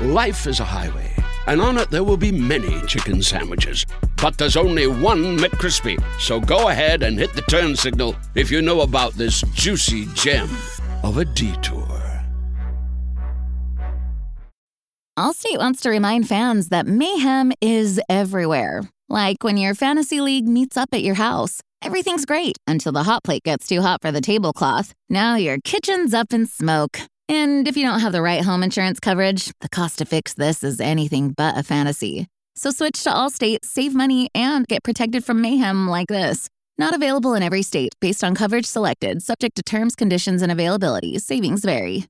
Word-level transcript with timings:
Life 0.00 0.48
is 0.48 0.58
a 0.58 0.64
highway, 0.64 1.14
and 1.46 1.60
on 1.60 1.78
it 1.78 1.88
there 1.88 2.02
will 2.02 2.16
be 2.16 2.32
many 2.32 2.84
chicken 2.86 3.22
sandwiches. 3.22 3.86
But 4.20 4.36
there's 4.36 4.56
only 4.56 4.88
one 4.88 5.38
McCrispy. 5.38 6.02
So 6.18 6.40
go 6.40 6.68
ahead 6.68 7.04
and 7.04 7.16
hit 7.16 7.32
the 7.34 7.42
turn 7.42 7.76
signal 7.76 8.16
if 8.34 8.50
you 8.50 8.60
know 8.60 8.80
about 8.80 9.12
this 9.12 9.42
juicy 9.52 10.06
gem 10.14 10.50
of 11.04 11.18
a 11.18 11.24
detour. 11.24 11.86
Allstate 15.16 15.58
wants 15.58 15.80
to 15.82 15.90
remind 15.90 16.26
fans 16.26 16.70
that 16.70 16.88
mayhem 16.88 17.52
is 17.60 18.00
everywhere. 18.08 18.82
Like 19.08 19.44
when 19.44 19.56
your 19.56 19.76
fantasy 19.76 20.20
league 20.20 20.48
meets 20.48 20.76
up 20.76 20.88
at 20.90 21.04
your 21.04 21.14
house. 21.14 21.60
Everything's 21.82 22.26
great 22.26 22.58
until 22.66 22.90
the 22.90 23.04
hot 23.04 23.22
plate 23.22 23.44
gets 23.44 23.68
too 23.68 23.80
hot 23.80 24.02
for 24.02 24.10
the 24.10 24.20
tablecloth. 24.20 24.92
Now 25.08 25.36
your 25.36 25.58
kitchen's 25.62 26.14
up 26.14 26.32
in 26.32 26.46
smoke. 26.46 26.98
And 27.28 27.66
if 27.66 27.74
you 27.78 27.84
don't 27.86 28.00
have 28.00 28.12
the 28.12 28.20
right 28.20 28.44
home 28.44 28.62
insurance 28.62 29.00
coverage, 29.00 29.50
the 29.60 29.68
cost 29.70 29.98
to 29.98 30.04
fix 30.04 30.34
this 30.34 30.62
is 30.62 30.78
anything 30.78 31.30
but 31.30 31.56
a 31.56 31.62
fantasy. 31.62 32.28
So 32.54 32.70
switch 32.70 33.02
to 33.04 33.10
Allstate, 33.10 33.60
save 33.64 33.94
money, 33.94 34.28
and 34.34 34.66
get 34.66 34.82
protected 34.84 35.24
from 35.24 35.40
mayhem 35.40 35.88
like 35.88 36.08
this. 36.08 36.50
Not 36.76 36.94
available 36.94 37.32
in 37.32 37.42
every 37.42 37.62
state 37.62 37.94
based 37.98 38.22
on 38.22 38.34
coverage 38.34 38.66
selected, 38.66 39.22
subject 39.22 39.56
to 39.56 39.62
terms, 39.62 39.96
conditions, 39.96 40.42
and 40.42 40.52
availability. 40.52 41.18
Savings 41.18 41.64
vary. 41.64 42.04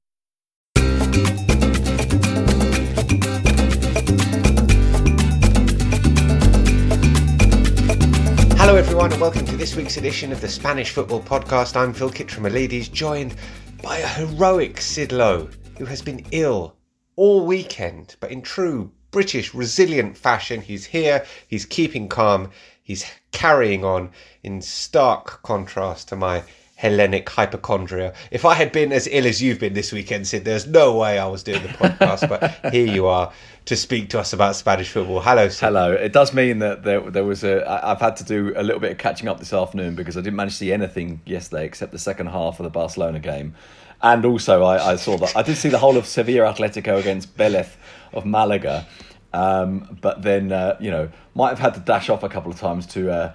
Hello, 8.57 8.75
everyone, 8.77 9.13
and 9.13 9.21
welcome 9.21 9.47
to 9.47 9.57
this 9.57 9.77
week's 9.77 9.97
edition 9.97 10.33
of 10.33 10.41
the 10.41 10.49
Spanish 10.49 10.91
Football 10.91 11.21
Podcast. 11.21 11.77
I'm 11.77 11.93
Phil 11.93 12.11
Kitromilides, 12.11 12.91
joined 12.91 13.37
by 13.85 13.99
a 13.99 14.09
heroic 14.09 14.81
Sid 14.81 15.13
Lowe, 15.13 15.51
who 15.77 15.85
has 15.85 16.01
been 16.01 16.25
ill 16.31 16.75
all 17.17 17.45
weekend, 17.45 18.17
but 18.19 18.31
in 18.31 18.41
true 18.41 18.91
British 19.11 19.53
resilient 19.53 20.17
fashion, 20.17 20.63
he's 20.63 20.87
here, 20.87 21.27
he's 21.49 21.67
keeping 21.67 22.09
calm, 22.09 22.51
he's 22.83 23.05
carrying 23.31 23.85
on 23.85 24.11
in 24.43 24.63
stark 24.63 25.43
contrast 25.43 26.09
to 26.09 26.17
my 26.17 26.43
Hellenic 26.77 27.29
hypochondria. 27.29 28.13
If 28.33 28.45
I 28.45 28.55
had 28.55 28.73
been 28.73 28.93
as 28.93 29.07
ill 29.07 29.27
as 29.27 29.41
you've 29.41 29.61
been 29.61 29.75
this 29.75 29.93
weekend, 29.93 30.27
Sid, 30.27 30.45
there's 30.45 30.67
no 30.67 30.97
way 30.97 31.19
I 31.19 31.27
was 31.27 31.45
doing 31.45 31.63
the 31.63 31.69
podcast, 31.69 32.29
but 32.29 32.73
here 32.73 32.87
you 32.87 33.07
are 33.07 33.33
to 33.67 33.77
speak 33.77 34.11
to 34.11 34.19
us 34.19 34.33
about 34.33 34.57
Spanish 34.57 34.91
football. 34.91 35.21
Hello, 35.21 35.49
Sid. 35.49 35.61
Hello. 35.61 35.93
It 35.93 36.13
does 36.13 36.35
mean 36.35 36.59
that 36.59 36.83
there, 36.83 37.01
there 37.01 37.25
was 37.25 37.45
a. 37.45 37.65
I've 37.87 38.01
had 38.01 38.17
to 38.17 38.25
do 38.25 38.53
a 38.57 38.63
little 38.63 38.81
bit 38.81 38.91
of 38.91 38.99
catching 38.99 39.29
up 39.29 39.39
this 39.39 39.53
afternoon 39.53 39.95
because 39.95 40.17
I 40.17 40.21
didn't 40.21 40.37
manage 40.37 40.55
to 40.55 40.59
see 40.59 40.73
anything 40.73 41.21
yesterday 41.25 41.65
except 41.65 41.93
the 41.93 41.99
second 41.99 42.27
half 42.27 42.59
of 42.59 42.65
the 42.65 42.71
Barcelona 42.71 43.21
game, 43.21 43.55
and 44.03 44.25
also 44.25 44.65
I, 44.65 44.93
I 44.93 44.97
saw 44.97 45.17
that 45.19 45.37
I 45.37 45.43
did 45.43 45.57
see 45.57 45.69
the 45.69 45.79
whole 45.79 45.97
of 45.97 46.07
Sevilla 46.07 46.53
Atletico 46.53 46.99
against 46.99 47.37
Vélez 47.37 47.69
of 48.13 48.27
Malaga, 48.27 48.85
um, 49.33 49.97
but 50.01 50.23
then 50.23 50.51
uh, 50.51 50.77
you 50.81 50.91
know 50.91 51.09
might 51.37 51.51
have 51.51 51.61
had 51.61 51.75
to 51.75 51.81
dash 51.81 52.11
off 52.11 52.25
a 52.25 52.29
couple 52.29 52.51
of 52.51 52.59
times 52.59 52.85
to. 52.89 53.13
Uh, 53.13 53.35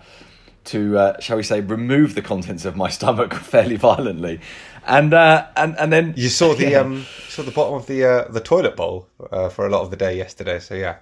to 0.66 0.98
uh, 0.98 1.20
shall 1.20 1.38
we 1.38 1.44
say 1.44 1.62
remove 1.62 2.16
the 2.16 2.22
contents 2.22 2.66
of 2.66 2.76
my 2.76 2.90
stomach 2.98 3.34
fairly 3.34 3.76
violently, 3.78 4.40
and 4.86 5.14
uh, 5.14 5.48
and 5.56 5.78
and 5.80 5.92
then 5.92 6.14
You 6.18 6.30
saw 6.30 6.54
the 6.54 6.70
Yeah. 6.72 6.80
um, 6.82 7.06
saw 7.28 7.44
the 7.44 7.52
bottom 7.52 7.76
of 7.76 7.88
the 7.88 8.06
uh, 8.06 8.28
the 8.32 8.42
toilet 8.42 8.76
bowl 8.76 9.08
uh, 9.32 9.50
for 9.50 9.66
a 9.66 9.70
lot 9.70 9.82
of 9.82 9.90
the 9.92 9.98
day 9.98 10.18
yesterday. 10.18 10.60
So 10.60 10.76
yeah, 10.76 10.98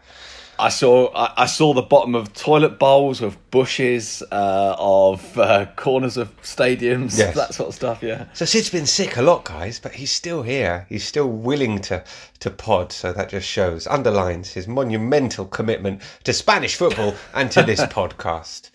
I 0.60 0.70
saw 0.70 1.12
I, 1.14 1.44
I 1.44 1.46
saw 1.46 1.74
the 1.74 1.82
bottom 1.84 2.16
of 2.16 2.34
toilet 2.34 2.80
bowls, 2.80 3.22
of 3.22 3.38
bushes, 3.52 4.24
uh, 4.32 4.76
of 4.78 5.38
uh, 5.38 5.66
corners 5.76 6.18
of 6.18 6.30
stadiums, 6.42 7.18
Yes. 7.18 7.36
that 7.36 7.54
sort 7.54 7.70
of 7.70 7.76
stuff. 7.76 8.02
Yeah, 8.02 8.26
so 8.34 8.46
Sid's 8.46 8.70
been 8.70 8.86
sick 8.88 9.18
a 9.18 9.22
lot, 9.22 9.46
guys, 9.46 9.80
but 9.80 9.94
he's 9.94 10.12
still 10.12 10.42
here. 10.44 10.86
He's 10.90 11.06
still 11.06 11.28
willing 11.30 11.80
to 11.82 12.04
to 12.40 12.50
pod. 12.52 12.92
So 12.92 13.12
that 13.14 13.30
just 13.30 13.48
shows 13.48 13.86
underlines 13.88 14.52
his 14.54 14.68
monumental 14.68 15.46
commitment 15.46 16.02
to 16.24 16.34
Spanish 16.34 16.76
football 16.76 17.16
and 17.34 17.52
to 17.52 17.64
this 17.64 17.82
podcast. 18.00 18.70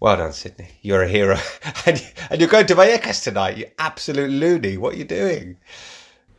Well 0.00 0.16
done, 0.16 0.32
Sydney. 0.32 0.68
You're 0.82 1.02
a 1.02 1.08
hero, 1.08 1.38
and, 1.86 2.04
and 2.30 2.40
you're 2.40 2.50
going 2.50 2.66
to 2.66 2.74
Vallecas 2.74 3.22
tonight. 3.22 3.56
You 3.56 3.66
absolute 3.78 4.30
loony. 4.30 4.76
What 4.76 4.94
are 4.94 4.98
you 4.98 5.04
doing? 5.04 5.56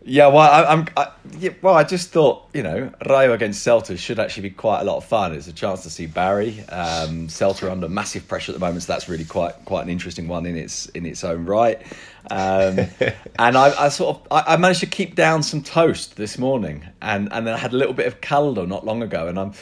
yeah. 0.03 0.27
Well, 0.27 0.38
I, 0.39 0.66
I'm. 0.71 0.88
I, 0.95 1.11
yeah, 1.39 1.51
well, 1.61 1.73
I 1.73 1.83
just 1.83 2.11
thought 2.11 2.47
you 2.53 2.63
know 2.63 2.91
Rayo 3.07 3.33
against 3.33 3.65
Celta 3.65 3.97
should 3.97 4.19
actually 4.19 4.49
be 4.49 4.55
quite 4.55 4.81
a 4.81 4.83
lot 4.83 4.97
of 4.97 5.05
fun. 5.05 5.33
It's 5.33 5.47
a 5.47 5.53
chance 5.53 5.83
to 5.83 5.89
see 5.89 6.05
Barry. 6.05 6.59
Um, 6.69 7.27
Celta 7.27 7.63
are 7.63 7.69
under 7.71 7.89
massive 7.89 8.27
pressure 8.27 8.51
at 8.51 8.59
the 8.59 8.65
moment, 8.65 8.83
so 8.83 8.94
that's 8.94 9.09
really 9.09 9.25
quite 9.25 9.53
quite 9.65 9.83
an 9.83 9.89
interesting 9.89 10.27
one 10.27 10.45
in 10.45 10.55
its 10.55 10.85
in 10.88 11.05
its 11.05 11.23
own 11.23 11.45
right. 11.45 11.81
Um, 12.29 12.79
and 13.39 13.57
I, 13.57 13.85
I 13.85 13.89
sort 13.89 14.17
of 14.17 14.27
I, 14.31 14.53
I 14.53 14.57
managed 14.57 14.81
to 14.81 14.88
keep 14.88 15.15
down 15.15 15.44
some 15.44 15.63
toast 15.63 16.17
this 16.17 16.38
morning, 16.38 16.85
and 17.01 17.33
and 17.33 17.47
then 17.47 17.55
I 17.55 17.57
had 17.57 17.73
a 17.73 17.77
little 17.77 17.94
bit 17.94 18.07
of 18.07 18.21
caldo 18.21 18.65
not 18.65 18.85
long 18.85 19.01
ago, 19.01 19.27
and 19.27 19.39
I'm. 19.39 19.53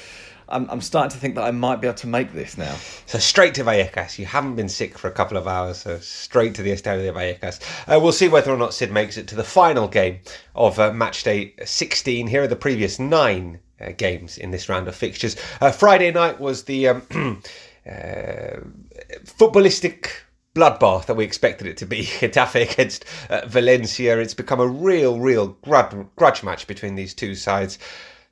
I'm, 0.50 0.70
I'm 0.70 0.82
starting 0.82 1.12
to 1.12 1.18
think 1.18 1.36
that 1.36 1.44
I 1.44 1.52
might 1.52 1.82
be 1.82 1.88
able 1.88 1.98
to 1.98 2.08
make 2.08 2.34
this 2.34 2.58
now. 2.58 2.76
So 3.06 3.20
straight 3.20 3.54
to 3.56 3.64
Vallecas. 3.64 4.18
You 4.20 4.26
haven't 4.26 4.56
been 4.56 4.70
sick 4.70 4.98
for 4.98 5.08
a 5.08 5.12
couple 5.12 5.38
of 5.38 5.48
hours, 5.48 5.78
so 5.80 6.00
straight 6.00 6.56
to 6.56 6.64
the 6.64 6.72
Estadio 6.72 7.04
de 7.04 7.12
Vallecas. 7.12 7.60
Uh, 7.88 8.00
we'll 8.00 8.12
see 8.12 8.28
whether 8.28 8.52
or 8.52 8.58
not 8.58 8.74
Sid 8.74 8.92
makes 8.92 9.18
it 9.18 9.28
to 9.30 9.36
the 9.36 9.44
final 9.44 9.88
game 9.88 10.20
of 10.56 10.80
uh, 10.80 10.92
match 10.94 11.24
day 11.24 11.54
16. 11.64 12.28
Here 12.28 12.44
are 12.44 12.48
the 12.48 12.56
previous 12.56 13.00
nine 13.00 13.60
uh, 13.80 13.92
games 13.98 14.38
in 14.38 14.52
this 14.52 14.70
round 14.70 14.88
of 14.88 14.96
fixtures. 14.96 15.36
Uh, 15.62 15.72
Friday 15.72 16.12
night 16.12 16.40
was 16.40 16.64
the 16.64 16.90
um, 16.90 17.02
uh, 17.90 18.60
footballistic 19.26 20.10
bloodbath 20.56 21.08
that 21.08 21.16
we 21.16 21.24
expected 21.24 21.68
it 21.68 21.78
to 21.78 21.86
be. 21.86 22.04
Getafe 22.04 22.72
against 22.72 23.06
uh, 23.30 23.42
Valencia. 23.48 24.20
It's 24.20 24.34
become 24.34 24.60
a 24.60 24.68
real, 24.68 25.20
real 25.20 25.58
grudge, 25.64 26.06
grudge 26.16 26.44
match 26.44 26.68
between 26.68 26.96
these 26.96 27.14
two 27.14 27.36
sides. 27.36 27.80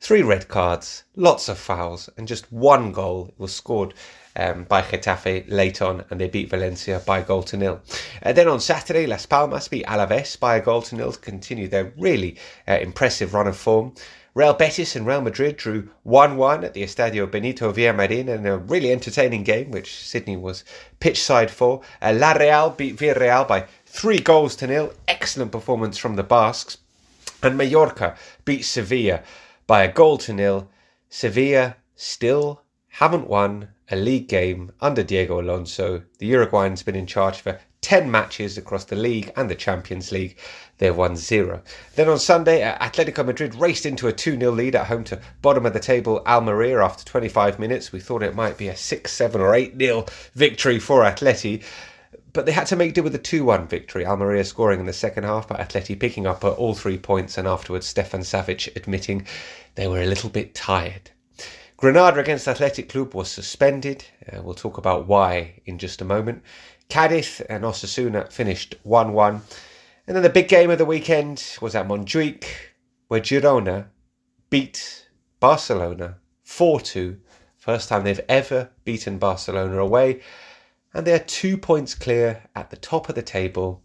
Three 0.02 0.24
red 0.24 0.48
cards, 0.48 1.04
lots 1.16 1.48
of 1.48 1.60
fouls, 1.60 2.10
and 2.18 2.28
just 2.28 2.52
one 2.52 2.92
goal 2.92 3.36
was 3.38 3.54
scored 3.54 3.94
um, 4.36 4.64
by 4.64 4.82
Getafe 4.82 5.46
late 5.48 5.80
on, 5.80 6.06
and 6.10 6.20
they 6.20 6.28
beat 6.28 6.50
Valencia 6.50 7.04
by 7.06 7.20
a 7.20 7.24
goal 7.24 7.44
to 7.44 7.56
nil. 7.56 7.80
Uh, 8.24 8.34
then 8.34 8.48
on 8.48 8.60
Saturday, 8.60 9.06
Las 9.06 9.28
Palmas 9.28 9.68
beat 9.68 9.86
Alaves 9.86 10.40
by 10.40 10.56
a 10.56 10.62
goal 10.62 10.82
to 10.82 10.96
nil 10.96 11.12
to 11.12 11.20
continue 11.20 11.68
their 11.68 11.94
really 12.00 12.36
uh, 12.68 12.80
impressive 12.82 13.36
run 13.36 13.46
of 13.46 13.56
form. 13.56 13.94
Real 14.34 14.56
Betis 14.56 14.96
and 14.96 15.06
Real 15.06 15.22
Madrid 15.22 15.56
drew 15.58 15.92
1 16.02 16.36
1 16.36 16.64
at 16.64 16.74
the 16.74 16.82
Estadio 16.82 17.30
Benito 17.30 17.72
Villamarin 17.72 18.28
in 18.28 18.48
a 18.48 18.58
really 18.58 18.92
entertaining 18.92 19.44
game, 19.44 19.70
which 19.70 20.04
Sydney 20.04 20.36
was 20.36 20.64
pitch 21.00 21.22
side 21.22 21.52
for. 21.52 21.82
Uh, 22.02 22.12
La 22.18 22.32
Real 22.32 22.72
beat 22.72 22.96
Villarreal 22.96 23.48
by 23.48 23.68
three 23.86 24.20
goals 24.20 24.56
to 24.56 24.66
nil. 24.66 24.96
Excellent 25.08 25.52
performance 25.52 26.00
from 26.00 26.16
the 26.16 26.24
Basques. 26.24 26.80
And 27.44 27.56
Mallorca 27.56 28.16
beat 28.46 28.64
Sevilla 28.64 29.22
by 29.68 29.84
a 29.84 29.92
goal 29.92 30.18
to 30.20 30.34
nil. 30.34 30.70
Sevilla 31.10 31.76
still 31.96 32.62
haven't 32.88 33.28
won 33.28 33.70
a 33.90 33.96
league 33.96 34.28
game 34.28 34.72
under 34.80 35.04
Diego 35.04 35.40
Alonso. 35.42 36.04
The 36.20 36.28
Uruguayan's 36.32 36.84
been 36.84 36.96
in 36.96 37.06
charge 37.06 37.42
for 37.42 37.60
10 37.82 38.10
matches 38.12 38.58
across 38.58 38.86
the 38.86 38.96
league 38.96 39.32
and 39.36 39.50
the 39.50 39.56
Champions 39.56 40.12
League. 40.12 40.38
They've 40.78 40.96
won 40.96 41.16
zero. 41.16 41.62
Then 41.96 42.10
on 42.10 42.20
Sunday, 42.20 42.64
uh, 42.64 42.78
Atletico 42.78 43.26
Madrid 43.26 43.56
raced 43.56 43.86
into 43.86 44.08
a 44.08 44.14
2 44.14 44.40
0 44.40 44.52
lead 44.52 44.76
at 44.76 44.88
home 44.88 45.04
to 45.06 45.20
bottom 45.42 45.66
of 45.66 45.74
the 45.74 45.80
table 45.80 46.22
Almeria 46.26 46.82
after 46.82 47.04
25 47.04 47.60
minutes. 47.60 47.92
We 47.92 48.00
thought 48.00 48.24
it 48.24 48.36
might 48.36 48.58
be 48.58 48.68
a 48.68 48.78
6 48.78 49.12
7 49.12 49.42
or 49.42 49.56
8 49.56 49.78
0 49.80 50.06
victory 50.36 50.80
for 50.80 51.02
Atleti 51.02 51.64
but 52.34 52.46
they 52.46 52.52
had 52.52 52.68
to 52.68 52.76
make 52.76 52.94
do 52.94 53.04
with 53.04 53.16
a 53.16 53.20
2 53.20 53.44
1 53.44 53.68
victory. 53.68 54.06
Almeria 54.06 54.44
scoring 54.44 54.80
in 54.80 54.86
the 54.86 54.94
second 54.94 55.24
half, 55.24 55.48
but 55.48 55.60
Atleti 55.60 56.00
picking 56.00 56.28
up 56.28 56.44
uh, 56.44 56.52
all 56.52 56.74
three 56.74 56.98
points, 56.98 57.38
and 57.38 57.48
afterwards 57.48 57.88
Stefan 57.88 58.22
Savic 58.22 58.76
admitting 58.76 59.26
they 59.76 59.88
were 59.88 60.02
a 60.02 60.06
little 60.06 60.30
bit 60.30 60.56
tired. 60.56 61.12
Granada 61.78 62.20
against 62.20 62.48
Athletic 62.48 62.90
Club 62.90 63.14
was 63.14 63.30
suspended. 63.30 64.06
Uh, 64.32 64.42
we'll 64.42 64.54
talk 64.54 64.78
about 64.78 65.08
why 65.08 65.62
in 65.66 65.78
just 65.78 66.02
a 66.02 66.06
moment. 66.06 66.44
Cadiz 66.90 67.42
and 67.42 67.64
Osasuna 67.64 68.32
finished 68.32 68.76
1 68.84 69.14
1. 69.14 69.42
And 70.08 70.16
then 70.16 70.24
the 70.24 70.30
big 70.30 70.48
game 70.48 70.70
of 70.70 70.78
the 70.78 70.86
weekend 70.86 71.58
was 71.62 71.76
at 71.76 71.88
Montjuic, 71.88 72.46
where 73.08 73.22
Girona 73.22 73.88
beat 74.50 75.08
Barcelona 75.40 76.18
4 76.44 76.82
2. 76.82 77.18
First 77.58 77.90
time 77.90 78.04
they've 78.04 78.20
ever 78.28 78.70
beaten 78.84 79.18
Barcelona 79.18 79.80
away 79.80 80.22
and 80.94 81.06
they 81.06 81.14
are 81.14 81.20
two 81.20 81.58
points 81.58 81.96
clear 81.96 82.44
at 82.56 82.70
the 82.70 82.76
top 82.78 83.10
of 83.10 83.16
the 83.16 83.22
table 83.22 83.82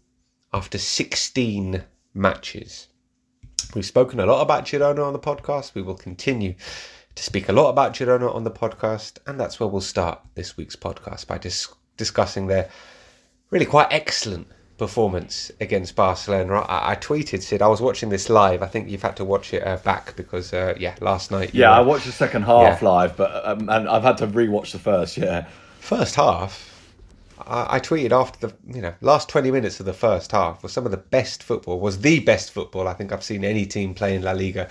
after 0.53 0.77
16 0.77 1.83
matches. 2.13 2.87
We've 3.73 3.85
spoken 3.85 4.19
a 4.19 4.25
lot 4.25 4.41
about 4.41 4.65
Girona 4.65 5.05
on 5.05 5.13
the 5.13 5.19
podcast. 5.19 5.73
We 5.73 5.81
will 5.81 5.95
continue 5.95 6.55
to 7.15 7.23
speak 7.23 7.49
a 7.49 7.53
lot 7.53 7.69
about 7.69 7.93
Girona 7.93 8.33
on 8.33 8.43
the 8.43 8.51
podcast, 8.51 9.17
and 9.25 9.39
that's 9.39 9.59
where 9.59 9.67
we'll 9.67 9.81
start 9.81 10.19
this 10.35 10.55
week's 10.57 10.75
podcast 10.75 11.27
by 11.27 11.37
dis- 11.37 11.67
discussing 11.97 12.47
their 12.47 12.69
really 13.49 13.65
quite 13.65 13.87
excellent 13.91 14.47
performance 14.77 15.51
against 15.59 15.95
Barcelona. 15.95 16.59
I-, 16.61 16.91
I 16.91 16.95
tweeted, 16.95 17.41
Sid, 17.41 17.61
I 17.61 17.67
was 17.67 17.81
watching 17.81 18.09
this 18.09 18.29
live. 18.29 18.61
I 18.61 18.67
think 18.67 18.89
you've 18.89 19.01
had 19.01 19.17
to 19.17 19.25
watch 19.25 19.53
it 19.53 19.65
uh, 19.65 19.77
back 19.77 20.15
because, 20.15 20.53
uh, 20.53 20.75
yeah, 20.79 20.95
last 21.01 21.31
night. 21.31 21.53
you 21.53 21.61
Yeah, 21.61 21.71
I 21.71 21.81
watched 21.81 22.05
the 22.05 22.11
second 22.11 22.43
half 22.43 22.81
Yeah. 22.81 22.87
live, 22.87 23.17
but 23.17 23.45
um, 23.47 23.67
and 23.69 23.89
I've 23.89 24.03
had 24.03 24.17
to 24.17 24.27
rewatch 24.27 24.71
the 24.71 24.79
first. 24.79 25.17
Yeah, 25.17 25.47
first 25.79 26.15
half, 26.15 26.66
I, 27.45 27.79
tweeted 27.79 28.11
after 28.11 28.47
the 28.47 28.53
you 28.73 28.81
know 28.81 28.93
last 29.01 29.29
twenty 29.29 29.51
minutes 29.51 29.79
of 29.79 29.85
the 29.85 29.93
first 29.93 30.31
half 30.31 30.63
was 30.63 30.73
some 30.73 30.85
of 30.85 30.91
the 30.91 30.97
best 30.97 31.43
football. 31.43 31.79
Was 31.79 32.01
the 32.01 32.19
best 32.19 32.51
football 32.51 32.87
I 32.87 32.93
think 32.93 33.11
I've 33.11 33.23
seen 33.23 33.43
any 33.43 33.65
team 33.65 33.93
play 33.93 34.15
in 34.15 34.23
La 34.23 34.31
Liga 34.31 34.69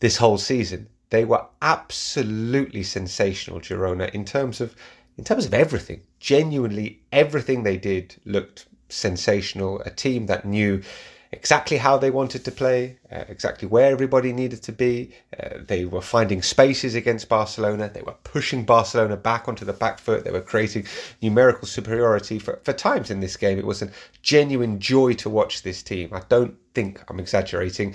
this 0.00 0.16
whole 0.16 0.38
season. 0.38 0.88
They 1.10 1.24
were 1.24 1.44
absolutely 1.62 2.82
sensational, 2.82 3.60
Girona, 3.60 4.12
in 4.14 4.24
terms 4.24 4.60
of 4.60 4.74
in 5.16 5.24
terms 5.24 5.46
of 5.46 5.54
everything. 5.54 6.02
Genuinely, 6.20 7.00
everything 7.12 7.62
they 7.62 7.76
did 7.76 8.16
looked 8.24 8.66
sensational. 8.88 9.80
A 9.82 9.90
team 9.90 10.26
that 10.26 10.44
knew 10.44 10.82
exactly 11.30 11.76
how 11.76 11.98
they 11.98 12.10
wanted 12.10 12.44
to 12.44 12.50
play, 12.50 12.98
uh, 13.12 13.24
exactly 13.28 13.68
where 13.68 13.90
everybody 13.90 14.32
needed 14.32 14.62
to 14.62 14.72
be. 14.72 15.12
Uh, 15.38 15.58
they 15.66 15.84
were 15.84 16.00
finding 16.00 16.42
spaces 16.42 16.94
against 16.94 17.28
Barcelona. 17.28 17.90
They 17.92 18.02
were 18.02 18.16
pushing 18.24 18.64
Barcelona 18.64 19.16
back 19.16 19.48
onto 19.48 19.64
the 19.64 19.72
back 19.72 19.98
foot. 19.98 20.24
They 20.24 20.30
were 20.30 20.40
creating 20.40 20.86
numerical 21.20 21.68
superiority. 21.68 22.38
For, 22.38 22.60
for 22.64 22.72
times 22.72 23.10
in 23.10 23.20
this 23.20 23.36
game, 23.36 23.58
it 23.58 23.66
was 23.66 23.82
a 23.82 23.90
genuine 24.22 24.80
joy 24.80 25.14
to 25.14 25.28
watch 25.28 25.62
this 25.62 25.82
team. 25.82 26.10
I 26.12 26.22
don't 26.28 26.56
think 26.74 27.02
I'm 27.08 27.20
exaggerating. 27.20 27.94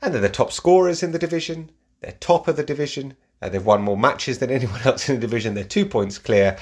And 0.00 0.12
they're 0.12 0.20
the 0.20 0.28
top 0.28 0.52
scorers 0.52 1.02
in 1.02 1.12
the 1.12 1.18
division. 1.18 1.70
They're 2.00 2.12
top 2.12 2.48
of 2.48 2.56
the 2.56 2.64
division. 2.64 3.14
Uh, 3.40 3.48
they've 3.48 3.64
won 3.64 3.82
more 3.82 3.96
matches 3.96 4.38
than 4.38 4.50
anyone 4.58 4.80
else 4.84 5.08
in 5.08 5.16
the 5.16 5.20
division. 5.20 5.54
They're 5.54 5.64
two 5.64 5.86
points 5.86 6.18
clear. 6.18 6.56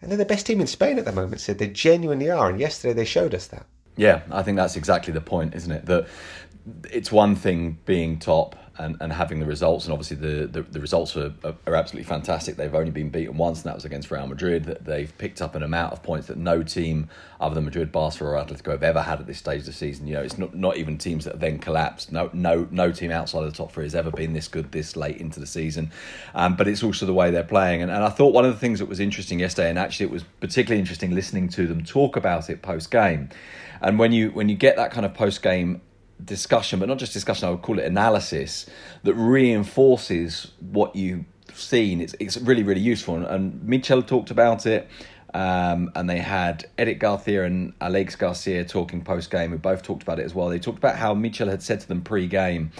And 0.00 0.10
they're 0.10 0.18
the 0.18 0.24
best 0.24 0.46
team 0.46 0.60
in 0.60 0.66
Spain 0.66 0.98
at 0.98 1.04
the 1.04 1.12
moment, 1.12 1.40
Sid. 1.40 1.58
They 1.58 1.68
genuinely 1.68 2.30
are. 2.30 2.48
And 2.48 2.60
yesterday 2.60 2.94
they 2.94 3.04
showed 3.04 3.34
us 3.34 3.48
that. 3.48 3.66
Yeah, 3.98 4.22
I 4.30 4.42
think 4.42 4.56
that's 4.56 4.76
exactly 4.76 5.12
the 5.12 5.20
point, 5.20 5.54
isn't 5.54 5.72
it? 5.72 5.86
That 5.86 6.06
it's 6.90 7.10
one 7.10 7.34
thing 7.34 7.78
being 7.84 8.18
top 8.18 8.56
and, 8.78 8.96
and 9.00 9.12
having 9.12 9.40
the 9.40 9.46
results, 9.46 9.86
and 9.86 9.92
obviously 9.92 10.16
the, 10.16 10.46
the, 10.46 10.62
the 10.62 10.80
results 10.80 11.16
are, 11.16 11.34
are, 11.66 11.74
absolutely 11.74 12.08
fantastic. 12.08 12.56
They've 12.56 12.74
only 12.74 12.92
been 12.92 13.10
beaten 13.10 13.36
once, 13.36 13.58
and 13.58 13.64
that 13.64 13.74
was 13.74 13.84
against 13.84 14.08
Real 14.08 14.28
Madrid. 14.28 14.78
They've 14.82 15.12
picked 15.18 15.42
up 15.42 15.56
an 15.56 15.64
amount 15.64 15.94
of 15.94 16.02
points 16.04 16.28
that 16.28 16.36
no 16.36 16.62
team 16.62 17.08
other 17.40 17.56
than 17.56 17.64
Madrid, 17.64 17.90
Barca, 17.90 18.24
or 18.24 18.34
Atletico 18.34 18.70
have 18.70 18.84
ever 18.84 19.02
had 19.02 19.18
at 19.18 19.26
this 19.26 19.38
stage 19.38 19.60
of 19.60 19.66
the 19.66 19.72
season. 19.72 20.06
You 20.06 20.14
know, 20.14 20.22
it's 20.22 20.38
not, 20.38 20.54
not 20.54 20.76
even 20.76 20.96
teams 20.96 21.24
that 21.24 21.32
have 21.32 21.40
then 21.40 21.58
collapsed. 21.58 22.12
No, 22.12 22.30
no, 22.32 22.68
no 22.70 22.92
team 22.92 23.10
outside 23.10 23.42
of 23.42 23.50
the 23.50 23.56
top 23.56 23.72
three 23.72 23.84
has 23.84 23.96
ever 23.96 24.12
been 24.12 24.32
this 24.32 24.46
good 24.46 24.70
this 24.70 24.94
late 24.94 25.16
into 25.16 25.40
the 25.40 25.46
season. 25.46 25.90
Um, 26.34 26.54
but 26.54 26.68
it's 26.68 26.84
also 26.84 27.04
the 27.04 27.14
way 27.14 27.32
they're 27.32 27.42
playing. 27.42 27.82
And, 27.82 27.90
and 27.90 28.04
I 28.04 28.10
thought 28.10 28.32
one 28.32 28.44
of 28.44 28.52
the 28.52 28.60
things 28.60 28.78
that 28.78 28.86
was 28.86 29.00
interesting 29.00 29.40
yesterday, 29.40 29.70
and 29.70 29.78
actually 29.78 30.06
it 30.06 30.12
was 30.12 30.22
particularly 30.40 30.78
interesting 30.78 31.12
listening 31.16 31.48
to 31.50 31.66
them 31.66 31.84
talk 31.84 32.14
about 32.14 32.48
it 32.48 32.62
post 32.62 32.92
game. 32.92 33.28
And 33.80 33.98
when 33.98 34.12
you 34.12 34.30
when 34.30 34.48
you 34.48 34.56
get 34.56 34.76
that 34.76 34.90
kind 34.90 35.06
of 35.06 35.14
post 35.14 35.42
game 35.42 35.80
discussion, 36.24 36.80
but 36.80 36.88
not 36.88 36.98
just 36.98 37.12
discussion, 37.12 37.48
I 37.48 37.50
would 37.52 37.62
call 37.62 37.78
it 37.78 37.84
analysis 37.84 38.66
that 39.04 39.14
reinforces 39.14 40.52
what 40.60 40.96
you've 40.96 41.24
seen. 41.52 42.00
It's 42.00 42.14
it's 42.20 42.36
really 42.36 42.62
really 42.62 42.80
useful. 42.80 43.16
And, 43.16 43.26
and 43.26 43.62
Michel 43.64 44.02
talked 44.02 44.30
about 44.30 44.66
it. 44.66 44.88
Um, 45.34 45.90
and 45.94 46.08
they 46.08 46.20
had 46.20 46.70
Eric 46.78 47.00
Garcia 47.00 47.44
and 47.44 47.74
Alex 47.82 48.16
Garcia 48.16 48.64
talking 48.64 49.04
post 49.04 49.30
game, 49.30 49.50
who 49.50 49.58
both 49.58 49.82
talked 49.82 50.02
about 50.02 50.18
it 50.18 50.24
as 50.24 50.34
well. 50.34 50.48
They 50.48 50.58
talked 50.58 50.78
about 50.78 50.96
how 50.96 51.12
Michel 51.12 51.48
had 51.48 51.62
said 51.62 51.80
to 51.80 51.88
them 51.88 52.00
pre 52.00 52.26
game, 52.26 52.72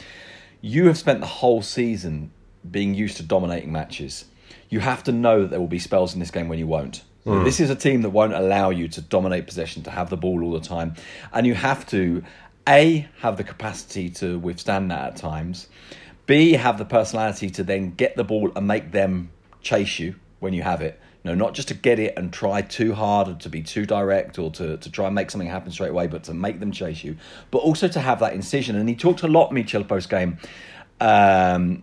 You 0.62 0.86
have 0.86 0.96
spent 0.96 1.20
the 1.20 1.26
whole 1.26 1.60
season 1.60 2.30
being 2.68 2.94
used 2.94 3.18
to 3.18 3.22
dominating 3.22 3.70
matches. 3.70 4.24
You 4.70 4.80
have 4.80 5.04
to 5.04 5.12
know 5.12 5.42
that 5.42 5.50
there 5.50 5.60
will 5.60 5.66
be 5.66 5.78
spells 5.78 6.14
in 6.14 6.20
this 6.20 6.30
game 6.30 6.48
when 6.48 6.58
you 6.58 6.66
won't. 6.66 7.02
Mm. 7.28 7.44
This 7.44 7.60
is 7.60 7.68
a 7.68 7.74
team 7.74 8.00
that 8.02 8.10
won't 8.10 8.32
allow 8.32 8.70
you 8.70 8.88
to 8.88 9.02
dominate 9.02 9.46
possession, 9.46 9.82
to 9.82 9.90
have 9.90 10.08
the 10.08 10.16
ball 10.16 10.42
all 10.42 10.52
the 10.52 10.66
time. 10.66 10.94
And 11.30 11.46
you 11.46 11.54
have 11.54 11.86
to, 11.90 12.24
A, 12.66 13.06
have 13.18 13.36
the 13.36 13.44
capacity 13.44 14.08
to 14.10 14.38
withstand 14.38 14.90
that 14.90 15.08
at 15.12 15.16
times, 15.16 15.68
B, 16.24 16.52
have 16.52 16.78
the 16.78 16.86
personality 16.86 17.50
to 17.50 17.62
then 17.62 17.90
get 17.90 18.16
the 18.16 18.24
ball 18.24 18.50
and 18.56 18.66
make 18.66 18.92
them 18.92 19.30
chase 19.60 19.98
you 19.98 20.14
when 20.40 20.54
you 20.54 20.62
have 20.62 20.80
it. 20.80 20.98
No, 21.22 21.34
not 21.34 21.52
just 21.52 21.68
to 21.68 21.74
get 21.74 21.98
it 21.98 22.14
and 22.16 22.32
try 22.32 22.62
too 22.62 22.94
hard 22.94 23.28
or 23.28 23.34
to 23.34 23.50
be 23.50 23.60
too 23.60 23.84
direct 23.84 24.38
or 24.38 24.50
to, 24.52 24.78
to 24.78 24.90
try 24.90 25.04
and 25.04 25.14
make 25.14 25.30
something 25.30 25.50
happen 25.50 25.70
straight 25.70 25.90
away, 25.90 26.06
but 26.06 26.24
to 26.24 26.34
make 26.34 26.60
them 26.60 26.72
chase 26.72 27.04
you. 27.04 27.18
But 27.50 27.58
also 27.58 27.88
to 27.88 28.00
have 28.00 28.20
that 28.20 28.32
incision. 28.32 28.74
And 28.74 28.88
he 28.88 28.94
talked 28.94 29.22
a 29.22 29.28
lot, 29.28 29.52
Michel, 29.52 29.84
post 29.84 30.08
game, 30.08 30.38
um, 30.98 31.82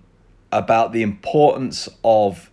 about 0.51 0.91
the 0.91 1.03
importance 1.03 1.87
of 2.03 2.49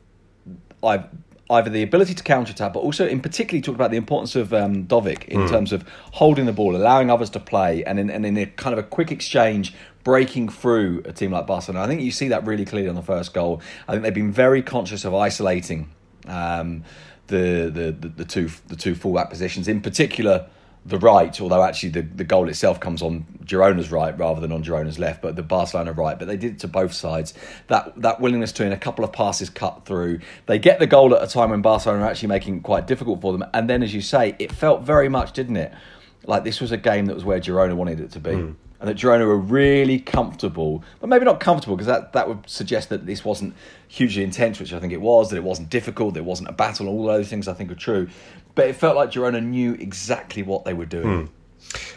I've 0.82 1.06
either 1.52 1.70
the 1.70 1.82
ability 1.82 2.14
to 2.14 2.22
counter 2.22 2.52
attack, 2.52 2.72
but 2.72 2.80
also 2.80 3.06
in 3.06 3.20
particularly 3.20 3.62
talked 3.62 3.76
about 3.76 3.90
the 3.90 3.96
importance 3.96 4.34
of 4.34 4.52
um, 4.52 4.84
Dovbyk 4.86 5.24
in 5.26 5.40
mm. 5.40 5.50
terms 5.50 5.72
of 5.72 5.84
holding 6.12 6.46
the 6.46 6.52
ball, 6.52 6.74
allowing 6.74 7.10
others 7.10 7.30
to 7.30 7.40
play, 7.40 7.84
and 7.84 7.98
in, 8.00 8.10
and 8.10 8.24
in 8.24 8.36
a 8.36 8.46
kind 8.46 8.72
of 8.72 8.78
a 8.78 8.82
quick 8.82 9.12
exchange, 9.12 9.74
breaking 10.04 10.48
through 10.48 11.02
a 11.04 11.12
team 11.12 11.30
like 11.30 11.46
Barcelona. 11.46 11.84
I 11.84 11.88
think 11.88 12.00
you 12.00 12.10
see 12.10 12.28
that 12.28 12.44
really 12.44 12.64
clearly 12.64 12.88
on 12.88 12.94
the 12.94 13.02
first 13.02 13.34
goal. 13.34 13.60
I 13.86 13.92
think 13.92 14.02
they've 14.02 14.14
been 14.14 14.32
very 14.32 14.62
conscious 14.62 15.04
of 15.04 15.14
isolating 15.14 15.90
um, 16.26 16.84
the, 17.28 17.70
the, 17.72 17.92
the 17.92 18.08
the 18.08 18.24
two 18.24 18.50
the 18.68 18.76
two 18.76 18.94
fullback 18.94 19.30
positions, 19.30 19.68
in 19.68 19.80
particular 19.80 20.46
the 20.84 20.98
right, 20.98 21.40
although 21.40 21.62
actually 21.62 21.90
the, 21.90 22.02
the 22.02 22.24
goal 22.24 22.48
itself 22.48 22.80
comes 22.80 23.02
on 23.02 23.24
Girona's 23.44 23.92
right 23.92 24.16
rather 24.18 24.40
than 24.40 24.50
on 24.50 24.64
Girona's 24.64 24.98
left, 24.98 25.22
but 25.22 25.36
the 25.36 25.42
Barcelona 25.42 25.92
right. 25.92 26.18
But 26.18 26.26
they 26.26 26.36
did 26.36 26.54
it 26.54 26.58
to 26.60 26.68
both 26.68 26.92
sides. 26.92 27.34
That 27.68 27.92
that 28.02 28.20
willingness 28.20 28.52
to, 28.52 28.64
in 28.64 28.72
a 28.72 28.76
couple 28.76 29.04
of 29.04 29.12
passes, 29.12 29.48
cut 29.48 29.84
through. 29.84 30.20
They 30.46 30.58
get 30.58 30.80
the 30.80 30.86
goal 30.86 31.14
at 31.14 31.22
a 31.22 31.26
time 31.26 31.50
when 31.50 31.62
Barcelona 31.62 32.04
are 32.04 32.10
actually 32.10 32.28
making 32.28 32.58
it 32.58 32.62
quite 32.64 32.86
difficult 32.86 33.20
for 33.20 33.32
them. 33.32 33.48
And 33.54 33.70
then, 33.70 33.82
as 33.82 33.94
you 33.94 34.00
say, 34.00 34.34
it 34.38 34.50
felt 34.50 34.82
very 34.82 35.08
much, 35.08 35.32
didn't 35.32 35.56
it? 35.56 35.72
Like 36.26 36.44
this 36.44 36.60
was 36.60 36.72
a 36.72 36.76
game 36.76 37.06
that 37.06 37.14
was 37.14 37.24
where 37.24 37.38
Girona 37.38 37.74
wanted 37.74 38.00
it 38.00 38.10
to 38.12 38.20
be. 38.20 38.30
Mm. 38.30 38.54
And 38.82 38.90
that 38.90 38.98
Girona 38.98 39.26
were 39.26 39.38
really 39.38 39.98
comfortable, 39.98 40.82
but 41.00 41.06
maybe 41.06 41.24
not 41.24 41.40
comfortable 41.40 41.76
because 41.76 41.86
that, 41.86 42.12
that 42.12 42.28
would 42.28 42.50
suggest 42.50 42.90
that 42.90 43.06
this 43.06 43.24
wasn't 43.24 43.54
hugely 43.88 44.24
intense, 44.24 44.58
which 44.58 44.74
I 44.74 44.80
think 44.80 44.92
it 44.92 45.00
was, 45.00 45.30
that 45.30 45.36
it 45.36 45.44
wasn't 45.44 45.70
difficult, 45.70 46.14
that 46.14 46.20
it 46.20 46.26
wasn't 46.26 46.48
a 46.48 46.52
battle, 46.52 46.88
all 46.88 47.06
those 47.06 47.28
things 47.28 47.46
I 47.46 47.54
think 47.54 47.70
are 47.70 47.76
true 47.76 48.08
but 48.54 48.68
it 48.68 48.76
felt 48.76 48.96
like 48.96 49.10
Girona 49.10 49.42
knew 49.42 49.74
exactly 49.74 50.42
what 50.42 50.64
they 50.64 50.74
were 50.74 50.86
doing. 50.86 51.28
Mm. 51.28 51.28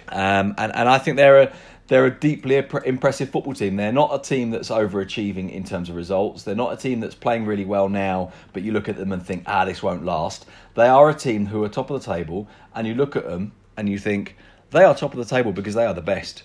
Um, 0.09 0.55
and, 0.57 0.73
and 0.75 0.89
I 0.89 0.97
think 0.99 1.17
they're 1.17 1.41
a, 1.41 1.53
they're 1.87 2.05
a 2.05 2.11
deeply 2.11 2.63
impressive 2.85 3.29
football 3.29 3.53
team. 3.53 3.75
They're 3.75 3.91
not 3.91 4.13
a 4.13 4.19
team 4.19 4.51
that's 4.51 4.69
overachieving 4.69 5.51
in 5.51 5.63
terms 5.63 5.89
of 5.89 5.95
results. 5.95 6.43
They're 6.43 6.55
not 6.55 6.73
a 6.73 6.77
team 6.77 6.99
that's 6.99 7.15
playing 7.15 7.45
really 7.45 7.65
well 7.65 7.89
now, 7.89 8.31
but 8.53 8.63
you 8.63 8.71
look 8.71 8.89
at 8.89 8.95
them 8.95 9.11
and 9.11 9.25
think, 9.25 9.43
ah, 9.45 9.65
this 9.65 9.83
won't 9.83 10.05
last. 10.05 10.45
They 10.75 10.87
are 10.87 11.09
a 11.09 11.13
team 11.13 11.47
who 11.47 11.63
are 11.63 11.69
top 11.69 11.89
of 11.89 12.01
the 12.01 12.13
table, 12.13 12.47
and 12.73 12.87
you 12.87 12.95
look 12.95 13.15
at 13.15 13.25
them 13.25 13.53
and 13.77 13.89
you 13.89 13.97
think, 13.97 14.35
they 14.71 14.83
are 14.83 14.95
top 14.95 15.13
of 15.13 15.19
the 15.19 15.25
table 15.25 15.51
because 15.51 15.75
they 15.75 15.85
are 15.85 15.93
the 15.93 16.01
best. 16.01 16.43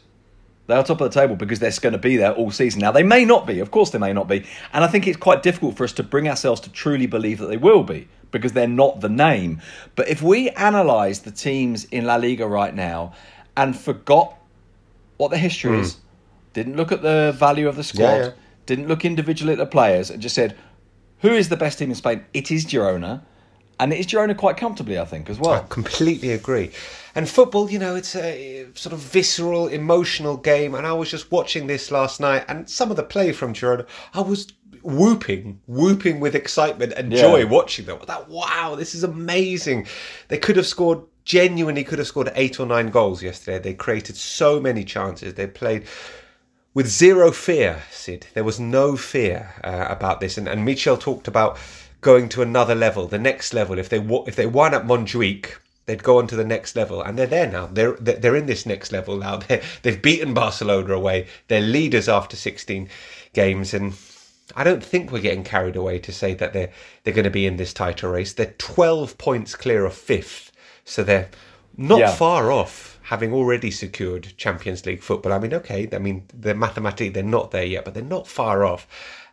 They 0.71 0.77
are 0.77 0.85
top 0.85 1.01
of 1.01 1.13
the 1.13 1.21
table 1.21 1.35
because 1.35 1.59
they're 1.59 1.73
going 1.81 1.95
to 1.95 1.99
be 1.99 2.17
there 2.17 2.33
all 2.33 2.53
season. 2.53 2.81
Now, 2.81 2.93
they 2.93 3.03
may 3.03 3.25
not 3.25 3.45
be. 3.45 3.59
Of 3.59 3.73
course, 3.73 3.91
they 3.91 3.99
may 3.99 4.13
not 4.13 4.29
be. 4.29 4.47
And 4.73 4.85
I 4.85 4.87
think 4.87 5.09
it's 5.09 5.17
quite 5.17 5.43
difficult 5.43 5.77
for 5.77 5.83
us 5.83 5.93
to 5.95 6.05
bring 6.05 6.29
ourselves 6.29 6.61
to 6.61 6.71
truly 6.71 7.07
believe 7.07 7.39
that 7.39 7.47
they 7.47 7.57
will 7.57 7.83
be 7.83 8.07
because 8.31 8.53
they're 8.53 8.69
not 8.69 9.01
the 9.01 9.09
name. 9.09 9.61
But 9.97 10.09
if 10.09 10.23
we 10.23 10.51
analyse 10.51 11.19
the 11.19 11.33
teams 11.33 11.87
in 11.87 12.05
La 12.05 12.15
Liga 12.15 12.47
right 12.47 12.73
now 12.73 13.15
and 13.57 13.77
forgot 13.77 14.37
what 15.17 15.33
the 15.33 15.39
history 15.39 15.73
mm. 15.73 15.81
is, 15.81 15.97
didn't 16.53 16.77
look 16.77 16.93
at 16.93 17.03
the 17.03 17.35
value 17.37 17.67
of 17.67 17.75
the 17.75 17.83
squad, 17.83 18.03
yeah, 18.03 18.25
yeah. 18.27 18.33
didn't 18.67 18.87
look 18.87 19.05
individually 19.05 19.53
at 19.55 19.59
the 19.59 19.67
players, 19.67 20.09
and 20.09 20.23
just 20.23 20.37
said, 20.37 20.57
who 21.19 21.31
is 21.31 21.49
the 21.49 21.57
best 21.57 21.81
team 21.81 21.91
in 21.91 21.97
Spain? 21.97 22.25
It 22.33 22.53
is 22.53 22.65
Girona. 22.65 23.23
And 23.81 23.93
it 23.93 23.99
is 23.99 24.07
Girona 24.07 24.37
quite 24.37 24.57
comfortably, 24.57 24.99
I 24.99 25.05
think, 25.05 25.29
as 25.31 25.41
well. 25.41 25.53
I 25.55 25.65
completely 25.69 26.31
agree. 26.33 26.71
And 27.15 27.29
football, 27.29 27.71
you 27.71 27.79
know, 27.79 27.97
it's 27.97 28.15
a 28.15 28.67
sort 28.75 28.93
of 28.93 29.01
visceral, 29.01 29.67
emotional 29.69 30.37
game. 30.37 30.75
And 30.75 30.87
I 30.87 30.93
was 30.93 31.11
just 31.11 31.33
watching 31.33 31.67
this 31.67 31.91
last 31.91 32.21
night, 32.21 32.45
and 32.47 32.69
some 32.71 32.91
of 32.91 32.97
the 32.97 33.03
play 33.03 33.33
from 33.33 33.55
Girona, 33.55 33.87
I 34.15 34.21
was 34.21 34.53
whooping, 34.83 35.61
whooping 35.67 36.21
with 36.21 36.35
excitement 36.35 36.93
and 36.93 37.13
yeah. 37.13 37.23
joy 37.23 37.47
watching 37.47 37.87
them. 37.87 37.99
That 38.07 38.29
wow, 38.29 38.77
this 38.79 38.95
is 38.95 39.03
amazing. 39.03 39.87
They 40.29 40.39
could 40.39 40.57
have 40.57 40.67
scored 40.67 41.01
genuinely 41.25 41.85
could 41.85 41.99
have 41.99 42.09
scored 42.09 42.33
eight 42.35 42.59
or 42.59 42.67
nine 42.67 42.91
goals 42.91 43.23
yesterday. 43.23 43.59
They 43.59 43.75
created 43.75 44.17
so 44.17 44.59
many 44.59 44.85
chances. 44.85 45.35
They 45.35 45.47
played 45.47 45.85
with 46.75 46.87
zero 46.87 47.31
fear, 47.31 47.83
Sid. 47.91 48.27
There 48.35 48.45
was 48.45 48.59
no 48.59 48.97
fear 48.97 49.55
uh, 49.63 49.87
about 49.89 50.21
this. 50.21 50.39
And, 50.39 50.49
and 50.49 50.65
Michel 50.65 50.97
talked 50.97 51.29
about 51.29 51.59
going 52.01 52.29
to 52.31 52.43
another 52.43 52.75
level, 52.75 53.07
the 53.07 53.19
next 53.19 53.53
level. 53.53 53.79
If 53.79 53.89
they 53.89 53.99
if 53.99 54.37
they 54.37 54.47
won 54.47 54.75
at 54.75 54.87
Montjuic, 54.87 55.57
they'd 55.87 56.03
go 56.03 56.19
on 56.19 56.27
to 56.29 56.37
the 56.37 56.45
next 56.45 56.77
level, 56.77 57.03
and 57.03 57.19
they're 57.19 57.27
there 57.27 57.51
now. 57.51 57.67
They're 57.67 57.93
they're 57.93 58.37
in 58.37 58.47
this 58.47 58.67
next 58.67 58.93
level 58.93 59.17
now. 59.17 59.37
they 59.49 59.63
they've 59.83 60.01
beaten 60.01 60.35
Barcelona 60.35 60.95
away. 60.95 61.27
They're 61.49 61.61
leaders 61.61 62.09
after 62.09 62.37
16 62.37 62.89
games, 63.33 63.75
and 63.75 63.95
I 64.57 64.65
don't 64.65 64.83
think 64.83 65.11
we're 65.11 65.21
getting 65.21 65.45
carried 65.45 65.77
away 65.77 65.99
to 66.01 66.13
say 66.13 66.35
that 66.35 66.53
they're 66.53 66.73
they're 67.05 67.15
going 67.15 67.25
to 67.25 67.31
be 67.31 67.47
in 67.47 67.57
this 67.57 67.73
title 67.73 68.11
race. 68.11 68.33
They're 68.33 68.55
12 68.59 69.19
points 69.19 69.55
clear 69.55 69.85
of 69.85 69.95
fifth, 69.95 70.53
so 70.85 71.03
they're 71.03 71.31
not 71.77 72.01
yeah. 72.01 72.13
far 72.13 72.51
off 72.51 72.99
having 73.05 73.33
already 73.33 73.71
secured 73.73 74.33
Champions 74.37 74.87
League 74.87 75.03
football. 75.03 75.33
I 75.33 75.39
mean, 75.41 75.55
okay, 75.55 75.89
I 75.93 75.99
mean 75.99 76.27
they're 76.33 76.55
mathematically 76.55 77.09
they're 77.09 77.23
not 77.25 77.51
there 77.51 77.65
yet, 77.65 77.85
but 77.85 77.95
they're 77.95 78.03
not 78.03 78.29
far 78.29 78.65
off. 78.65 78.87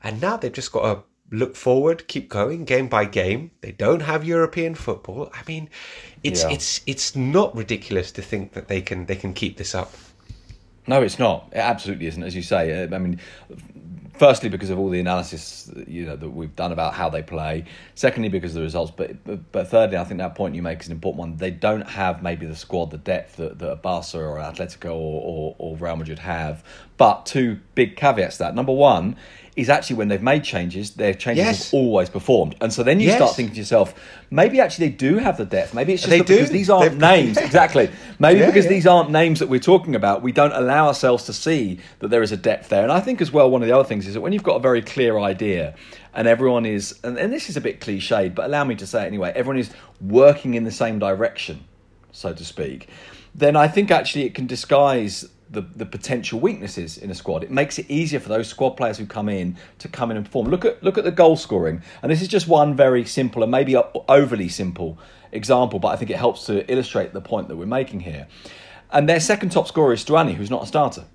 And 0.04 0.22
now 0.22 0.38
they've 0.38 0.52
just 0.52 0.72
got 0.72 0.94
to 0.94 1.04
look 1.32 1.56
forward, 1.56 2.08
keep 2.08 2.30
going 2.30 2.66
game 2.66 2.88
by 2.88 3.06
game. 3.06 3.52
They 3.62 3.72
don't 3.72 4.02
have 4.02 4.24
European 4.24 4.76
football. 4.76 5.30
I 5.34 5.42
mean, 5.48 5.70
it's 6.24 6.44
yeah. 6.44 6.52
it's 6.52 6.82
it's 6.86 7.16
not 7.16 7.56
ridiculous 7.56 8.12
to 8.14 8.22
think 8.22 8.54
that 8.54 8.68
they 8.68 8.82
can 8.82 9.06
they 9.06 9.16
can 9.16 9.34
keep 9.34 9.58
this 9.58 9.76
up. 9.76 9.94
No, 10.88 11.02
it's 11.02 11.20
not. 11.20 11.50
It 11.52 11.58
absolutely 11.58 12.08
isn't. 12.08 12.24
As 12.24 12.34
you 12.34 12.42
say, 12.42 12.84
uh, 12.84 12.96
I 12.96 12.98
mean, 12.98 13.20
Firstly, 14.18 14.50
because 14.50 14.72
of 14.72 14.80
all 14.80 14.90
the 14.90 15.00
analysis 15.00 15.70
you 15.86 16.06
know 16.06 16.16
that 16.16 16.30
we've 16.30 16.56
done 16.56 16.72
about 16.72 16.96
how 16.96 17.08
they 17.08 17.22
play. 17.22 17.66
Secondly, 17.94 18.30
because 18.30 18.52
of 18.52 18.56
the 18.56 18.62
results. 18.62 18.92
But 18.96 19.24
but, 19.24 19.52
but 19.52 19.68
thirdly, 19.68 19.98
I 19.98 20.04
think 20.06 20.18
that 20.20 20.34
point 20.34 20.56
you 20.56 20.64
make 20.64 20.82
is 20.82 20.88
an 20.88 20.94
important 20.94 21.20
one. 21.20 21.38
They 21.38 21.52
don't 21.52 21.88
have 21.88 22.24
maybe 22.24 22.48
the 22.48 22.56
squad, 22.56 22.90
the 22.90 22.98
depth 22.98 23.38
that, 23.38 23.60
that 23.60 23.84
Barca 23.84 24.18
or 24.18 24.38
Atletico 24.38 24.92
or, 24.96 25.22
or, 25.22 25.56
or 25.60 25.78
Real 25.78 25.98
Madrid 25.98 26.20
have. 26.20 26.64
But 26.98 27.28
two 27.28 27.60
big 27.76 27.96
caveats 27.96 28.38
to 28.38 28.44
that. 28.44 28.56
Number 28.56 28.74
one 28.74 29.18
is 29.58 29.70
actually 29.70 29.96
when 29.96 30.08
they've 30.08 30.22
made 30.22 30.44
changes, 30.44 30.92
their 30.92 31.16
changes 31.16 31.44
Yes. 31.44 31.72
have 31.72 31.74
always 31.74 32.10
performed. 32.10 32.56
And 32.62 32.72
so 32.72 32.84
then 32.84 33.00
you 33.00 33.08
Yes. 33.08 33.18
start 33.18 33.36
thinking 33.36 33.56
to 33.56 33.60
yourself, 33.60 33.96
maybe 34.30 34.62
actually 34.62 34.90
they 34.90 34.94
do 34.96 35.18
have 35.18 35.36
the 35.38 35.46
depth. 35.46 35.74
Maybe 35.74 35.94
it's 35.94 36.04
just 36.04 36.12
They 36.12 36.20
because 36.22 36.52
these 36.52 36.70
aren't 36.70 36.92
They've- 36.92 37.00
names. 37.00 37.38
Exactly. 37.48 37.90
Maybe 38.20 38.40
Yeah, 38.42 38.46
because 38.46 38.66
yeah. 38.66 38.70
these 38.72 38.86
aren't 38.86 39.10
names 39.10 39.40
that 39.40 39.50
we're 39.50 39.60
talking 39.60 39.96
about, 39.96 40.22
we 40.22 40.32
don't 40.32 40.52
allow 40.54 40.86
ourselves 40.88 41.24
to 41.26 41.34
see 41.34 41.80
that 42.00 42.10
there 42.10 42.22
is 42.22 42.32
a 42.32 42.38
depth 42.38 42.70
there. 42.70 42.84
And 42.84 42.92
I 42.92 43.00
think 43.00 43.20
as 43.20 43.34
well, 43.34 43.50
one 43.50 43.64
of 43.64 43.68
the 43.68 43.74
other 43.76 43.88
things 43.88 44.06
is 44.08 44.14
that 44.14 44.22
when 44.22 44.32
you've 44.32 44.44
got 44.44 44.58
a 44.58 44.60
very 44.60 44.84
clear 44.84 45.18
idea 45.18 45.74
and 46.14 46.28
everyone 46.28 46.68
is, 46.68 46.94
and, 47.04 47.18
and 47.18 47.34
this 47.34 47.50
is 47.50 47.58
a 47.58 47.62
bit 47.62 47.82
cliched, 47.82 48.36
but 48.36 48.46
allow 48.46 48.64
me 48.64 48.76
to 48.76 48.86
say 48.86 49.04
it 49.04 49.08
anyway, 49.08 49.34
everyone 49.36 49.58
is 49.58 49.72
working 50.02 50.54
in 50.54 50.66
the 50.66 50.72
same 50.72 51.00
direction, 51.00 51.64
so 52.12 52.32
to 52.32 52.46
speak, 52.46 52.90
then 53.34 53.56
I 53.56 53.68
think 53.68 53.90
actually 53.90 54.26
it 54.26 54.36
can 54.36 54.46
disguise 54.46 55.26
the, 55.50 55.62
the 55.62 55.86
potential 55.86 56.40
weaknesses 56.40 56.98
in 56.98 57.10
a 57.10 57.16
squad. 57.16 57.44
It 57.44 57.52
makes 57.52 57.80
it 57.80 57.90
easier 57.90 58.20
for 58.20 58.30
those 58.30 58.48
squad 58.48 58.72
players 58.72 58.98
who 58.98 59.06
come 59.06 59.30
in 59.30 59.58
to 59.80 59.88
come 59.88 60.12
in 60.12 60.18
and 60.18 60.26
perform. 60.26 60.48
Look 60.48 60.66
at 60.66 60.84
look 60.84 60.98
at 60.98 61.04
the 61.04 61.12
goal 61.12 61.36
scoring, 61.36 61.82
and 62.02 62.12
this 62.12 62.22
is 62.22 62.28
just 62.28 62.48
one 62.48 62.76
very 62.76 63.06
simple 63.06 63.44
and 63.44 63.52
maybe 63.52 63.76
overly 64.08 64.50
simple 64.50 64.98
example, 65.32 65.80
but 65.80 65.90
I 65.90 65.96
think 65.96 66.12
it 66.12 66.18
helps 66.18 66.46
to 66.46 66.70
illustrate 66.72 67.14
the 67.14 67.22
point 67.22 67.48
that 67.48 67.56
we're 67.56 67.66
making 67.66 68.02
here. 68.02 68.28
And 68.92 69.08
their 69.08 69.20
second 69.20 69.50
top 69.52 69.68
scorer 69.68 69.94
is 69.94 70.04
Stuani, 70.04 70.34
who's 70.34 70.50
not 70.50 70.64
a 70.64 70.68
starter. 70.68 71.06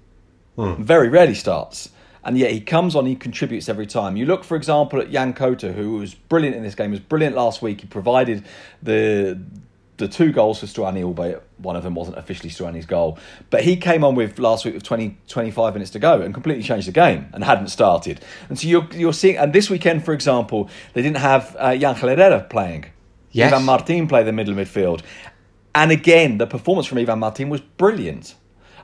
Hmm. 0.56 0.82
Very 0.82 1.08
rarely 1.08 1.34
starts. 1.34 1.90
And 2.24 2.38
yet 2.38 2.52
he 2.52 2.60
comes 2.60 2.94
on, 2.94 3.06
he 3.06 3.16
contributes 3.16 3.68
every 3.68 3.86
time. 3.86 4.16
You 4.16 4.26
look, 4.26 4.44
for 4.44 4.56
example, 4.56 5.00
at 5.00 5.10
Yan 5.10 5.34
Couto, 5.34 5.74
who 5.74 5.94
was 5.94 6.14
brilliant 6.14 6.54
in 6.54 6.62
this 6.62 6.74
game, 6.74 6.92
was 6.92 7.00
brilliant 7.00 7.34
last 7.34 7.62
week. 7.62 7.80
He 7.80 7.86
provided 7.88 8.44
the 8.80 9.40
the 10.02 10.08
two 10.08 10.32
goals 10.32 10.60
for 10.60 10.66
Stuani, 10.66 11.02
albeit 11.02 11.42
one 11.58 11.76
of 11.76 11.82
them 11.82 11.94
wasn't 11.94 12.18
officially 12.18 12.50
Stuani's 12.50 12.86
goal. 12.86 13.18
But 13.50 13.62
he 13.62 13.76
came 13.76 14.02
on 14.02 14.14
with 14.14 14.38
last 14.38 14.64
week 14.64 14.74
with 14.74 14.82
20, 14.82 15.16
25 15.28 15.74
minutes 15.74 15.92
to 15.92 15.98
go 15.98 16.20
and 16.20 16.34
completely 16.34 16.62
changed 16.62 16.88
the 16.88 16.92
game 16.92 17.28
and 17.32 17.44
hadn't 17.44 17.68
started. 17.68 18.20
And 18.48 18.58
so 18.58 18.66
you're, 18.66 18.88
you're 18.92 19.12
seeing, 19.12 19.36
and 19.36 19.52
this 19.52 19.70
weekend, 19.70 20.04
for 20.04 20.12
example, 20.12 20.68
they 20.92 21.02
didn't 21.02 21.18
have 21.18 21.56
uh, 21.58 21.68
Yangel 21.68 22.16
Herrera 22.16 22.40
playing. 22.50 22.86
Yes. 23.30 23.52
Ivan 23.52 23.64
Martin 23.64 24.08
played 24.08 24.26
the 24.26 24.32
middle 24.32 24.54
midfield. 24.54 25.02
And 25.74 25.90
again, 25.90 26.38
the 26.38 26.46
performance 26.46 26.86
from 26.86 26.98
Ivan 26.98 27.20
Martin 27.20 27.48
was 27.48 27.60
brilliant. 27.60 28.34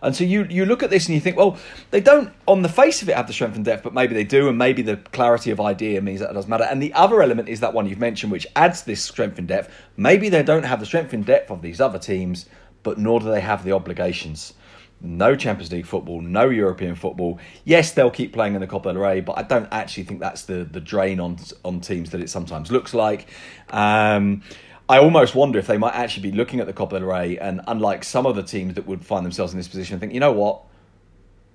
And 0.03 0.15
so 0.15 0.25
you, 0.25 0.47
you 0.49 0.65
look 0.65 0.83
at 0.83 0.91
this 0.91 1.07
and 1.07 1.15
you 1.15 1.21
think, 1.21 1.37
well, 1.37 1.59
they 1.91 2.01
don't, 2.01 2.33
on 2.47 2.63
the 2.63 2.69
face 2.69 3.03
of 3.03 3.09
it, 3.09 3.17
have 3.17 3.27
the 3.27 3.33
strength 3.33 3.57
and 3.57 3.65
depth, 3.65 3.83
but 3.83 3.95
maybe 3.95 4.15
they 4.15 4.25
do, 4.25 4.49
and 4.49 4.59
maybe 4.59 4.83
the 4.83 4.97
clarity 4.97 5.51
of 5.51 5.61
idea 5.61 6.01
means 6.01 6.21
that 6.21 6.31
it 6.31 6.35
doesn't 6.35 6.51
matter. 6.51 6.65
And 6.65 6.83
the 6.83 6.93
other 6.95 7.23
element 7.23 7.49
is 7.49 7.61
that 7.61 7.75
one 7.75 7.89
you've 7.89 7.99
mentioned, 7.99 8.33
which 8.33 8.47
adds 8.57 8.83
this 8.83 9.03
strength 9.03 9.39
and 9.39 9.49
depth. 9.49 9.73
Maybe 9.97 10.29
they 10.29 10.43
don't 10.43 10.65
have 10.65 10.81
the 10.81 10.87
strength 10.87 11.13
and 11.13 11.25
depth 11.25 11.51
of 11.51 11.63
these 11.63 11.81
other 11.81 11.99
teams, 11.99 12.47
but 12.83 12.99
nor 12.99 13.21
do 13.21 13.27
they 13.27 13.41
have 13.41 13.65
the 13.65 13.73
obligations. 13.73 14.55
No 15.01 15.37
Champions 15.37 15.71
League 15.71 15.87
football, 15.87 16.21
no 16.21 16.49
European 16.49 16.97
football. 16.97 17.39
Yes, 17.65 17.93
they'll 17.93 18.11
keep 18.11 18.33
playing 18.33 18.55
in 18.55 18.61
the 18.61 18.67
Copa 18.67 18.93
del 18.93 19.01
Rey, 19.01 19.21
but 19.21 19.39
I 19.39 19.43
don't 19.43 19.69
actually 19.71 20.03
think 20.03 20.19
that's 20.19 20.43
the, 20.43 20.65
the 20.65 20.81
drain 20.81 21.21
on 21.21 21.39
on 21.65 21.81
teams 21.81 22.11
that 22.11 22.21
it 22.21 22.29
sometimes 22.29 22.73
looks 22.73 22.95
like. 22.95 23.29
Um, 23.71 24.43
I 24.89 24.99
almost 24.99 25.35
wonder 25.35 25.59
if 25.59 25.67
they 25.67 25.79
might 25.79 25.95
actually 25.95 26.31
be 26.31 26.37
looking 26.37 26.61
at 26.61 26.67
the 26.67 26.73
Copa 26.73 26.99
del 26.99 27.09
Rey 27.09 27.39
and, 27.39 27.61
unlike 27.67 28.05
some 28.05 28.25
of 28.27 28.37
the 28.37 28.43
teams 28.43 28.75
that 28.75 28.87
would 28.87 29.05
find 29.05 29.25
themselves 29.25 29.53
in 29.53 29.59
this 29.59 29.69
position, 29.69 29.99
think, 30.01 30.15
you 30.15 30.21
know 30.21 30.33
what, 30.33 30.63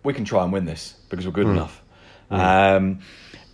we 0.04 0.14
can 0.14 0.26
try 0.26 0.44
and 0.44 0.54
win 0.54 0.66
this 0.66 0.96
because 1.10 1.26
we're 1.26 1.32
good 1.32 1.48
enough. 1.48 1.82
Um, 2.30 3.00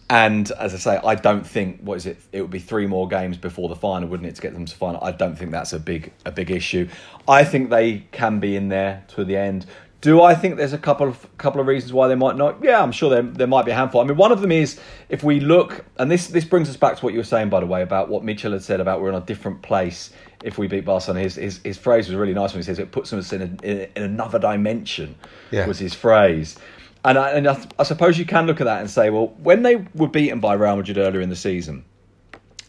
and 0.10 0.50
as 0.52 0.74
I 0.74 0.78
say, 0.78 1.00
I 1.04 1.16
don't 1.16 1.46
think 1.46 1.82
what 1.82 1.96
is 1.96 2.08
it? 2.08 2.18
It 2.32 2.42
would 2.42 2.50
be 2.50 2.60
three 2.60 2.88
more 2.88 3.08
games 3.08 3.38
before 3.38 3.70
the 3.70 3.76
final, 3.76 4.10
wouldn't 4.10 4.28
it, 4.28 4.36
to 4.36 4.42
get 4.42 4.54
them 4.54 4.66
to 4.66 4.76
final? 4.76 5.04
I 5.04 5.12
don't 5.12 5.38
think 5.38 5.52
that's 5.52 5.72
a 5.72 5.80
big 5.80 6.12
a 6.26 6.32
big 6.32 6.50
issue. 6.50 6.90
I 7.28 7.44
think 7.44 7.70
they 7.70 8.08
can 8.12 8.40
be 8.40 8.56
in 8.56 8.70
there 8.70 9.04
to 9.10 9.24
the 9.24 9.38
end. 9.38 9.68
Do 10.02 10.22
I 10.22 10.34
think 10.34 10.56
there's 10.56 10.72
a 10.72 10.78
couple 10.78 11.08
of 11.08 11.38
couple 11.38 11.60
of 11.60 11.68
reasons 11.68 11.92
why 11.92 12.08
they 12.08 12.16
might 12.16 12.38
not? 12.38 12.64
Yeah, 12.64 12.82
I'm 12.82 12.94
sure 12.94 13.10
there, 13.10 13.22
there 13.22 13.48
might 13.48 13.66
be 13.66 13.72
a 13.72 13.76
handful. 13.76 14.00
I 14.00 14.06
mean, 14.06 14.16
one 14.16 14.32
of 14.32 14.40
them 14.40 14.52
is 14.52 14.80
if 15.10 15.24
we 15.24 15.42
look, 15.42 15.84
and 15.98 16.10
this 16.10 16.28
this 16.28 16.46
brings 16.46 16.70
us 16.70 16.78
back 16.78 16.98
to 16.98 17.04
what 17.04 17.14
you 17.14 17.20
were 17.20 17.26
saying, 17.26 17.50
by 17.50 17.60
the 17.60 17.66
way, 17.66 17.82
about 17.82 18.08
what 18.08 18.24
Michel 18.24 18.54
had 18.54 18.64
said 18.64 18.80
about 18.80 19.02
we're 19.02 19.10
in 19.10 19.16
a 19.16 19.22
different 19.22 19.62
place 19.62 20.12
if 20.42 20.58
we 20.58 20.68
beat 20.68 20.86
Barcelona. 20.86 21.22
His 21.22 21.36
his, 21.36 21.58
his 21.64 21.78
phrase 21.78 22.08
was 22.08 22.16
really 22.16 22.34
nice 22.34 22.54
when 22.54 22.60
he 22.60 22.66
says 22.66 22.80
it 22.80 22.92
puts 22.94 23.12
us 23.12 23.34
in, 23.34 23.42
a, 23.42 23.66
in, 23.66 23.90
in 23.96 24.04
another 24.04 24.40
dimension. 24.40 25.16
Yeah. 25.52 25.68
Was 25.68 25.80
his 25.80 25.94
phrase. 25.94 26.58
And 27.04 27.18
I, 27.18 27.32
and 27.32 27.48
I, 27.48 27.66
I 27.78 27.84
suppose 27.84 28.18
you 28.18 28.26
can 28.26 28.46
look 28.46 28.60
at 28.60 28.66
that 28.66 28.82
and 28.82 28.90
say, 28.90 29.10
well, 29.10 29.28
when 29.38 29.64
they 29.64 29.78
were 29.96 30.10
beaten 30.10 30.42
by 30.42 30.54
Real 30.54 30.76
Madrid 30.76 30.98
earlier 30.98 31.22
in 31.22 31.30
the 31.30 31.36
season, 31.36 31.86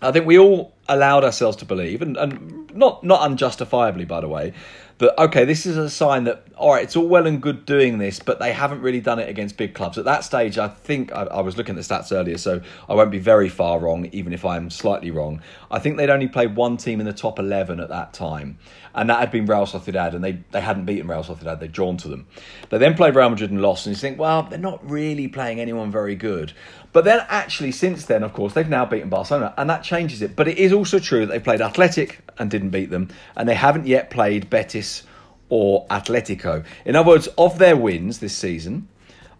I 0.01 0.13
think 0.13 0.25
we 0.25 0.39
all 0.39 0.73
allowed 0.89 1.25
ourselves 1.25 1.57
to 1.59 1.65
believe, 1.65 2.01
and, 2.01 2.17
and 2.17 2.75
not 2.75 3.05
not 3.05 3.23
unjustifiably, 3.23 4.05
by 4.05 4.21
the 4.21 4.29
way, 4.29 4.53
that 5.01 5.19
okay, 5.19 5.45
this 5.45 5.67
is 5.67 5.77
a 5.77 5.91
sign 5.91 6.25
that 6.25 6.45
all 6.57 6.75
right, 6.75 6.85
it's 6.85 6.95
all 6.95 7.09
well 7.09 7.27
and 7.27 7.41
good 7.41 7.65
doing 7.65 7.99
this, 7.99 8.21
but 8.21 8.39
they 8.39 8.53
haven't 8.53 8.83
really 8.83 9.01
done 9.01 9.19
it 9.19 9.29
against 9.29 9.57
big 9.57 9.75
clubs. 9.75 9.97
At 9.97 10.05
that 10.05 10.25
stage, 10.25 10.59
I 10.59 10.69
think 10.69 11.11
I, 11.11 11.23
I 11.23 11.41
was 11.41 11.57
looking 11.57 11.77
at 11.77 11.83
the 11.83 11.95
stats 11.95 12.15
earlier, 12.15 12.37
so 12.37 12.61
I 12.87 12.95
won't 12.95 13.11
be 13.11 13.19
very 13.19 13.49
far 13.49 13.79
wrong, 13.79 14.09
even 14.13 14.35
if 14.35 14.45
I'm 14.45 14.69
slightly 14.69 15.11
wrong. 15.11 15.41
I 15.71 15.79
think 15.79 15.97
they'd 15.97 16.11
only 16.11 16.29
played 16.29 16.55
one 16.55 16.77
team 16.77 17.01
in 17.01 17.07
the 17.07 17.15
top 17.15 17.39
eleven 17.39 17.81
at 17.81 17.89
that 17.89 18.13
time, 18.13 18.59
and 18.95 19.09
that 19.09 19.21
had 19.21 19.31
been 19.31 19.47
Real 19.47 19.67
Sociedad, 19.67 20.15
and 20.15 20.23
they 20.23 20.45
they 20.51 20.61
hadn't 20.61 20.85
beaten 20.85 21.09
Real 21.09 21.25
Sociedad; 21.25 21.61
they'd 21.61 21.73
drawn 21.73 21.97
to 21.97 22.09
them. 22.09 22.27
They 22.69 22.77
then 22.77 22.95
played 22.95 23.15
Real 23.15 23.31
Madrid 23.31 23.51
and 23.51 23.63
lost, 23.63 23.87
and 23.87 23.97
you 23.97 24.01
think, 24.01 24.19
well, 24.19 24.43
they're 24.43 24.59
not 24.59 24.89
really 24.89 25.29
playing 25.29 25.61
anyone 25.61 25.91
very 25.91 26.15
good. 26.15 26.53
But 26.93 27.05
then, 27.05 27.25
actually, 27.29 27.73
since 27.73 28.07
then, 28.07 28.23
of 28.23 28.33
course, 28.33 28.55
they've 28.55 28.69
now 28.69 28.85
beaten 28.85 29.09
Barcelona, 29.09 29.55
and 29.57 29.71
that 29.71 29.85
changes 29.85 30.23
it. 30.23 30.35
But 30.35 30.49
it 30.49 30.59
is 30.59 30.73
also 30.73 30.99
true 30.99 31.25
that 31.25 31.33
they 31.33 31.39
played 31.39 31.61
Athletic 31.61 32.21
and 32.39 32.51
didn't 32.51 32.71
beat 32.71 32.91
them, 32.91 33.09
and 33.37 33.49
they 33.49 33.55
haven't 33.55 33.87
yet 33.87 34.11
played 34.11 34.51
Betis 34.51 35.05
or 35.49 35.87
Atletico. 35.89 36.65
In 36.85 36.97
other 36.97 37.09
words, 37.09 37.29
of 37.39 37.59
their 37.59 37.77
wins 37.77 38.19
this 38.19 38.35
season, 38.35 38.89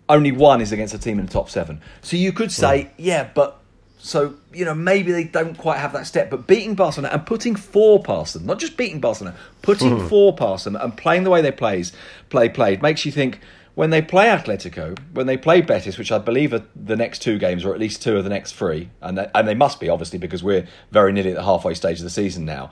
only 0.09 0.33
one 0.33 0.61
is 0.61 0.73
against 0.73 0.95
a 0.95 0.99
team 0.99 1.19
in 1.19 1.27
the 1.27 1.33
top 1.33 1.51
seven. 1.51 1.81
So 2.03 2.17
you 2.17 2.33
could 2.33 2.53
say, 2.53 2.91
yeah, 2.99 3.29
but 3.35 3.61
so 4.03 4.35
you 4.53 4.65
know 4.65 4.75
maybe 4.75 5.13
they 5.13 5.25
don't 5.25 5.57
quite 5.57 5.79
have 5.79 5.93
that 5.93 6.07
step. 6.07 6.31
But 6.31 6.47
beating 6.47 6.75
Barcelona 6.75 7.15
and 7.15 7.27
putting 7.27 7.55
four 7.55 8.03
past 8.03 8.35
them, 8.35 8.47
not 8.47 8.59
just 8.59 8.77
beating 8.77 9.01
Barcelona, 9.01 9.37
putting 9.63 9.99
hmm. 9.99 10.07
four 10.09 10.35
past 10.35 10.65
them 10.65 10.77
and 10.77 10.97
playing 10.97 11.25
the 11.25 11.31
way 11.31 11.43
they 11.43 11.53
plays 11.53 11.93
play 12.29 12.49
played 12.49 12.83
makes 12.83 13.05
you 13.05 13.13
think 13.13 13.41
when 13.75 13.91
they 13.91 14.03
play 14.03 14.27
Atletico, 14.27 14.99
when 15.13 15.27
they 15.27 15.37
play 15.37 15.61
Betis, 15.61 15.97
which 15.97 16.13
I 16.13 16.19
believe 16.19 16.53
are 16.53 16.63
the 16.75 16.97
next 16.97 17.21
two 17.21 17.39
games, 17.39 17.65
or 17.65 17.73
at 17.73 17.81
least 17.81 18.03
two 18.03 18.17
of 18.17 18.25
the 18.25 18.31
next 18.31 18.53
three, 18.53 18.91
and 19.01 19.17
they, 19.17 19.31
and 19.35 19.47
they 19.47 19.55
must 19.55 19.81
be 19.81 19.89
obviously 19.89 20.19
because 20.19 20.43
we're 20.43 20.67
very 20.91 21.13
nearly 21.13 21.31
at 21.31 21.37
the 21.37 21.45
halfway 21.45 21.75
stage 21.75 21.99
of 21.99 22.05
the 22.05 22.11
season 22.11 22.45
now. 22.45 22.71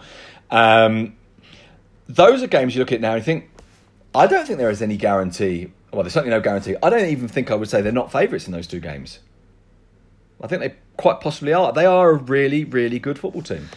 Um, 0.50 1.16
those 2.08 2.42
are 2.42 2.46
games 2.46 2.74
you 2.74 2.80
look 2.80 2.92
at 2.92 3.00
now 3.00 3.14
and 3.14 3.24
think, 3.24 3.50
I 4.14 4.26
don't 4.26 4.46
think 4.46 4.58
there 4.58 4.70
is 4.70 4.82
any 4.82 4.96
guarantee. 4.96 5.72
Well, 5.92 6.02
there's 6.02 6.14
certainly 6.14 6.34
no 6.34 6.40
guarantee. 6.40 6.76
I 6.82 6.90
don't 6.90 7.06
even 7.06 7.28
think 7.28 7.50
I 7.50 7.54
would 7.54 7.68
say 7.68 7.80
they're 7.80 7.92
not 7.92 8.10
favourites 8.10 8.46
in 8.46 8.52
those 8.52 8.66
two 8.66 8.80
games. 8.80 9.20
I 10.40 10.46
think 10.46 10.62
they 10.62 10.74
quite 10.96 11.20
possibly 11.20 11.52
are. 11.52 11.72
They 11.72 11.86
are 11.86 12.10
a 12.10 12.14
really, 12.14 12.64
really 12.64 12.98
good 12.98 13.18
football 13.18 13.42
team. 13.42 13.68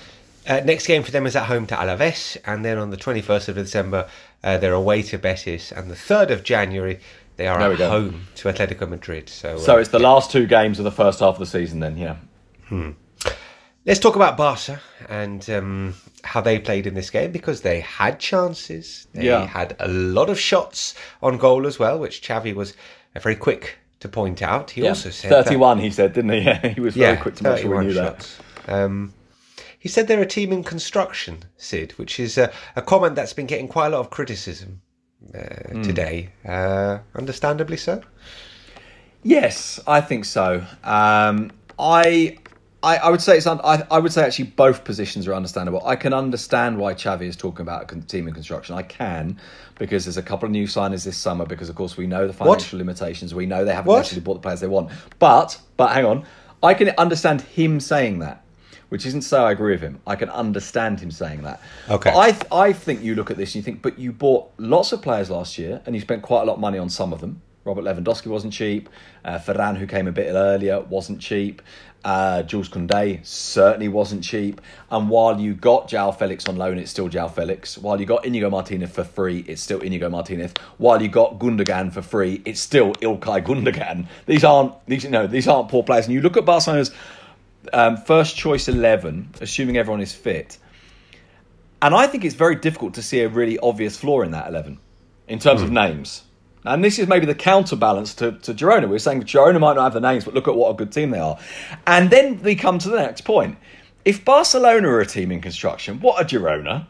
Uh, 0.48 0.60
next 0.62 0.88
game 0.88 1.04
for 1.04 1.12
them 1.12 1.26
is 1.28 1.36
at 1.36 1.46
home 1.46 1.68
to 1.68 1.76
Alaves, 1.76 2.36
and 2.46 2.66
then 2.66 2.78
on 2.78 2.90
the 2.90 2.98
21st 2.98 3.50
of 3.50 3.56
December, 3.56 4.08
uh, 4.44 4.58
they're 4.58 4.74
away 4.74 5.02
to 5.04 5.18
Betis, 5.20 5.72
and 5.72 5.90
the 5.90 5.96
3rd 5.96 6.32
of 6.32 6.44
January, 6.44 7.00
they 7.38 7.48
are 7.48 7.60
There 7.60 7.74
at 7.86 7.92
home 7.92 8.28
to 8.36 8.50
Atletico 8.50 8.90
Madrid. 8.90 9.30
So, 9.30 9.58
So 9.58 9.76
uh, 9.76 9.80
it's 9.80 9.90
the 9.90 10.00
last 10.00 10.32
two 10.32 10.48
games 10.48 10.80
of 10.80 10.86
the 10.86 10.92
first 10.92 11.20
half 11.20 11.36
of 11.36 11.40
the 11.40 11.46
season, 11.46 11.80
then, 11.80 11.96
yeah. 11.98 12.16
let's 13.86 14.00
talk 14.00 14.16
about 14.16 14.36
Barca 14.38 14.82
and 15.10 15.48
um, 15.50 15.94
how 16.24 16.42
they 16.42 16.58
played 16.60 16.88
in 16.88 16.94
this 16.96 17.10
game 17.10 17.32
because 17.32 17.62
they 17.62 17.80
had 17.82 18.20
chances. 18.20 19.08
They 19.14 19.26
Yeah. 19.26 19.46
had 19.46 19.76
a 19.80 19.88
lot 19.88 20.30
of 20.30 20.40
shots 20.40 20.96
on 21.22 21.38
goal 21.38 21.68
as 21.68 21.78
well, 21.80 22.00
which 22.00 22.22
Xavi 22.22 22.54
was 22.56 22.74
uh, 23.16 23.20
very 23.20 23.36
quick 23.36 23.78
to 24.00 24.10
point 24.10 24.42
out. 24.42 24.72
He 24.72 24.82
Yeah. 24.82 24.90
also 24.90 25.10
said 25.12 25.32
that- 25.32 25.44
31, 25.46 25.80
he 25.80 25.92
said, 25.92 26.14
didn't 26.14 26.32
he? 26.32 26.40
Yeah, 26.40 26.68
he 26.76 26.82
was 26.82 26.96
very 26.96 27.18
quick 27.18 27.36
to 27.36 27.44
make 27.44 27.60
sure 27.62 27.70
we 27.70 27.76
31 27.78 27.88
knew 27.88 27.94
that. 27.94 28.30
Um, 28.68 29.14
he 29.84 29.90
said 29.90 30.08
they're 30.08 30.22
a 30.22 30.26
team 30.38 30.52
in 30.54 30.64
construction, 30.64 31.34
Sid, 31.58 31.94
which 31.98 32.20
is 32.20 32.38
a, 32.38 32.52
a 32.76 32.82
comment 32.84 33.16
that's 33.16 33.34
been 33.34 33.48
getting 33.48 33.68
quite 33.68 33.88
a 33.88 33.90
lot 33.90 34.00
of 34.02 34.10
criticism 34.12 34.82
uh, 35.34 35.40
Hmm. 35.72 35.82
today. 35.82 36.30
Uh, 36.48 37.00
understandably 37.16 37.78
so. 37.78 38.02
Yes, 39.24 39.80
I 39.88 40.02
think 40.02 40.26
so. 40.26 40.64
Um, 40.84 41.52
I, 41.80 42.38
I, 42.84 42.98
I 42.98 43.10
would 43.10 43.22
say 43.22 43.38
it's. 43.38 43.46
Un, 43.48 43.60
I, 43.64 43.84
I 43.92 44.00
would 44.00 44.12
say 44.12 44.24
actually 44.24 44.46
both 44.66 44.84
positions 44.84 45.28
are 45.28 45.34
understandable. 45.36 45.82
I 45.86 45.96
can 45.96 46.14
understand 46.14 46.78
why 46.78 46.94
Xavi 46.96 47.24
is 47.28 47.36
talking 47.36 47.62
about 47.62 47.92
a 47.92 48.02
team 48.02 48.28
in 48.28 48.34
construction. 48.34 48.76
I 48.76 48.82
can 48.84 49.40
because 49.78 50.06
there's 50.06 50.18
a 50.18 50.24
couple 50.24 50.46
of 50.48 50.52
new 50.52 50.66
signings 50.68 51.06
this 51.06 51.18
summer. 51.18 51.46
Because 51.46 51.70
of 51.70 51.76
course 51.76 51.98
we 51.98 52.08
know 52.08 52.26
the 52.28 52.34
financial 52.34 52.78
limitations. 52.80 53.34
We 53.36 53.46
know 53.46 53.64
they 53.66 53.74
haven't 53.74 53.90
What? 53.90 53.98
necessarily 54.00 54.24
bought 54.26 54.36
the 54.36 54.40
players 54.42 54.60
they 54.60 54.68
want. 54.68 54.90
But 55.20 55.60
but 55.78 55.92
hang 55.92 56.06
on, 56.06 56.26
I 56.64 56.74
can 56.74 56.90
understand 56.98 57.42
him 57.42 57.80
saying 57.80 58.20
that. 58.20 58.44
Which 58.92 59.06
isn't 59.06 59.22
to 59.22 59.28
say 59.28 59.38
I 59.38 59.52
agree 59.52 59.72
with 59.72 59.82
him. 59.82 60.02
I 60.06 60.18
can 60.18 60.30
understand 60.30 61.00
him 61.00 61.12
saying 61.12 61.44
that. 61.44 61.62
Okay. 61.90 62.12
But 62.12 62.48
I 62.52 62.68
I 62.68 62.74
think 62.74 63.02
you 63.02 63.16
look 63.16 63.32
at 63.32 63.38
this 63.38 63.50
and 63.50 63.56
you 63.56 63.62
think, 63.62 63.82
but 63.82 63.98
you 63.98 64.12
bought 64.12 64.52
lots 64.58 64.92
of 64.92 65.02
players 65.02 65.30
last 65.30 65.58
year 65.58 65.82
and 65.86 65.96
you 65.96 66.02
spent 66.02 66.24
quite 66.24 66.42
a 66.42 66.46
lot 66.46 66.56
of 66.56 66.60
money 66.60 66.78
on 66.78 66.90
some 66.90 67.14
of 67.14 67.22
them 67.22 67.42
Robert 67.64 67.84
Lewandowski 67.84 68.28
wasn't 68.28 68.54
cheap. 68.54 68.90
Uh, 69.24 69.38
Ferran, 69.38 69.78
who 69.78 69.86
came 69.86 70.08
a 70.08 70.12
bit 70.12 70.32
earlier, 70.32 70.82
wasn't 70.82 71.20
cheap. 71.20 71.62
Uh, 72.04 72.42
Jules 72.42 72.68
Koundé 72.68 73.24
certainly 73.24 73.88
wasn't 73.88 74.24
cheap. 74.24 74.60
And 74.90 75.08
while 75.10 75.40
you 75.40 75.54
got 75.54 75.88
João 75.88 76.18
Félix 76.18 76.50
on 76.50 76.56
loan, 76.56 76.80
it's 76.80 76.90
still 76.90 77.08
João 77.08 77.32
Félix. 77.32 77.78
While 77.78 78.00
you 78.00 78.08
got 78.08 78.26
Inigo 78.26 78.50
Martinez 78.50 78.90
for 78.90 79.04
free, 79.04 79.46
it's 79.48 79.62
still 79.62 79.80
Inigo 79.82 80.10
Martinez. 80.10 80.54
While 80.78 81.04
you 81.04 81.10
got 81.10 81.38
Gundogan 81.38 81.94
for 81.94 82.02
free, 82.02 82.42
it's 82.46 82.60
still 82.60 82.94
Ilkay 82.96 83.46
Gundogan. 83.46 84.08
These 84.26 84.44
aren't 84.44 84.74
these 84.88 85.04
you 85.04 85.12
know 85.12 85.28
these 85.28 85.48
aren't 85.48 85.70
poor 85.70 85.84
players. 85.84 86.06
And 86.06 86.16
you 86.16 86.22
look 86.22 86.38
at 86.38 86.46
Barcelona's 86.46 86.90
um, 87.74 87.98
first 87.98 88.36
choice 88.36 88.68
eleven, 88.68 89.30
assuming 89.42 89.78
everyone 89.78 90.02
is 90.02 90.14
fit, 90.14 90.58
and 91.82 91.94
I 91.96 92.08
think 92.08 92.26
it's 92.26 92.36
very 92.36 92.56
difficult 92.56 92.96
to 92.96 93.02
see 93.02 93.22
a 93.22 93.30
really 93.30 93.58
obvious 93.60 93.98
flaw 93.98 94.22
in 94.22 94.32
that 94.32 94.48
eleven 94.48 94.80
in 95.28 95.40
terms 95.40 95.62
mm. 95.62 95.64
of 95.64 95.70
hmm. 95.70 95.76
names. 95.76 96.24
And 96.64 96.84
this 96.84 97.00
is 97.00 97.08
maybe 97.08 97.26
the 97.26 97.36
counterbalance 97.36 98.14
to, 98.16 98.34
to 98.34 98.54
Girona. 98.54 98.88
We're 98.88 99.00
saying 99.00 99.24
Girona 99.24 99.60
might 99.60 99.74
not 99.74 99.84
have 99.84 99.94
the 99.94 100.00
names, 100.00 100.26
but 100.26 100.36
look 100.36 100.48
at 100.48 100.54
what 100.54 100.70
a 100.70 100.74
good 100.76 100.92
team 100.92 101.10
they 101.10 101.20
are. 101.20 101.40
And 101.88 102.12
then 102.12 102.42
we 102.44 102.56
come 102.56 102.78
to 102.80 102.90
the 102.90 102.98
next 102.98 103.22
point. 103.22 103.58
If 104.06 104.24
Barcelona 104.24 104.88
are 104.90 105.00
a 105.00 105.06
team 105.06 105.32
in 105.32 105.42
construction, 105.42 106.00
what 106.02 106.22
are 106.22 106.26
Girona? 106.26 106.86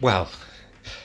Well, 0.00 0.28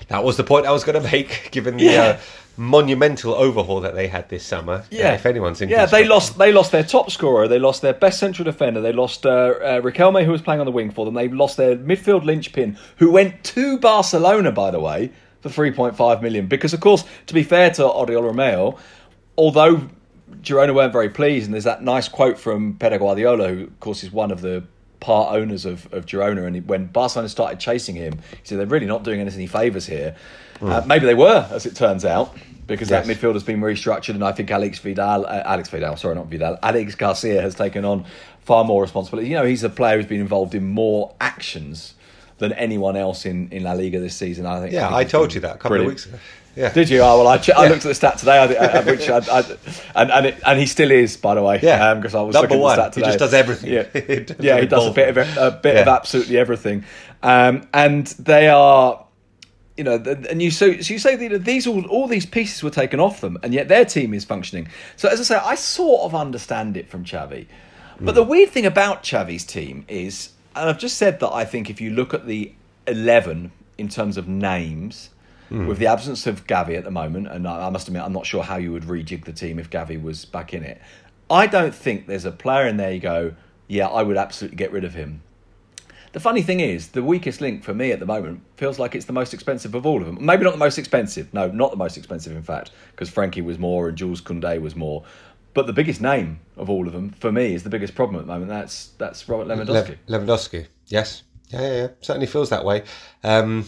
that 0.08 0.24
was 0.24 0.38
the 0.38 0.44
point 0.44 0.66
I 0.66 0.72
was 0.72 0.84
going 0.84 1.02
to 1.02 1.12
make, 1.12 1.50
given 1.52 1.78
the 1.78 1.84
yeah. 1.84 2.02
uh, 2.02 2.20
monumental 2.56 3.34
overhaul 3.34 3.82
that 3.82 3.96
they 3.96 4.08
had 4.08 4.30
this 4.30 4.44
summer. 4.46 4.74
Uh, 4.74 4.84
yeah, 4.92 5.12
uh, 5.12 5.14
if 5.16 5.26
anyone's 5.26 5.62
in, 5.62 5.70
yeah, 5.70 5.86
they 5.86 6.06
lost. 6.06 6.38
They 6.38 6.52
lost 6.52 6.72
their 6.72 6.84
top 6.84 7.12
scorer. 7.12 7.48
They 7.48 7.60
lost 7.60 7.82
their 7.82 7.94
best 7.94 8.20
central 8.20 8.46
defender. 8.46 8.82
They 8.82 8.94
lost 8.94 9.26
uh, 9.26 9.30
uh, 9.30 9.82
Riquelme, 9.82 10.24
who 10.26 10.32
was 10.32 10.42
playing 10.42 10.60
on 10.60 10.66
the 10.66 10.72
wing 10.72 10.92
for 10.92 11.06
them. 11.06 11.14
They 11.14 11.28
lost 11.28 11.58
their 11.58 11.76
midfield 11.76 12.24
linchpin, 12.24 12.78
who 12.98 13.12
went 13.12 13.44
to 13.46 13.80
Barcelona, 13.80 14.52
by 14.52 14.72
the 14.72 14.80
way, 14.80 15.12
for 15.42 15.50
3.5 15.50 16.22
million. 16.22 16.48
Because, 16.48 16.74
of 16.74 16.80
course, 16.80 17.04
to 17.28 17.34
be 17.34 17.44
fair 17.44 17.70
to 17.72 17.82
Oriol 17.82 18.32
Romeu, 18.32 18.78
although 19.38 19.90
Girona 20.42 20.76
weren't 20.76 20.94
very 20.94 21.10
pleased, 21.10 21.46
and 21.46 21.54
there's 21.54 21.64
that 21.64 21.84
nice 21.84 22.08
quote 22.08 22.40
from 22.40 22.76
Pep 22.76 22.98
Guardiola, 23.00 23.50
who, 23.50 23.64
of 23.64 23.80
course, 23.80 24.04
is 24.04 24.12
one 24.12 24.32
of 24.32 24.42
the 24.42 24.64
part 25.00 25.36
owners 25.36 25.66
of, 25.66 25.92
of 25.94 26.06
Girona. 26.06 26.48
And 26.48 26.68
when 26.68 26.88
Barcelona 26.88 27.30
started 27.30 27.60
chasing 27.60 27.96
him, 27.96 28.20
he 28.32 28.38
said 28.44 28.60
they're 28.60 28.66
really 28.66 28.86
not 28.86 29.04
doing 29.04 29.26
us 29.28 29.36
any 29.36 29.48
favours 29.48 29.86
here. 29.86 30.16
Mm. 30.64 30.72
Uh, 30.72 30.86
maybe 30.86 31.06
they 31.06 31.14
were, 31.14 31.46
as 31.52 31.66
it 31.66 31.76
turns 31.76 32.06
out, 32.06 32.36
because 32.68 32.90
yes. 32.90 33.06
that 33.06 33.14
midfield 33.14 33.34
has 33.34 33.44
been 33.44 33.60
restructured, 33.60 34.16
and 34.16 34.24
I 34.24 34.32
think 34.32 34.50
Alex 34.50 34.80
Vidal, 34.80 35.26
uh, 35.26 35.44
Alex 35.46 35.70
Vidal, 35.70 35.98
sorry, 35.98 36.16
not 36.16 36.28
Vidal, 36.28 36.58
Alex 36.64 36.96
Garcia 36.96 37.42
has 37.42 37.54
taken 37.54 37.84
on 37.84 38.06
far 38.40 38.64
more 38.64 38.82
responsibility. 38.82 39.28
You 39.30 39.36
know, 39.36 39.46
he's 39.46 39.64
a 39.64 39.70
player 39.70 39.98
who's 39.98 40.06
been 40.06 40.22
involved 40.22 40.56
in 40.56 40.66
more 40.66 41.14
actions 41.20 41.96
than 42.38 42.54
anyone 42.54 42.96
else 42.96 43.26
in, 43.26 43.50
in 43.52 43.64
La 43.64 43.74
Liga 43.74 44.00
this 44.00 44.16
season. 44.16 44.46
I 44.46 44.62
think. 44.62 44.72
Yeah, 44.72 44.88
I, 44.88 44.90
think 44.90 44.96
I 45.00 45.04
told 45.04 45.34
you 45.34 45.42
that 45.42 45.56
a 45.56 45.58
couple 45.58 45.72
brilliant. 45.72 46.00
of 46.00 46.06
weeks 46.06 46.06
ago. 46.06 46.20
Yeah. 46.56 46.72
Did 46.72 46.90
you? 46.90 47.02
Oh 47.02 47.18
well, 47.18 47.28
I, 47.28 47.40
ch- 47.40 47.50
yeah. 47.50 47.60
I 47.60 47.68
looked 47.68 47.84
at 47.84 47.90
the 47.90 47.96
stat 47.96 48.20
today, 48.20 48.38
I, 48.38 48.46
I, 48.46 48.84
which 48.84 49.10
I, 49.10 49.18
and 49.96 50.12
and, 50.12 50.26
it, 50.28 50.38
and 50.46 50.60
he 50.60 50.68
still 50.68 50.92
is, 50.92 51.18
by 51.18 51.34
the 51.36 51.42
way. 51.42 51.60
Yeah, 51.62 51.96
because 51.96 52.14
um, 52.14 52.22
I 52.22 52.24
was 52.24 52.34
Number 52.36 52.50
looking 52.50 52.62
one. 52.62 52.72
at 52.72 52.76
the 52.76 52.82
stat 52.84 52.94
today. 52.94 53.06
He 53.06 53.12
just 53.12 53.20
does 53.20 53.34
everything. 53.34 53.74
Yeah, 53.74 54.36
yeah, 54.40 54.62
he 54.62 54.68
does 54.68 54.88
a 54.88 54.92
bit 54.92 55.10
of 55.10 55.18
a 55.18 55.52
bit 55.52 55.76
yeah. 55.76 55.82
of 55.82 55.88
absolutely 55.88 56.38
everything, 56.38 56.86
um, 57.24 57.68
and 57.74 58.08
they 58.08 58.48
are. 58.48 59.03
You 59.78 59.84
know, 59.84 59.96
and 60.30 60.40
you 60.40 60.52
so, 60.52 60.80
so 60.82 60.94
you 60.94 61.00
say 61.00 61.16
that 61.16 61.46
these 61.46 61.66
all 61.66 61.86
all 61.88 62.08
these 62.08 62.28
pieces 62.28 62.62
were 62.62 62.70
taken 62.70 63.00
off 63.00 63.22
them, 63.22 63.38
and 63.42 63.54
yet 63.54 63.68
their 63.68 63.86
team 63.86 64.14
is 64.14 64.24
functioning. 64.24 64.68
So 64.98 65.10
as 65.10 65.20
I 65.20 65.24
say, 65.24 65.36
I 65.36 65.56
sort 65.56 66.04
of 66.04 66.14
understand 66.14 66.78
it 66.78 66.90
from 66.90 67.06
Xavi, 67.06 67.48
but 68.00 68.12
mm. 68.12 68.16
the 68.16 68.24
weird 68.24 68.50
thing 68.50 68.68
about 68.68 69.04
Xavi's 69.04 69.44
team 69.44 69.86
is, 69.88 70.30
and 70.56 70.70
I've 70.70 70.78
just 70.78 70.98
said 70.98 71.20
that 71.22 71.34
I 71.34 71.44
think 71.46 71.72
if 71.72 71.82
you 71.82 71.90
look 71.90 72.14
at 72.14 72.28
the 72.28 72.54
11 72.88 73.52
in 73.78 73.90
terms 73.90 74.18
of 74.18 74.28
names. 74.28 75.10
Mm. 75.52 75.68
With 75.68 75.78
the 75.78 75.88
absence 75.88 76.26
of 76.26 76.48
Gavi 76.48 76.78
at 76.78 76.84
the 76.86 76.90
moment, 76.90 77.28
and 77.28 77.48
I, 77.48 77.68
I 77.68 77.70
must 77.70 77.88
admit, 77.88 78.02
I'm 78.02 78.14
not 78.14 78.26
sure 78.26 78.42
how 78.42 78.56
you 78.56 78.72
would 78.72 78.84
rejig 78.84 79.26
the 79.26 79.34
team 79.34 79.60
if 79.60 79.70
Gavi 79.70 80.02
was 80.02 80.24
back 80.26 80.54
in 80.54 80.64
it. 80.64 80.82
I 81.30 81.48
don't 81.48 81.76
think 81.76 82.08
there's 82.08 82.26
a 82.26 82.32
player 82.32 82.66
in 82.66 82.78
there 82.78 82.92
you 82.92 83.02
go, 83.02 83.34
yeah, 83.68 83.88
I 83.88 84.04
would 84.04 84.18
absolutely 84.18 84.56
get 84.56 84.72
rid 84.72 84.84
of 84.84 84.94
him. 84.94 85.22
The 86.14 86.20
funny 86.20 86.44
thing 86.44 86.60
is, 86.60 86.90
the 86.90 87.04
weakest 87.04 87.42
link 87.42 87.64
for 87.64 87.74
me 87.74 87.92
at 87.92 88.00
the 88.00 88.06
moment 88.06 88.42
feels 88.56 88.78
like 88.78 88.94
it's 88.94 89.06
the 89.06 89.14
most 89.14 89.34
expensive 89.34 89.74
of 89.74 89.86
all 89.88 90.00
of 90.00 90.06
them. 90.06 90.24
Maybe 90.24 90.44
not 90.44 90.52
the 90.52 90.60
most 90.60 90.78
expensive. 90.78 91.34
No, 91.34 91.48
not 91.48 91.72
the 91.72 91.78
most 91.78 91.98
expensive, 91.98 92.36
in 92.36 92.44
fact, 92.44 92.70
because 92.92 93.10
Frenkie 93.10 93.44
was 93.44 93.58
more 93.58 93.90
and 93.90 93.98
Jules 93.98 94.22
Koundé 94.22 94.62
was 94.62 94.76
more. 94.76 95.04
But 95.56 95.66
the 95.66 95.74
biggest 95.74 96.02
name 96.02 96.40
of 96.56 96.70
all 96.70 96.86
of 96.86 96.94
them, 96.94 97.16
for 97.20 97.32
me, 97.32 97.56
is 97.56 97.64
the 97.64 97.70
biggest 97.72 97.96
problem 97.96 98.20
at 98.20 98.28
the 98.28 98.32
moment. 98.32 98.50
That's 98.50 98.90
that's 99.00 99.28
Robert 99.28 99.48
Lewandowski. 99.48 99.98
Le- 100.08 100.20
Lewandowski, 100.20 100.68
yes. 100.88 101.24
Yeah, 101.50 101.62
yeah, 101.62 101.74
yeah. 101.74 101.88
Certainly 102.02 102.28
feels 102.28 102.50
that 102.52 102.64
way. 102.64 102.84
Um, 103.24 103.66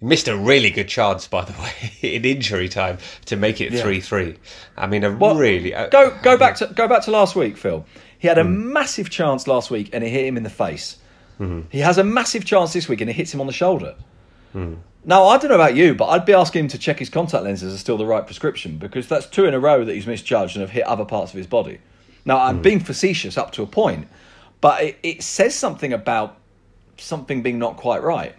missed 0.00 0.28
a 0.28 0.36
really 0.36 0.70
good 0.70 0.88
chance, 0.88 1.26
by 1.26 1.44
the 1.44 1.52
way, 1.62 1.92
in 2.14 2.24
injury 2.24 2.68
time 2.68 2.98
to 3.24 3.34
make 3.34 3.60
it 3.60 3.70
three 3.70 3.96
yeah. 3.96 4.02
three. 4.02 4.36
I 4.76 4.86
mean, 4.86 5.02
a 5.02 5.16
well, 5.16 5.34
really 5.34 5.74
uh, 5.74 5.88
go 5.88 6.16
go 6.22 6.36
back 6.36 6.56
to 6.56 6.66
go 6.68 6.86
back 6.86 7.02
to 7.04 7.10
last 7.10 7.34
week, 7.34 7.56
Phil. 7.56 7.84
He 8.18 8.28
had 8.28 8.38
a 8.38 8.44
mm. 8.44 8.72
massive 8.72 9.10
chance 9.10 9.48
last 9.48 9.70
week 9.70 9.90
and 9.92 10.04
it 10.04 10.10
hit 10.10 10.26
him 10.26 10.36
in 10.36 10.44
the 10.44 10.50
face. 10.50 10.98
Mm-hmm. 11.40 11.68
He 11.70 11.78
has 11.78 11.96
a 11.98 12.04
massive 12.04 12.44
chance 12.44 12.72
this 12.72 12.88
week 12.88 13.00
and 13.00 13.08
it 13.08 13.14
hits 13.14 13.32
him 13.32 13.40
on 13.40 13.46
the 13.46 13.52
shoulder. 13.52 13.94
Mm. 14.54 14.76
Now, 15.04 15.24
I 15.24 15.38
don't 15.38 15.48
know 15.48 15.54
about 15.54 15.74
you, 15.74 15.94
but 15.94 16.08
I'd 16.08 16.26
be 16.26 16.34
asking 16.34 16.64
him 16.64 16.68
to 16.68 16.78
check 16.78 16.98
his 16.98 17.08
contact 17.08 17.44
lenses 17.44 17.72
are 17.72 17.78
still 17.78 17.96
the 17.96 18.04
right 18.04 18.24
prescription 18.24 18.76
because 18.76 19.08
that's 19.08 19.26
two 19.26 19.46
in 19.46 19.54
a 19.54 19.60
row 19.60 19.84
that 19.84 19.94
he's 19.94 20.06
misjudged 20.06 20.56
and 20.56 20.60
have 20.60 20.70
hit 20.70 20.84
other 20.84 21.06
parts 21.06 21.32
of 21.32 21.38
his 21.38 21.46
body. 21.46 21.78
Now, 22.26 22.38
I'm 22.38 22.58
mm. 22.58 22.62
being 22.62 22.80
facetious 22.80 23.38
up 23.38 23.52
to 23.52 23.62
a 23.62 23.66
point, 23.66 24.06
but 24.60 24.82
it, 24.82 24.98
it 25.02 25.22
says 25.22 25.54
something 25.54 25.94
about 25.94 26.36
something 26.98 27.40
being 27.40 27.58
not 27.58 27.78
quite 27.78 28.02
right. 28.02 28.34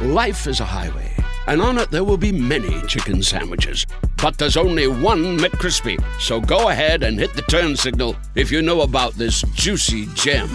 Life 0.00 0.46
is 0.46 0.60
a 0.60 0.66
highway, 0.66 1.10
and 1.46 1.62
on 1.62 1.78
it 1.78 1.90
there 1.90 2.04
will 2.04 2.18
be 2.18 2.32
many 2.32 2.82
chicken 2.82 3.22
sandwiches. 3.22 3.86
But 4.20 4.36
there's 4.36 4.58
only 4.58 4.86
one 4.86 5.38
McCrispy. 5.38 6.02
So 6.20 6.40
go 6.40 6.68
ahead 6.68 7.02
and 7.02 7.18
hit 7.18 7.34
the 7.34 7.42
turn 7.42 7.74
signal 7.76 8.16
if 8.34 8.52
you 8.52 8.60
know 8.60 8.82
about 8.82 9.14
this 9.14 9.42
juicy 9.54 10.06
gem 10.14 10.50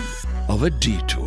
of 0.47 0.63
a 0.63 0.69
detour. 0.69 1.26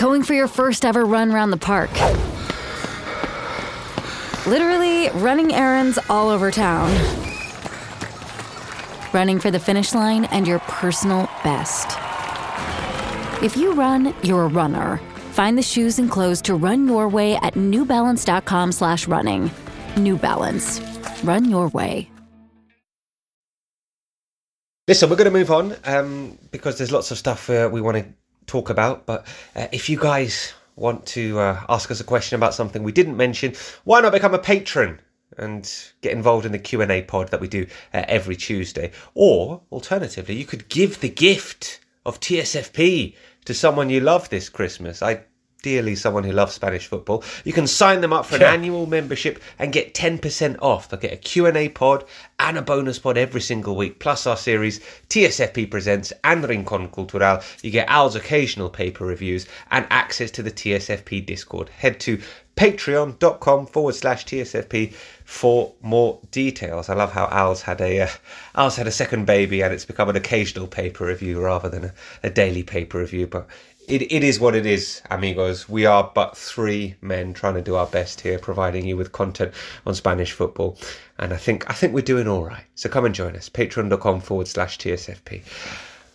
Going 0.00 0.22
for 0.22 0.32
your 0.32 0.48
first 0.48 0.86
ever 0.86 1.04
run 1.04 1.30
around 1.30 1.50
the 1.50 1.58
park. 1.58 1.90
Literally 4.46 5.10
running 5.10 5.52
errands 5.52 5.98
all 6.08 6.30
over 6.30 6.50
town. 6.50 6.88
Running 9.12 9.38
for 9.38 9.50
the 9.50 9.58
finish 9.58 9.92
line 9.92 10.24
and 10.24 10.48
your 10.48 10.60
personal 10.60 11.28
best. 11.44 11.98
If 13.42 13.58
you 13.58 13.74
run, 13.74 14.14
you're 14.22 14.44
a 14.44 14.48
runner. 14.48 15.02
Find 15.32 15.58
the 15.58 15.62
shoes 15.62 15.98
and 15.98 16.10
clothes 16.10 16.40
to 16.42 16.54
run 16.54 16.88
your 16.88 17.06
way 17.06 17.36
at 17.36 17.52
newbalance.com 17.52 18.72
slash 18.72 19.06
running. 19.06 19.50
New 19.98 20.16
Balance. 20.16 20.80
Run 21.24 21.44
your 21.44 21.68
way. 21.68 22.08
Listen, 24.88 25.10
we're 25.10 25.16
going 25.16 25.30
to 25.30 25.38
move 25.38 25.50
on 25.50 25.76
um, 25.84 26.38
because 26.50 26.78
there's 26.78 26.90
lots 26.90 27.10
of 27.10 27.18
stuff 27.18 27.50
uh, 27.50 27.68
we 27.70 27.82
want 27.82 27.98
to 27.98 28.04
talk 28.50 28.70
about. 28.70 29.06
But 29.06 29.26
uh, 29.54 29.68
if 29.72 29.88
you 29.88 29.98
guys 29.98 30.52
want 30.76 31.06
to 31.06 31.38
uh, 31.38 31.64
ask 31.68 31.90
us 31.90 32.00
a 32.00 32.04
question 32.04 32.36
about 32.36 32.54
something 32.54 32.82
we 32.82 32.92
didn't 32.92 33.16
mention, 33.16 33.54
why 33.84 34.00
not 34.00 34.12
become 34.12 34.34
a 34.34 34.38
patron? 34.38 35.00
and 35.38 35.92
get 36.00 36.12
involved 36.12 36.44
in 36.44 36.50
the 36.50 36.58
q&a 36.58 37.02
pod 37.02 37.28
that 37.28 37.40
we 37.40 37.46
do 37.46 37.64
uh, 37.94 38.02
every 38.08 38.34
tuesday 38.34 38.90
or 39.14 39.62
alternatively 39.70 40.34
you 40.34 40.44
could 40.44 40.68
give 40.68 41.00
the 41.00 41.08
gift 41.08 41.78
of 42.04 42.18
tsfp 42.18 43.14
to 43.44 43.54
someone 43.54 43.88
you 43.88 44.00
love 44.00 44.28
this 44.28 44.48
christmas 44.48 45.02
i 45.02 45.20
dearly 45.62 45.94
someone 45.94 46.24
who 46.24 46.32
loves 46.32 46.54
Spanish 46.54 46.86
football, 46.86 47.22
you 47.44 47.52
can 47.52 47.66
sign 47.66 48.00
them 48.00 48.12
up 48.12 48.26
for 48.26 48.36
an 48.36 48.40
Yeah. 48.42 48.52
annual 48.52 48.86
membership 48.86 49.42
and 49.58 49.72
get 49.72 49.94
10% 49.94 50.56
off. 50.60 50.88
They'll 50.88 51.00
get 51.00 51.12
a 51.12 51.16
Q&A 51.16 51.68
pod 51.68 52.04
and 52.38 52.56
a 52.58 52.62
bonus 52.62 52.98
pod 52.98 53.18
every 53.18 53.40
single 53.40 53.76
week, 53.76 53.98
plus 53.98 54.26
our 54.26 54.36
series 54.36 54.80
TSFP 55.08 55.66
Presents 55.70 56.12
and 56.24 56.48
Rincon 56.48 56.88
Cultural. 56.88 57.40
You 57.62 57.70
get 57.70 57.88
Al's 57.88 58.16
occasional 58.16 58.70
paper 58.70 59.04
reviews 59.04 59.46
and 59.70 59.86
access 59.90 60.30
to 60.32 60.42
the 60.42 60.50
TSFP 60.50 61.20
Discord. 61.24 61.68
Head 61.68 62.00
to 62.00 62.18
patreon.com 62.56 63.66
forward 63.66 63.94
slash 63.94 64.24
TSFP 64.26 64.92
for 65.24 65.72
more 65.82 66.20
details. 66.30 66.88
I 66.88 66.94
love 66.94 67.12
how 67.12 67.26
Al's 67.30 67.62
had 67.62 67.80
a 67.80 68.00
uh, 68.02 68.08
Al's 68.54 68.76
had 68.76 68.86
a 68.86 68.92
second 68.92 69.26
baby 69.26 69.62
and 69.62 69.72
it's 69.72 69.84
become 69.84 70.08
an 70.08 70.16
occasional 70.16 70.66
paper 70.66 71.06
review 71.06 71.40
rather 71.40 71.68
than 71.68 71.84
a, 71.84 71.94
a 72.22 72.30
daily 72.30 72.62
paper 72.62 72.98
review. 72.98 73.26
But 73.26 73.46
it, 73.88 74.12
it 74.12 74.22
is 74.22 74.38
what 74.38 74.54
it 74.54 74.66
is, 74.66 75.02
amigos. 75.10 75.68
We 75.68 75.86
are 75.86 76.10
but 76.14 76.36
three 76.36 76.94
men 77.00 77.32
trying 77.32 77.54
to 77.54 77.62
do 77.62 77.74
our 77.74 77.86
best 77.86 78.20
here, 78.20 78.38
providing 78.38 78.86
you 78.86 78.96
with 78.96 79.12
content 79.12 79.52
on 79.86 79.94
Spanish 79.94 80.32
football. 80.32 80.78
And 81.18 81.32
I 81.32 81.36
think 81.36 81.68
I 81.68 81.72
think 81.72 81.92
we're 81.92 82.02
doing 82.02 82.28
all 82.28 82.44
right. 82.44 82.64
So 82.74 82.88
come 82.88 83.04
and 83.04 83.14
join 83.14 83.36
us. 83.36 83.48
Patreon.com 83.48 84.20
forward 84.20 84.48
slash 84.48 84.78
TSFP. 84.78 85.42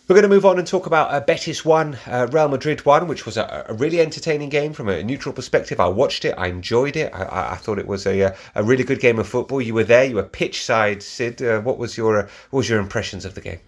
We're 0.08 0.14
going 0.14 0.22
to 0.22 0.28
move 0.28 0.46
on 0.46 0.60
and 0.60 0.66
talk 0.68 0.86
about 0.86 1.12
uh, 1.12 1.18
Betis 1.18 1.64
1, 1.64 1.98
uh, 2.06 2.28
Real 2.30 2.48
Madrid 2.48 2.86
1, 2.86 3.08
which 3.08 3.26
was 3.26 3.36
a, 3.36 3.66
a 3.68 3.74
really 3.74 4.00
entertaining 4.00 4.50
game 4.50 4.72
from 4.72 4.88
a 4.88 5.02
neutral 5.02 5.32
perspective. 5.32 5.80
I 5.80 5.88
watched 5.88 6.24
it, 6.24 6.32
I 6.38 6.46
enjoyed 6.46 6.94
it. 6.96 7.12
I, 7.12 7.24
I, 7.24 7.52
I 7.54 7.56
thought 7.56 7.80
it 7.80 7.88
was 7.88 8.06
a, 8.06 8.22
uh, 8.22 8.36
a 8.54 8.62
really 8.62 8.84
good 8.84 9.00
game 9.00 9.18
of 9.18 9.26
football. 9.26 9.60
You 9.60 9.74
were 9.74 9.82
there, 9.82 10.04
you 10.04 10.14
were 10.14 10.22
pitch 10.22 10.64
side, 10.64 11.02
Sid. 11.02 11.42
Uh, 11.42 11.60
what 11.60 11.76
was 11.76 11.96
your 11.96 12.20
uh, 12.20 12.28
what 12.50 12.58
was 12.58 12.68
your 12.68 12.78
impressions 12.78 13.24
of 13.24 13.34
the 13.34 13.40
game? 13.40 13.58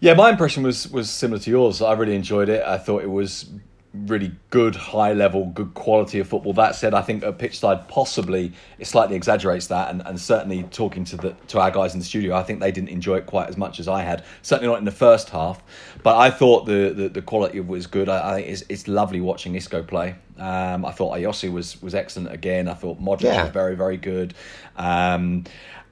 Yeah, 0.00 0.14
my 0.14 0.30
impression 0.30 0.62
was 0.62 0.90
was 0.90 1.10
similar 1.10 1.40
to 1.40 1.50
yours. 1.50 1.80
I 1.82 1.92
really 1.94 2.14
enjoyed 2.16 2.48
it. 2.48 2.62
I 2.64 2.78
thought 2.78 3.02
it 3.02 3.10
was 3.10 3.50
really 3.94 4.32
good, 4.50 4.74
high 4.74 5.12
level, 5.12 5.46
good 5.46 5.72
quality 5.74 6.18
of 6.18 6.26
football. 6.28 6.52
That 6.52 6.74
said, 6.74 6.94
I 6.94 7.02
think 7.02 7.22
a 7.22 7.32
pitch 7.32 7.60
side 7.60 7.86
possibly 7.86 8.52
it 8.78 8.86
slightly 8.88 9.14
exaggerates 9.14 9.68
that, 9.68 9.88
and, 9.90 10.02
and 10.04 10.20
certainly 10.20 10.64
talking 10.64 11.04
to 11.06 11.16
the 11.16 11.30
to 11.48 11.60
our 11.60 11.70
guys 11.70 11.94
in 11.94 12.00
the 12.00 12.04
studio, 12.04 12.34
I 12.34 12.42
think 12.42 12.60
they 12.60 12.72
didn't 12.72 12.88
enjoy 12.90 13.18
it 13.18 13.26
quite 13.26 13.48
as 13.48 13.56
much 13.56 13.78
as 13.78 13.86
I 13.88 14.02
had. 14.02 14.24
Certainly 14.42 14.68
not 14.72 14.78
in 14.78 14.84
the 14.84 14.90
first 14.90 15.30
half, 15.30 15.62
but 16.02 16.16
I 16.16 16.30
thought 16.30 16.66
the 16.66 16.92
the, 16.94 17.08
the 17.08 17.22
quality 17.22 17.60
was 17.60 17.86
good. 17.86 18.08
I, 18.08 18.32
I 18.32 18.34
think 18.36 18.48
it's 18.48 18.64
it's 18.68 18.88
lovely 18.88 19.20
watching 19.20 19.54
Isco 19.54 19.82
play. 19.84 20.16
Um, 20.38 20.84
I 20.84 20.90
thought 20.90 21.16
Ayoze 21.16 21.50
was 21.52 21.80
was 21.80 21.94
excellent 21.94 22.32
again. 22.32 22.66
I 22.68 22.74
thought 22.74 23.00
Modric 23.00 23.22
Yeah. 23.22 23.44
was 23.44 23.52
very 23.52 23.76
very 23.76 23.96
good. 23.96 24.34
Um, 24.76 25.44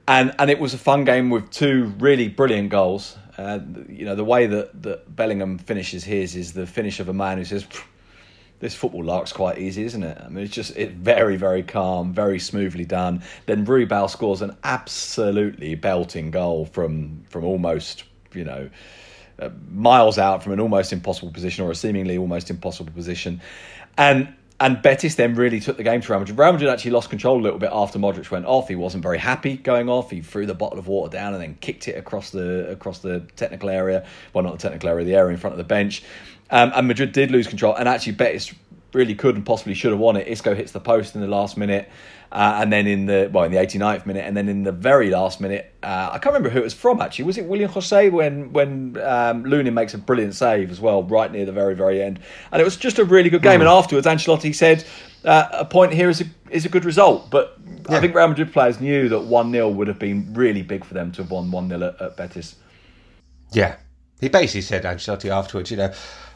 and 0.07 0.35
and 0.37 0.49
it 0.49 0.59
was 0.59 0.73
a 0.73 0.77
fun 0.77 1.05
game 1.05 1.29
with 1.29 1.49
two 1.51 1.85
really 1.99 2.27
brilliant 2.27 2.69
goals. 2.69 3.17
Uh, 3.37 3.59
you 3.89 4.05
know 4.05 4.15
the 4.15 4.23
way 4.23 4.45
that, 4.47 4.83
that 4.83 5.15
Bellingham 5.15 5.57
finishes 5.57 6.03
his 6.03 6.35
is 6.35 6.53
the 6.53 6.67
finish 6.67 6.99
of 6.99 7.09
a 7.09 7.13
man 7.13 7.37
who 7.37 7.45
says, 7.45 7.65
"This 8.59 8.75
football 8.75 9.03
lark's 9.03 9.33
quite 9.33 9.57
easy, 9.57 9.83
isn't 9.83 10.03
it?" 10.03 10.17
I 10.23 10.29
mean, 10.29 10.43
it's 10.43 10.53
just 10.53 10.77
it 10.77 10.91
very 10.91 11.35
very 11.35 11.63
calm, 11.63 12.13
very 12.13 12.39
smoothly 12.39 12.85
done. 12.85 13.23
Then 13.47 13.65
Ruibal 13.65 14.09
scores 14.09 14.41
an 14.41 14.55
absolutely 14.63 15.75
belting 15.75 16.29
goal 16.29 16.65
from 16.65 17.23
from 17.27 17.43
almost 17.43 18.03
you 18.33 18.43
know 18.43 18.69
uh, 19.39 19.49
miles 19.71 20.19
out 20.19 20.43
from 20.43 20.53
an 20.53 20.59
almost 20.59 20.93
impossible 20.93 21.31
position 21.31 21.65
or 21.65 21.71
a 21.71 21.75
seemingly 21.75 22.17
almost 22.17 22.49
impossible 22.49 22.93
position, 22.93 23.41
and. 23.97 24.33
And 24.63 24.81
Betis 24.81 25.15
then 25.15 25.35
really 25.35 25.59
took 25.59 25.75
the 25.75 25.83
game 25.83 25.99
to 25.99 26.09
Real 26.09 26.21
Madrid. 26.21 26.39
Real 26.39 26.53
Madrid 26.53 26.69
actually 26.69 26.91
lost 26.91 27.09
control 27.09 27.37
a 27.37 27.43
little 27.43 27.59
bit 27.59 27.71
after 27.73 27.99
Modric 27.99 28.31
went 28.31 28.45
off. 28.45 28.69
He 28.69 28.75
wasn't 28.75 29.03
very 29.03 29.17
happy 29.17 29.57
going 29.57 29.89
off. 29.89 30.09
He 30.09 30.21
threw 30.21 30.45
the 30.45 30.53
bottle 30.53 30.79
of 30.79 30.87
water 30.87 31.11
down 31.11 31.33
and 31.33 31.43
then 31.43 31.57
kicked 31.59 31.89
it 31.89 31.97
across 31.97 32.29
the 32.29 32.69
across 32.69 32.99
the 32.99 33.19
technical 33.35 33.69
area. 33.69 34.05
Well, 34.31 34.45
not 34.45 34.53
the 34.53 34.59
technical 34.59 34.87
area, 34.87 35.03
the 35.03 35.15
area 35.15 35.33
in 35.33 35.37
front 35.37 35.53
of 35.53 35.57
the 35.57 35.65
bench. 35.65 36.01
Um, 36.49 36.71
and 36.75 36.87
Madrid 36.87 37.11
did 37.11 37.29
lose 37.29 37.45
control. 37.45 37.75
And 37.75 37.89
actually, 37.89 38.13
Betis 38.13 38.53
really 38.93 39.15
could 39.15 39.35
and 39.35 39.45
possibly 39.45 39.73
should 39.73 39.91
have 39.91 39.99
won 39.99 40.15
it. 40.15 40.27
Isco 40.27 40.53
hits 40.55 40.71
the 40.71 40.79
post 40.79 41.15
in 41.15 41.21
the 41.21 41.27
last 41.27 41.57
minute, 41.57 41.89
uh, 42.31 42.59
and 42.61 42.71
then 42.71 42.87
in 42.87 43.05
the 43.05 43.29
well 43.33 43.43
in 43.43 43.51
the 43.51 43.57
89th 43.57 44.05
minute, 44.05 44.25
and 44.25 44.35
then 44.35 44.49
in 44.49 44.63
the 44.63 44.71
very 44.71 45.09
last 45.09 45.41
minute, 45.41 45.73
uh, 45.83 46.09
I 46.11 46.19
can't 46.19 46.27
remember 46.33 46.49
who 46.49 46.59
it 46.59 46.63
was 46.63 46.73
from. 46.73 47.01
Actually, 47.01 47.25
was 47.25 47.37
it 47.37 47.45
Willian 47.45 47.69
José 47.69 48.11
when 48.11 48.51
when 48.53 48.97
um, 49.03 49.43
Lunin 49.45 49.73
makes 49.73 49.93
a 49.93 49.97
brilliant 49.97 50.35
save 50.35 50.71
as 50.71 50.79
well, 50.79 51.03
right 51.03 51.31
near 51.31 51.45
the 51.45 51.51
very 51.51 51.75
very 51.75 52.01
end, 52.01 52.19
and 52.51 52.61
it 52.61 52.65
was 52.65 52.77
just 52.77 52.99
a 52.99 53.05
really 53.05 53.29
good 53.29 53.41
game. 53.41 53.61
And 53.61 53.69
afterwards, 53.69 54.07
Ancelotti 54.07 54.53
said. 54.53 54.85
Uh, 55.25 55.47
a 55.53 55.63
point 55.63 55.93
here 55.93 56.09
is 56.09 56.19
a 56.19 56.25
is 56.49 56.65
a 56.65 56.69
good 56.69 56.83
result, 56.83 57.29
but 57.29 57.57
I 57.87 58.01
think 58.01 58.13
Real 58.13 58.27
Madrid 58.27 58.51
players 58.51 58.81
knew 58.81 59.07
that 59.07 59.21
one 59.21 59.53
0 59.53 59.69
would 59.69 59.87
have 59.87 59.97
been 59.97 60.33
really 60.33 60.63
big 60.63 60.83
for 60.83 60.93
them 60.93 61.13
to 61.13 61.21
have 61.21 61.31
won 61.31 61.49
one 61.49 61.69
0 61.69 61.81
at, 61.81 62.01
at 62.01 62.17
Betis. 62.17 62.55
Yeah, 63.53 63.77
he 64.19 64.29
basically 64.29 64.61
said 64.61 64.83
Ancelotti 64.83 65.29
afterwards, 65.29 65.71
you 65.71 65.77
know, 65.77 65.93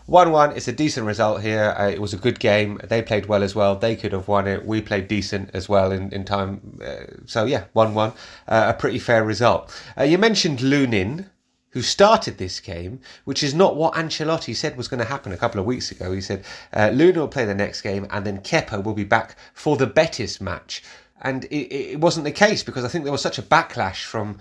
one-one. 0.07 0.55
It's 0.55 0.67
a 0.67 0.73
decent 0.73 1.05
result 1.05 1.41
here. 1.41 1.75
Uh, 1.77 1.89
it 1.89 2.01
was 2.01 2.13
a 2.13 2.17
good 2.17 2.39
game. 2.39 2.81
They 2.83 3.01
played 3.01 3.27
well 3.27 3.43
as 3.43 3.53
well. 3.53 3.75
They 3.75 3.95
could 3.95 4.13
have 4.13 4.27
won 4.27 4.47
it. 4.47 4.65
We 4.65 4.81
played 4.81 5.07
decent 5.07 5.51
as 5.53 5.69
well 5.69 5.91
in 5.91 6.11
in 6.11 6.25
time. 6.25 6.79
Uh, 6.83 7.05
so 7.25 7.45
yeah, 7.45 7.65
one-one. 7.73 8.13
Uh, 8.47 8.73
a 8.75 8.79
pretty 8.79 8.99
fair 8.99 9.23
result. 9.23 9.71
Uh, 9.97 10.03
you 10.03 10.17
mentioned 10.17 10.59
Lunin. 10.59 11.29
Who 11.71 11.81
started 11.83 12.39
this 12.39 12.59
game, 12.59 13.01
which 13.25 13.43
is 13.43 13.53
not 13.53 13.75
what 13.75 13.93
Ancelotti 13.93 14.55
said 14.55 14.77
was 14.77 14.87
going 14.87 15.01
to 15.01 15.05
happen 15.05 15.31
a 15.31 15.37
couple 15.37 15.59
of 15.59 15.67
weeks 15.67 15.91
ago. 15.91 16.11
He 16.11 16.21
said 16.21 16.43
uh, 16.73 16.89
Luna 16.91 17.19
will 17.19 17.27
play 17.27 17.45
the 17.45 17.53
next 17.53 17.81
game 17.81 18.07
and 18.09 18.25
then 18.25 18.39
Kepa 18.39 18.83
will 18.83 18.95
be 18.95 19.03
back 19.03 19.35
for 19.53 19.77
the 19.77 19.85
Betis 19.85 20.41
match. 20.41 20.81
And 21.21 21.43
it, 21.45 21.93
it 21.93 21.99
wasn't 21.99 22.23
the 22.23 22.31
case 22.31 22.63
because 22.63 22.83
I 22.83 22.87
think 22.87 23.03
there 23.03 23.11
was 23.11 23.21
such 23.21 23.37
a 23.37 23.43
backlash 23.43 24.05
from 24.05 24.39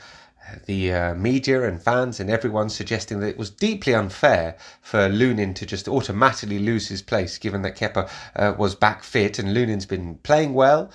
the 0.66 0.92
uh, 0.92 1.14
media 1.14 1.68
and 1.68 1.82
fans 1.82 2.20
and 2.20 2.30
everyone 2.30 2.68
suggesting 2.68 3.20
that 3.20 3.28
it 3.28 3.38
was 3.38 3.50
deeply 3.50 3.94
unfair 3.94 4.56
for 4.80 5.08
Lunin 5.08 5.54
to 5.54 5.66
just 5.66 5.88
automatically 5.88 6.58
lose 6.58 6.88
his 6.88 7.02
place, 7.02 7.38
given 7.38 7.62
that 7.62 7.76
Kepa 7.76 8.08
uh, 8.36 8.54
was 8.58 8.74
back 8.74 9.02
fit 9.02 9.38
and 9.38 9.56
Lunin's 9.56 9.86
been 9.86 10.16
playing 10.18 10.54
well, 10.54 10.90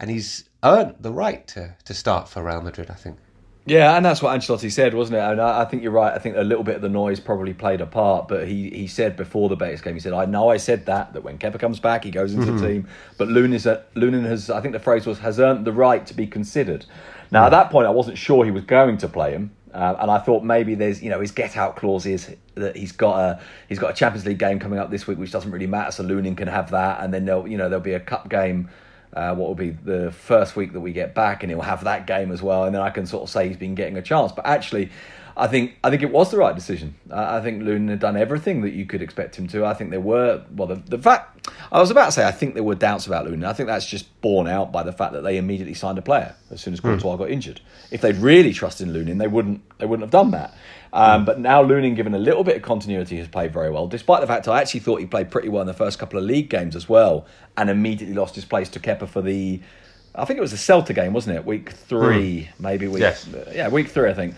and 0.00 0.10
he's 0.10 0.48
earned 0.62 0.96
the 1.00 1.12
right 1.12 1.46
to, 1.48 1.74
to 1.84 1.94
start 1.94 2.28
for 2.28 2.42
Real 2.42 2.60
Madrid. 2.60 2.90
I 2.90 2.94
think. 2.94 3.18
Yeah, 3.68 3.96
and 3.96 4.06
that's 4.06 4.22
what 4.22 4.38
Ancelotti 4.38 4.70
said, 4.70 4.94
wasn't 4.94 5.16
it? 5.16 5.22
And 5.22 5.40
I, 5.40 5.62
I 5.62 5.64
think 5.64 5.82
you're 5.82 5.90
right. 5.90 6.14
I 6.14 6.18
think 6.18 6.36
a 6.36 6.42
little 6.42 6.62
bit 6.62 6.76
of 6.76 6.82
the 6.82 6.88
noise 6.88 7.18
probably 7.18 7.52
played 7.52 7.80
a 7.80 7.86
part, 7.86 8.28
but 8.28 8.46
he, 8.46 8.70
he 8.70 8.86
said 8.86 9.16
before 9.16 9.48
the 9.48 9.56
Betis 9.56 9.80
game, 9.80 9.94
he 9.94 10.00
said, 10.00 10.12
"I 10.12 10.24
know 10.24 10.50
I 10.50 10.56
said 10.56 10.86
that 10.86 11.14
that 11.14 11.24
when 11.24 11.36
Kepa 11.36 11.58
comes 11.58 11.80
back, 11.80 12.04
he 12.04 12.12
goes 12.12 12.32
into 12.32 12.52
the 12.52 12.66
team, 12.66 12.88
but 13.18 13.26
Lunin, 13.26 13.82
Lunin 13.96 14.24
has, 14.24 14.50
I 14.50 14.60
think 14.60 14.72
the 14.72 14.78
phrase 14.78 15.04
was, 15.04 15.18
has 15.18 15.40
earned 15.40 15.64
the 15.64 15.72
right 15.72 16.06
to 16.06 16.14
be 16.14 16.26
considered." 16.26 16.86
Now 17.30 17.46
at 17.46 17.50
that 17.50 17.70
point, 17.70 17.86
I 17.86 17.90
wasn't 17.90 18.18
sure 18.18 18.44
he 18.44 18.50
was 18.50 18.64
going 18.64 18.98
to 18.98 19.08
play 19.08 19.32
him, 19.32 19.50
uh, 19.72 19.96
and 20.00 20.10
I 20.10 20.18
thought 20.18 20.44
maybe 20.44 20.74
there's 20.74 21.02
you 21.02 21.10
know 21.10 21.20
his 21.20 21.30
get 21.30 21.56
out 21.56 21.76
clause 21.76 22.06
is 22.06 22.34
that 22.54 22.76
he's 22.76 22.92
got 22.92 23.18
a 23.18 23.40
he's 23.68 23.78
got 23.78 23.90
a 23.90 23.94
Champions 23.94 24.26
League 24.26 24.38
game 24.38 24.58
coming 24.58 24.78
up 24.78 24.90
this 24.90 25.06
week, 25.06 25.18
which 25.18 25.32
doesn't 25.32 25.50
really 25.50 25.66
matter, 25.66 25.90
so 25.90 26.04
Lunin 26.04 26.36
can 26.36 26.48
have 26.48 26.70
that, 26.70 27.02
and 27.02 27.12
then 27.12 27.24
there'll 27.24 27.48
you 27.48 27.56
know 27.56 27.68
there'll 27.68 27.84
be 27.84 27.94
a 27.94 28.00
cup 28.00 28.28
game 28.28 28.68
uh, 29.16 29.34
what 29.34 29.48
will 29.48 29.54
be 29.54 29.70
the 29.70 30.12
first 30.12 30.56
week 30.56 30.72
that 30.74 30.80
we 30.80 30.92
get 30.92 31.14
back, 31.14 31.42
and 31.42 31.50
he'll 31.50 31.62
have 31.62 31.84
that 31.84 32.06
game 32.06 32.30
as 32.30 32.42
well, 32.42 32.64
and 32.64 32.74
then 32.74 32.82
I 32.82 32.90
can 32.90 33.06
sort 33.06 33.22
of 33.22 33.30
say 33.30 33.48
he's 33.48 33.56
been 33.56 33.74
getting 33.74 33.96
a 33.96 34.02
chance. 34.02 34.30
But 34.30 34.46
actually, 34.46 34.90
I 35.38 35.48
think 35.48 35.76
I 35.84 35.90
think 35.90 36.02
it 36.02 36.10
was 36.10 36.30
the 36.30 36.38
right 36.38 36.54
decision. 36.54 36.94
I, 37.12 37.36
I 37.36 37.40
think 37.42 37.62
Lunin 37.62 37.90
had 37.90 38.00
done 38.00 38.16
everything 38.16 38.62
that 38.62 38.72
you 38.72 38.86
could 38.86 39.02
expect 39.02 39.36
him 39.36 39.46
to. 39.48 39.66
I 39.66 39.74
think 39.74 39.90
there 39.90 40.00
were 40.00 40.42
well 40.50 40.66
the, 40.66 40.76
the 40.76 40.98
fact 40.98 41.50
I 41.70 41.78
was 41.78 41.90
about 41.90 42.06
to 42.06 42.12
say 42.12 42.26
I 42.26 42.32
think 42.32 42.54
there 42.54 42.62
were 42.62 42.74
doubts 42.74 43.06
about 43.06 43.26
Lunin. 43.26 43.44
I 43.44 43.52
think 43.52 43.66
that's 43.66 43.86
just 43.86 44.18
borne 44.22 44.48
out 44.48 44.72
by 44.72 44.82
the 44.82 44.92
fact 44.92 45.12
that 45.12 45.22
they 45.22 45.36
immediately 45.36 45.74
signed 45.74 45.98
a 45.98 46.02
player 46.02 46.34
as 46.50 46.62
soon 46.62 46.72
as 46.72 46.80
hmm. 46.80 46.88
Courtois 46.88 47.16
got 47.16 47.30
injured. 47.30 47.60
If 47.90 48.00
they'd 48.00 48.16
really 48.16 48.54
trusted 48.54 48.88
in 48.88 48.94
Lunin, 48.94 49.18
they 49.18 49.26
wouldn't 49.26 49.60
they 49.78 49.84
wouldn't 49.84 50.04
have 50.04 50.10
done 50.10 50.30
that. 50.30 50.54
Um, 50.94 51.20
hmm. 51.20 51.24
But 51.26 51.40
now 51.40 51.62
Lunin, 51.62 51.96
given 51.96 52.14
a 52.14 52.18
little 52.18 52.42
bit 52.42 52.56
of 52.56 52.62
continuity, 52.62 53.18
has 53.18 53.28
played 53.28 53.52
very 53.52 53.70
well. 53.70 53.86
Despite 53.88 54.22
the 54.22 54.26
fact 54.26 54.48
I 54.48 54.62
actually 54.62 54.80
thought 54.80 55.00
he 55.00 55.06
played 55.06 55.30
pretty 55.30 55.50
well 55.50 55.60
in 55.60 55.66
the 55.66 55.74
first 55.74 55.98
couple 55.98 56.18
of 56.18 56.24
league 56.24 56.48
games 56.48 56.74
as 56.74 56.88
well, 56.88 57.26
and 57.58 57.68
immediately 57.68 58.14
lost 58.16 58.34
his 58.36 58.46
place 58.46 58.70
to 58.70 58.80
Kepa 58.80 59.06
for 59.06 59.20
the. 59.20 59.60
I 60.14 60.24
think 60.24 60.38
it 60.38 60.40
was 60.40 60.52
the 60.52 60.56
Celta 60.56 60.94
game, 60.94 61.12
wasn't 61.12 61.36
it? 61.36 61.44
Week 61.44 61.72
three, 61.72 62.44
hmm. 62.44 62.62
maybe 62.62 62.88
week. 62.88 63.02
Yes. 63.02 63.28
Yeah, 63.52 63.68
week 63.68 63.88
three, 63.88 64.08
I 64.08 64.14
think. 64.14 64.34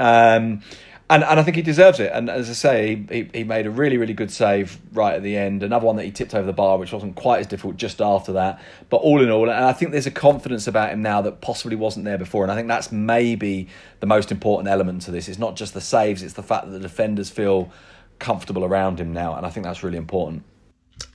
Um, 0.00 0.62
and, 1.10 1.24
and 1.24 1.40
I 1.40 1.42
think 1.42 1.56
he 1.56 1.62
deserves 1.62 1.98
it. 1.98 2.12
And 2.14 2.30
as 2.30 2.48
I 2.48 2.52
say, 2.52 3.04
he, 3.10 3.28
he 3.34 3.42
made 3.42 3.66
a 3.66 3.70
really, 3.70 3.98
really 3.98 4.14
good 4.14 4.30
save 4.30 4.78
right 4.92 5.14
at 5.14 5.24
the 5.24 5.36
end. 5.36 5.64
Another 5.64 5.84
one 5.84 5.96
that 5.96 6.04
he 6.04 6.12
tipped 6.12 6.36
over 6.36 6.46
the 6.46 6.52
bar, 6.52 6.78
which 6.78 6.92
wasn't 6.92 7.16
quite 7.16 7.40
as 7.40 7.48
difficult 7.48 7.76
just 7.76 8.00
after 8.00 8.32
that. 8.34 8.62
But 8.90 8.98
all 8.98 9.20
in 9.20 9.28
all, 9.28 9.50
and 9.50 9.64
I 9.64 9.72
think 9.72 9.90
there's 9.90 10.06
a 10.06 10.12
confidence 10.12 10.68
about 10.68 10.92
him 10.92 11.02
now 11.02 11.20
that 11.22 11.40
possibly 11.40 11.74
wasn't 11.74 12.04
there 12.04 12.16
before. 12.16 12.44
And 12.44 12.52
I 12.52 12.54
think 12.54 12.68
that's 12.68 12.92
maybe 12.92 13.66
the 13.98 14.06
most 14.06 14.30
important 14.30 14.68
element 14.68 15.02
to 15.02 15.10
this. 15.10 15.28
It's 15.28 15.38
not 15.38 15.56
just 15.56 15.74
the 15.74 15.80
saves, 15.80 16.22
it's 16.22 16.34
the 16.34 16.44
fact 16.44 16.66
that 16.66 16.70
the 16.70 16.78
defenders 16.78 17.28
feel 17.28 17.72
comfortable 18.20 18.64
around 18.64 19.00
him 19.00 19.12
now. 19.12 19.34
And 19.34 19.44
I 19.44 19.50
think 19.50 19.66
that's 19.66 19.82
really 19.82 19.98
important. 19.98 20.44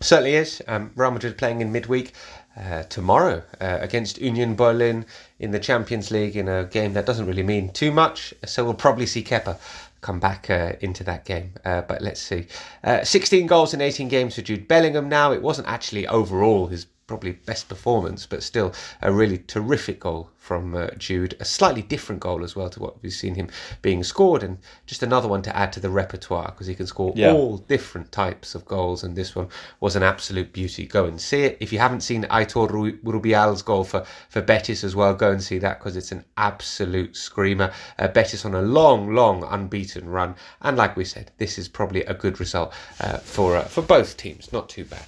Certainly 0.02 0.36
is. 0.36 0.62
Um, 0.68 0.92
Real 0.96 1.12
Madrid 1.12 1.38
playing 1.38 1.62
in 1.62 1.72
midweek 1.72 2.14
uh, 2.58 2.84
tomorrow 2.84 3.44
uh, 3.60 3.78
against 3.82 4.20
Union 4.20 4.56
Berlin 4.56 5.06
in 5.40 5.52
the 5.52 5.60
Champions 5.60 6.12
League 6.12 6.36
in 6.36 6.48
a 6.48 6.66
game 6.66 6.94
that 6.94 7.06
doesn't 7.06 7.26
really 7.26 7.44
mean 7.44 7.72
too 7.72 7.92
much. 7.92 8.34
So 8.46 8.64
we'll 8.64 8.74
probably 8.74 9.06
see 9.06 9.24
Kepa 9.24 9.58
come 10.02 10.20
back 10.20 10.50
uh, 10.50 10.74
into 10.82 11.04
that 11.04 11.26
game. 11.26 11.54
Uh, 11.66 11.82
but 11.82 12.02
let's 12.02 12.22
see. 12.22 12.48
Uh, 12.84 13.04
16 13.04 13.48
goals 13.48 13.74
in 13.74 13.82
18 13.82 14.08
games 14.08 14.36
for 14.36 14.42
Jude 14.42 14.68
Bellingham 14.68 15.10
now. 15.10 15.32
It 15.32 15.42
wasn't 15.42 15.68
actually 15.68 16.08
overall 16.08 16.68
his 16.68 16.86
probably 17.08 17.34
best 17.34 17.70
performance, 17.70 18.26
but 18.26 18.42
still 18.42 18.74
a 19.02 19.12
really 19.12 19.38
terrific 19.38 20.00
goal 20.00 20.30
from 20.38 20.76
uh, 20.76 20.88
Jude. 20.98 21.36
A 21.40 21.46
slightly 21.46 21.82
different 21.82 22.22
goal 22.22 22.44
as 22.44 22.56
well 22.56 22.70
to 22.70 22.80
what 22.80 23.02
we've 23.02 23.12
seen 23.14 23.36
him 23.36 23.50
being 23.82 24.04
scored, 24.04 24.42
and 24.44 24.58
just 24.88 25.04
another 25.04 25.28
one 25.28 25.42
to 25.44 25.56
add 25.56 25.72
to 25.74 25.80
the 25.80 25.90
repertoire 25.90 26.48
because 26.48 26.68
he 26.68 26.74
can 26.76 26.88
score 26.88 27.14
Yeah. 27.16 27.32
all 27.34 27.58
different 27.58 28.12
types 28.12 28.56
of 28.56 28.66
goals, 28.66 29.04
and 29.04 29.16
this 29.16 29.36
one 29.36 29.50
was 29.80 29.96
an 29.96 30.04
absolute 30.04 30.52
beauty. 30.54 30.86
Go 30.88 31.06
and 31.06 31.20
see 31.22 31.44
it. 31.44 31.58
If 31.60 31.72
you 31.72 31.80
haven't 31.80 32.02
seen 32.02 32.24
Aitor 32.24 32.70
Ru- 32.70 32.98
Ruibal's 33.04 33.62
goal 33.62 33.84
for, 33.84 34.04
for 34.30 34.42
Betis 34.42 34.84
as 34.84 34.96
well, 34.96 35.14
go 35.14 35.32
and 35.32 35.42
see 35.42 35.60
that 35.60 35.80
because 35.80 35.96
it's 35.98 36.12
an 36.12 36.26
absolute 36.38 37.16
screamer. 37.16 37.72
Uh, 38.00 38.08
Betis 38.08 38.46
on 38.46 38.56
a 38.56 38.62
long, 38.62 39.14
long 39.14 39.44
unbeaten 39.44 40.10
run, 40.10 40.36
and 40.62 40.76
like 40.78 40.96
we 40.98 41.06
said, 41.06 41.32
this 41.38 41.58
is 41.60 41.68
probably 41.68 42.04
a 42.06 42.14
good 42.14 42.40
result 42.40 42.74
uh, 43.00 43.18
for 43.18 43.56
uh, 43.58 43.64
for 43.64 43.82
both 43.84 44.18
teams. 44.18 44.52
Not 44.52 44.70
too 44.70 44.86
bad. 44.86 45.06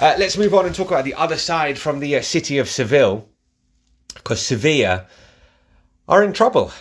Uh, 0.00 0.14
let's 0.18 0.36
move 0.36 0.54
on 0.54 0.66
and 0.66 0.74
talk 0.74 0.88
about 0.90 1.04
the 1.04 1.14
other 1.14 1.36
side 1.36 1.78
from 1.78 2.00
the 2.00 2.16
uh, 2.16 2.22
city 2.22 2.58
of 2.58 2.68
Seville, 2.68 3.26
because 4.14 4.40
Sevilla 4.44 5.06
are 6.08 6.22
in 6.22 6.32
trouble 6.32 6.72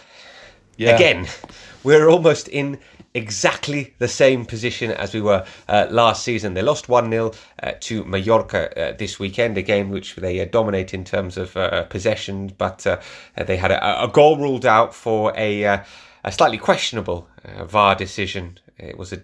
Yeah. 0.77 0.95
again. 0.95 1.27
We're 1.83 2.09
almost 2.09 2.47
in 2.47 2.79
exactly 3.13 3.93
the 3.99 4.07
same 4.07 4.43
position 4.45 4.91
as 4.91 5.13
we 5.13 5.21
were 5.21 5.45
uh, 5.69 5.87
last 5.89 6.23
season. 6.23 6.55
They 6.55 6.63
lost 6.63 6.89
1 6.89 7.09
0 7.11 7.31
uh, 7.61 7.71
to 7.81 8.03
Mallorca 8.03 8.77
uh, 8.77 8.97
this 8.97 9.19
weekend, 9.19 9.57
a 9.57 9.61
game 9.61 9.89
which 9.91 10.15
they 10.15 10.39
uh, 10.41 10.45
dominate 10.45 10.93
in 10.95 11.03
terms 11.03 11.37
of 11.37 11.55
uh, 11.55 11.83
possession, 11.83 12.51
but 12.57 12.85
uh, 12.87 12.99
they 13.45 13.55
had 13.55 13.71
a, 13.71 14.03
a 14.03 14.07
goal 14.07 14.37
ruled 14.37 14.65
out 14.65 14.93
for 14.95 15.31
a, 15.37 15.63
uh, 15.65 15.83
a 16.23 16.31
slightly 16.31 16.57
questionable 16.57 17.29
uh, 17.45 17.65
VAR 17.65 17.95
decision. 17.95 18.57
It 18.77 18.97
was 18.97 19.13
a 19.13 19.21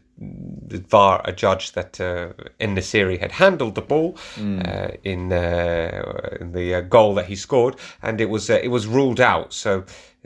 VAR, 0.79 1.21
a 1.25 1.31
judge 1.31 1.71
that 1.73 1.99
uh, 1.99 2.29
En-Nesyri 2.59 3.19
had 3.19 3.31
handled 3.31 3.75
the 3.75 3.81
ball 3.81 4.17
uh, 4.37 4.89
in, 5.03 5.31
uh, 5.31 6.37
in 6.39 6.51
the 6.51 6.75
uh, 6.75 6.81
goal 6.81 7.15
that 7.15 7.25
he 7.25 7.35
scored, 7.35 7.75
and 8.01 8.19
it 8.21 8.29
was 8.29 8.49
uh, 8.49 8.59
it 8.63 8.69
was 8.69 8.87
ruled 8.87 9.19
out. 9.19 9.53
So 9.53 9.83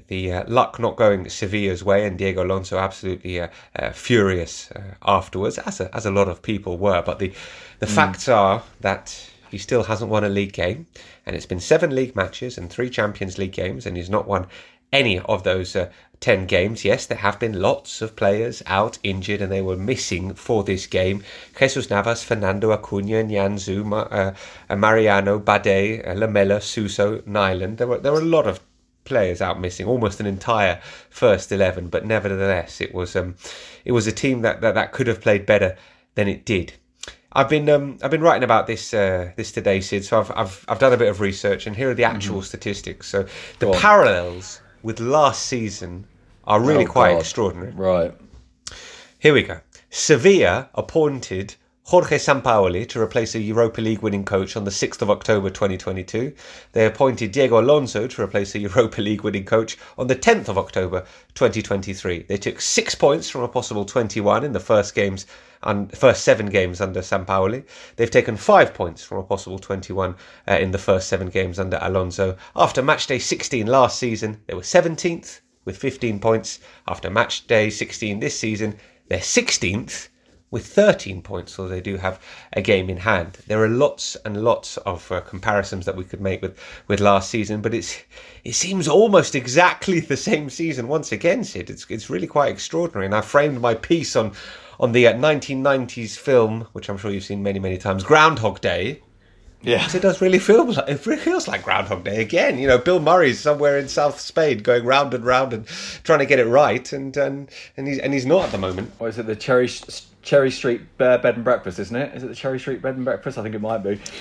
the 0.08 0.34
uh, 0.34 0.44
luck 0.48 0.80
not 0.80 0.96
going 0.96 1.26
Sevilla's 1.26 1.84
way, 1.84 2.06
and 2.06 2.18
Diego 2.18 2.44
Alonso 2.44 2.78
absolutely 2.78 3.40
uh, 3.40 3.48
uh, 3.76 3.92
furious 3.92 4.72
uh, 4.72 4.82
afterwards, 5.02 5.58
as 5.58 5.80
a, 5.80 5.96
as 5.96 6.06
a 6.06 6.12
lot 6.12 6.28
of 6.28 6.42
people 6.42 6.78
were. 6.78 7.02
But 7.02 7.20
the 7.20 7.34
the 7.80 7.88
facts 7.88 8.28
are 8.28 8.64
that 8.82 9.30
he 9.50 9.58
still 9.58 9.84
hasn't 9.84 10.12
won 10.12 10.24
a 10.24 10.30
league 10.30 10.54
game, 10.54 10.88
and 11.26 11.36
it's 11.36 11.46
been 11.46 11.60
seven 11.60 11.96
league 11.96 12.16
matches 12.16 12.58
and 12.58 12.70
three 12.70 12.90
Champions 12.90 13.38
League 13.38 13.54
games, 13.54 13.86
and 13.86 13.98
he's 13.98 14.10
not 14.10 14.28
won 14.28 14.48
any 14.92 15.20
of 15.20 15.44
those 15.44 15.76
uh, 15.76 15.90
10 16.26 16.48
games. 16.48 16.84
Yes, 16.84 17.06
there 17.06 17.20
have 17.20 17.40
been 17.40 17.62
lots 17.62 18.02
of 18.02 18.16
players 18.16 18.64
out 18.66 18.98
injured 19.04 19.44
and 19.44 19.52
they 19.52 19.62
were 19.62 19.78
missing 19.78 20.34
for 20.34 20.64
this 20.64 20.88
game. 20.88 21.24
Jesus 21.56 21.92
Navas, 21.92 22.24
Fernando 22.24 22.72
Acuna, 22.72 23.24
Nianzou, 23.24 23.86
Ma- 23.86 24.08
uh, 24.10 24.34
uh, 24.68 24.76
Mariano, 24.76 25.38
Bade, 25.38 26.02
uh, 26.04 26.14
Lamela, 26.14 26.62
Suso, 26.62 27.22
Nyland. 27.28 27.78
There 27.78 27.86
were, 27.86 28.00
there 28.00 28.12
were 28.12 28.22
a 28.22 28.26
lot 28.26 28.48
of 28.48 28.60
players 29.04 29.40
out 29.40 29.62
missing, 29.62 29.86
almost 29.86 30.20
an 30.20 30.26
entire 30.26 30.82
first 31.12 31.52
11, 31.52 31.90
but 31.90 32.08
nevertheless, 32.08 32.82
it 32.82 32.92
was 32.92 33.16
um, 33.16 33.36
it 33.86 33.92
was 33.92 34.08
a 34.08 34.12
team 34.12 34.42
that, 34.42 34.62
that, 34.62 34.74
that 34.74 34.94
could 34.94 35.06
have 35.06 35.22
played 35.22 35.46
better 35.46 35.78
than 36.16 36.28
it 36.28 36.44
did. 36.44 36.74
I've 37.34 37.50
been 37.50 37.70
um, 37.70 38.00
I've 38.02 38.10
been 38.10 38.24
writing 38.24 38.44
about 38.44 38.66
this 38.66 38.96
uh, 38.96 39.32
this 39.36 39.52
today, 39.52 39.80
Sid. 39.80 40.04
So 40.04 40.22
I've, 40.22 40.32
I've 40.32 40.66
I've 40.70 40.80
done 40.80 40.94
a 40.94 40.98
bit 40.98 41.10
of 41.10 41.20
research, 41.20 41.68
and 41.68 41.76
here 41.76 41.92
are 41.92 41.94
the 41.94 42.04
actual 42.04 42.42
statistics. 42.42 43.10
So 43.10 43.28
the 43.60 43.68
Go 43.68 43.74
on. 43.74 43.80
parallels 43.80 44.62
with 44.82 45.00
last 45.00 45.46
season 45.46 46.08
are 46.48 46.60
really 46.60 46.86
Oh, 46.86 46.90
quite 46.92 47.14
God. 47.14 47.20
extraordinary. 47.20 47.72
Right. 47.72 48.14
Here 49.20 49.34
we 49.34 49.44
go. 49.44 49.60
Sevilla 49.90 50.70
appointed 50.76 51.56
Jorge 51.90 52.18
Sampaoli 52.18 52.88
to 52.90 53.00
replace 53.00 53.36
a 53.36 53.40
Europa 53.40 53.80
League 53.80 54.00
winning 54.02 54.26
coach 54.26 54.58
on 54.58 54.64
the 54.64 54.72
6th 54.72 55.04
of 55.04 55.12
October 55.12 55.52
2022. 55.52 56.34
They 56.72 56.86
appointed 56.88 57.32
Diego 57.32 57.62
Alonso 57.62 58.08
to 58.08 58.22
replace 58.24 58.56
a 58.56 58.60
Europa 58.60 59.02
League 59.02 59.22
winning 59.22 59.46
coach 59.46 59.78
on 59.98 60.08
the 60.08 60.16
10th 60.16 60.48
of 60.50 60.58
October 60.58 61.06
2023. 61.36 62.24
They 62.24 62.38
took 62.38 62.60
six 62.60 62.96
points 62.96 63.30
from 63.30 63.44
a 63.44 63.48
possible 63.48 63.86
21 63.86 64.44
in 64.44 64.52
the 64.52 64.60
first 64.60 64.96
games 64.96 65.28
and 65.62 65.96
first 65.96 66.24
seven 66.24 66.48
games 66.48 66.82
under 66.82 67.02
Sampaoli. 67.02 67.64
They've 67.96 68.10
taken 68.10 68.36
five 68.36 68.74
points 68.74 69.04
from 69.04 69.20
a 69.20 69.24
possible 69.24 69.60
21 69.60 70.16
uh, 70.48 70.54
in 70.54 70.72
the 70.72 70.78
first 70.80 71.08
seven 71.08 71.30
games 71.30 71.60
under 71.60 71.78
Alonso. 71.82 72.36
After 72.56 72.82
match 72.82 73.06
day 73.08 73.20
16 73.20 73.68
last 73.68 74.00
season, 74.00 74.42
they 74.48 74.56
were 74.56 74.62
17th 74.62 75.42
with 75.66 75.78
15 75.78 76.20
points. 76.20 76.60
After 76.88 77.10
match 77.10 77.48
day 77.48 77.70
16 77.70 78.20
this 78.20 78.40
season, 78.40 78.78
they're 79.10 79.20
16th 79.20 80.10
with 80.52 80.68
13 80.68 81.22
points, 81.22 81.54
so 81.54 81.68
they 81.68 81.82
do 81.82 81.98
have 81.98 82.20
a 82.54 82.62
game 82.62 82.90
in 82.90 82.98
hand. 82.98 83.40
There 83.48 83.62
are 83.62 83.68
lots 83.68 84.16
and 84.24 84.44
lots 84.44 84.78
of 84.78 85.12
uh, 85.12 85.20
comparisons 85.22 85.86
that 85.86 85.98
we 85.98 86.06
could 86.06 86.22
make 86.22 86.42
with, 86.42 86.58
with 86.88 87.02
last 87.02 87.30
season, 87.30 87.62
but 87.62 87.74
it's 87.74 88.02
it 88.44 88.54
seems 88.54 88.88
almost 88.88 89.36
exactly 89.36 90.00
the 90.00 90.16
same 90.16 90.50
season 90.50 90.88
once 90.88 91.12
again, 91.12 91.44
Sid. 91.44 91.70
It's, 91.70 91.86
it's 91.90 92.10
really 92.10 92.28
quite 92.28 92.54
extraordinary. 92.54 93.06
And 93.06 93.16
I 93.16 93.22
framed 93.22 93.60
my 93.60 93.74
piece 93.74 94.16
on, 94.16 94.32
on 94.80 94.92
the 94.92 95.08
uh, 95.08 95.14
1990s 95.14 96.18
film, 96.18 96.68
which 96.74 96.90
I'm 96.90 96.98
sure 96.98 97.12
you've 97.12 97.24
seen 97.24 97.44
many, 97.44 97.60
many 97.60 97.78
times, 97.78 98.04
Groundhog 98.04 98.62
Day. 98.62 99.02
Yeah. 99.62 99.88
It 99.94 100.02
does 100.02 100.22
really 100.22 100.38
feel 100.40 100.66
like 100.72 100.88
it 100.88 101.06
really 101.06 101.20
feels 101.22 101.48
like 101.48 101.64
Groundhog 101.64 102.04
Day 102.04 102.22
again. 102.22 102.60
You 102.60 102.68
know, 102.68 102.78
Bill 102.78 103.00
Murray's 103.00 103.40
somewhere 103.40 103.78
in 103.80 103.88
South 103.88 104.20
Spain, 104.20 104.60
going 104.60 104.86
round 104.86 105.14
and 105.14 105.26
round 105.26 105.54
and 105.54 105.66
trying 106.04 106.20
to 106.20 106.26
get 106.28 106.38
it 106.40 106.46
right, 106.46 106.92
and 106.94 107.16
and 107.18 107.50
and 107.76 107.88
he's 107.88 107.98
and 107.98 108.14
he's 108.14 108.26
not 108.28 108.46
at 108.46 108.52
the 108.52 108.58
moment. 108.60 108.92
Or 109.00 109.10
is 109.10 109.18
it 109.18 109.26
the 109.26 109.36
Cherry 109.36 109.68
Cherry 110.22 110.52
Street 110.52 110.82
uh, 111.00 111.18
Bed 111.18 111.36
and 111.36 111.44
Breakfast? 111.44 111.80
Isn't 111.80 111.96
it? 111.96 112.14
Is 112.16 112.24
it 112.24 112.28
the 112.28 112.36
Cherry 112.36 112.60
Street 112.60 112.82
Bed 112.84 112.96
and 112.96 113.06
Breakfast? 113.06 113.38
I 113.40 113.44
think 113.44 113.56
it 113.56 113.62
might 113.62 113.80
be. 113.80 114.00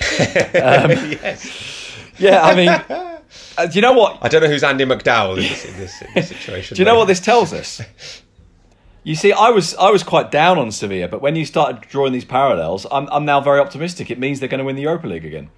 yes, 0.55 1.95
Yeah. 2.17 2.41
I 2.41 2.55
mean, 2.55 2.69
uh, 3.57 3.65
do 3.67 3.73
you 3.73 3.81
know 3.81 3.93
what? 3.93 4.17
I 4.21 4.27
don't 4.29 4.41
know 4.41 4.49
who's 4.49 4.63
Andie 4.63 4.85
MacDowell 4.85 5.37
in 5.37 5.43
this, 5.43 5.65
in 5.65 5.77
this, 5.77 6.01
in 6.01 6.07
this 6.15 6.27
situation. 6.29 6.75
Do 6.75 6.81
you 6.81 6.85
know 6.85 6.93
but- 6.93 6.99
what 6.99 7.05
this 7.07 7.19
tells 7.19 7.53
us? 7.53 7.81
You 9.05 9.13
see, 9.13 9.31
I 9.31 9.51
was 9.51 9.75
I 9.75 9.91
was 9.91 10.01
quite 10.01 10.31
down 10.31 10.57
on 10.57 10.71
Sevilla, 10.71 11.07
but 11.07 11.21
when 11.21 11.35
you 11.35 11.45
started 11.45 11.81
drawing 11.81 12.11
these 12.11 12.25
parallels, 12.25 12.87
I'm 12.91 13.07
I'm 13.11 13.23
now 13.23 13.39
very 13.39 13.59
optimistic. 13.59 14.09
It 14.09 14.17
means 14.19 14.39
they're 14.39 14.49
going 14.49 14.59
to 14.59 14.65
win 14.65 14.75
the 14.75 14.81
Europa 14.81 15.05
League 15.07 15.25
again. 15.25 15.49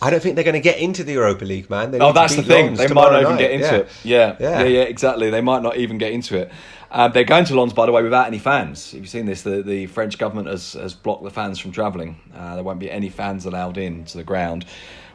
I 0.00 0.10
don't 0.10 0.22
think 0.22 0.36
they're 0.36 0.44
going 0.44 0.54
to 0.54 0.60
get 0.60 0.78
into 0.78 1.02
the 1.02 1.14
Europa 1.14 1.44
League, 1.44 1.68
man. 1.68 1.90
They 1.90 1.98
Oh, 1.98 2.12
that's 2.12 2.36
the 2.36 2.42
thing. 2.44 2.66
Lens 2.66 2.78
They 2.78 2.86
might 2.94 3.10
not 3.10 3.20
even 3.20 3.32
night. 3.32 3.40
get 3.40 3.50
into 3.50 3.66
Yeah. 3.66 3.74
it. 3.74 3.88
Yeah. 4.04 4.36
Yeah. 4.38 4.58
yeah, 4.60 4.64
yeah, 4.64 4.80
exactly. 4.82 5.28
They 5.28 5.40
might 5.40 5.62
not 5.64 5.76
even 5.76 5.98
get 5.98 6.12
into 6.12 6.36
it. 6.38 6.52
Um, 6.92 7.10
they're 7.12 7.24
going 7.24 7.44
to 7.46 7.58
Lens, 7.58 7.72
by 7.72 7.84
the 7.84 7.90
way, 7.92 8.02
without 8.04 8.28
any 8.28 8.38
fans. 8.38 8.92
Have 8.92 9.00
you've 9.00 9.10
seen 9.10 9.26
this? 9.26 9.42
The 9.42 9.60
the 9.62 9.86
French 9.86 10.16
government 10.16 10.46
has, 10.46 10.74
has 10.74 10.94
blocked 10.94 11.24
the 11.24 11.30
fans 11.30 11.58
from 11.58 11.72
travelling. 11.72 12.16
Uh, 12.32 12.54
there 12.54 12.62
won't 12.64 12.78
be 12.78 12.90
any 12.90 13.08
fans 13.08 13.44
allowed 13.44 13.76
in 13.76 14.04
to 14.04 14.16
the 14.18 14.24
ground. 14.24 14.64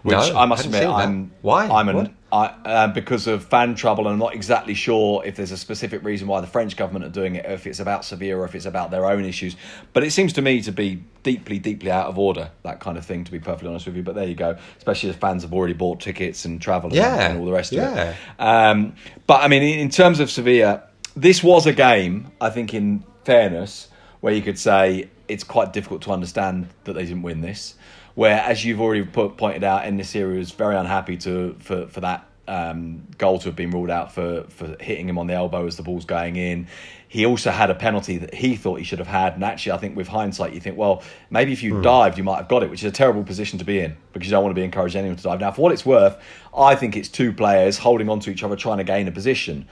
Which 0.04 0.18
No, 0.18 0.38
I 0.38 0.46
must 0.46 0.66
admit. 0.66 0.86
I'm 0.86 1.32
Why? 1.42 1.68
I'm 1.68 1.88
an? 1.90 2.16
I, 2.32 2.46
uh, 2.66 2.88
because 2.88 3.28
of 3.28 3.46
fan 3.46 3.76
trouble, 3.76 4.06
and 4.08 4.14
I'm 4.14 4.20
not 4.20 4.34
exactly 4.34 4.74
sure 4.74 5.24
if 5.24 5.36
there's 5.36 5.52
a 5.52 5.58
specific 5.58 6.04
reason 6.04 6.28
why 6.28 6.42
the 6.42 6.48
French 6.48 6.76
government 6.76 7.06
are 7.06 7.10
doing 7.10 7.36
it, 7.36 7.46
if 7.46 7.68
it's 7.68 7.80
about 7.80 8.04
Sevilla 8.04 8.40
or 8.42 8.46
if 8.46 8.56
it's 8.56 8.66
about 8.66 8.90
their 8.92 9.06
own 9.06 9.24
issues. 9.24 9.56
But 9.94 10.04
it 10.04 10.12
seems 10.12 10.34
to 10.34 10.42
me 10.42 10.62
to 10.64 10.72
be 10.72 11.04
deeply, 11.22 11.60
deeply 11.60 11.92
out 11.92 12.08
of 12.08 12.18
order, 12.18 12.50
that 12.64 12.80
kind 12.80 12.98
of 12.98 13.06
thing, 13.06 13.24
to 13.24 13.32
be 13.32 13.40
perfectly 13.40 13.70
honest 13.70 13.86
with 13.86 13.96
you. 13.96 14.02
But 14.04 14.16
there 14.16 14.28
you 14.28 14.34
go, 14.36 14.58
especially 14.78 15.12
as 15.12 15.16
fans 15.16 15.44
have 15.44 15.54
already 15.54 15.74
bought 15.74 16.02
tickets 16.02 16.44
and 16.44 16.60
travel 16.60 16.90
and- 16.90 16.98
Yeah, 16.98 17.30
and 17.30 17.40
all 17.40 17.46
the 17.46 17.52
rest 17.52 17.72
of 17.72 17.78
it. 17.78 18.16
Um, 18.40 18.96
but 19.28 19.42
I 19.42 19.48
mean, 19.48 19.62
in 19.64 19.80
in 19.80 19.90
terms 19.90 20.20
of 20.20 20.30
Sevilla, 20.32 20.84
this 21.16 21.44
was 21.44 21.68
a 21.68 21.74
game, 21.74 22.32
I 22.42 22.50
think, 22.50 22.74
in 22.74 23.04
fairness, 23.26 23.90
where 24.22 24.34
you 24.34 24.42
could 24.42 24.58
say 24.58 25.08
it's 25.28 25.44
quite 25.44 25.72
difficult 25.72 26.02
to 26.04 26.12
understand 26.12 26.68
that 26.86 26.94
they 26.94 27.04
didn't 27.06 27.22
win 27.22 27.42
this. 27.42 27.76
Where, 28.16 28.40
as 28.40 28.64
you've 28.64 28.80
already 28.80 29.04
put, 29.04 29.38
pointed 29.38 29.64
out, 29.64 29.86
En-Nesyri 29.86 30.38
was 30.38 30.52
very 30.52 30.76
unhappy 30.76 31.18
to 31.18 31.56
for, 31.60 31.88
for 31.88 32.02
that 32.02 32.28
um, 32.48 33.08
goal 33.18 33.40
to 33.40 33.46
have 33.46 33.56
been 33.56 33.72
ruled 33.72 33.90
out 33.90 34.12
for, 34.14 34.46
for 34.50 34.76
hitting 34.80 35.08
him 35.08 35.18
on 35.18 35.28
the 35.28 35.34
elbow 35.34 35.66
as 35.66 35.78
the 35.78 35.84
ball's 35.84 36.06
going 36.06 36.36
in. 36.36 36.68
He 37.08 37.26
also 37.26 37.52
had 37.52 37.70
a 37.70 37.76
penalty 37.76 38.18
that 38.18 38.34
he 38.34 38.56
thought 38.56 38.80
he 38.80 38.84
should 38.84 39.00
have 39.00 39.08
had. 39.08 39.34
And 39.34 39.44
actually, 39.44 39.74
I 39.74 39.78
think 39.78 39.96
with 39.96 40.08
hindsight, 40.08 40.54
you 40.54 40.60
think, 40.60 40.78
well, 40.78 41.04
maybe 41.30 41.54
if 41.54 41.62
you 41.64 41.82
dived, 41.82 42.18
you 42.18 42.24
might 42.24 42.38
have 42.38 42.48
got 42.48 42.64
it, 42.64 42.70
which 42.70 42.84
is 42.84 42.90
a 42.90 42.94
terrible 42.94 43.24
position 43.24 43.60
to 43.60 43.66
be 43.66 43.80
in 43.80 43.96
because 44.14 44.28
you 44.28 44.32
don't 44.32 44.44
want 44.44 44.54
to 44.54 44.60
be 44.60 44.66
encouraging 44.66 45.00
anyone 45.00 45.18
to 45.18 45.24
dive. 45.24 45.40
Now, 45.40 45.52
for 45.52 45.62
what 45.62 45.72
it's 45.72 45.86
worth, 45.86 46.20
I 46.58 46.76
think 46.76 46.98
it's 46.98 47.10
two 47.10 47.32
players 47.32 47.78
holding 47.78 48.10
on 48.10 48.20
to 48.22 48.32
each 48.32 48.44
other, 48.44 48.56
trying 48.56 48.80
to 48.80 48.84
gain 48.84 49.08
a 49.08 49.12
position. 49.12 49.68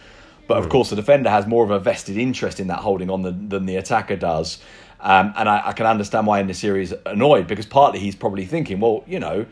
But 0.47 0.57
of 0.57 0.69
course, 0.69 0.89
the 0.89 0.95
defender 0.95 1.29
has 1.29 1.47
more 1.47 1.63
of 1.63 1.71
a 1.71 1.79
vested 1.79 2.17
interest 2.17 2.59
in 2.59 2.67
that 2.67 2.79
holding 2.79 3.09
on 3.09 3.21
than, 3.21 3.49
than 3.49 3.65
the 3.65 3.77
attacker 3.77 4.17
does. 4.17 4.59
Um, 5.01 5.33
and 5.35 5.49
I, 5.49 5.69
I 5.69 5.73
can 5.73 5.87
understand 5.87 6.27
why 6.27 6.39
En-Nesyri 6.39 7.01
annoyed 7.07 7.47
because 7.47 7.65
partly 7.65 7.99
he's 7.99 8.15
probably 8.15 8.45
thinking, 8.45 8.79
well, 8.79 9.03
you 9.07 9.19
know, 9.19 9.47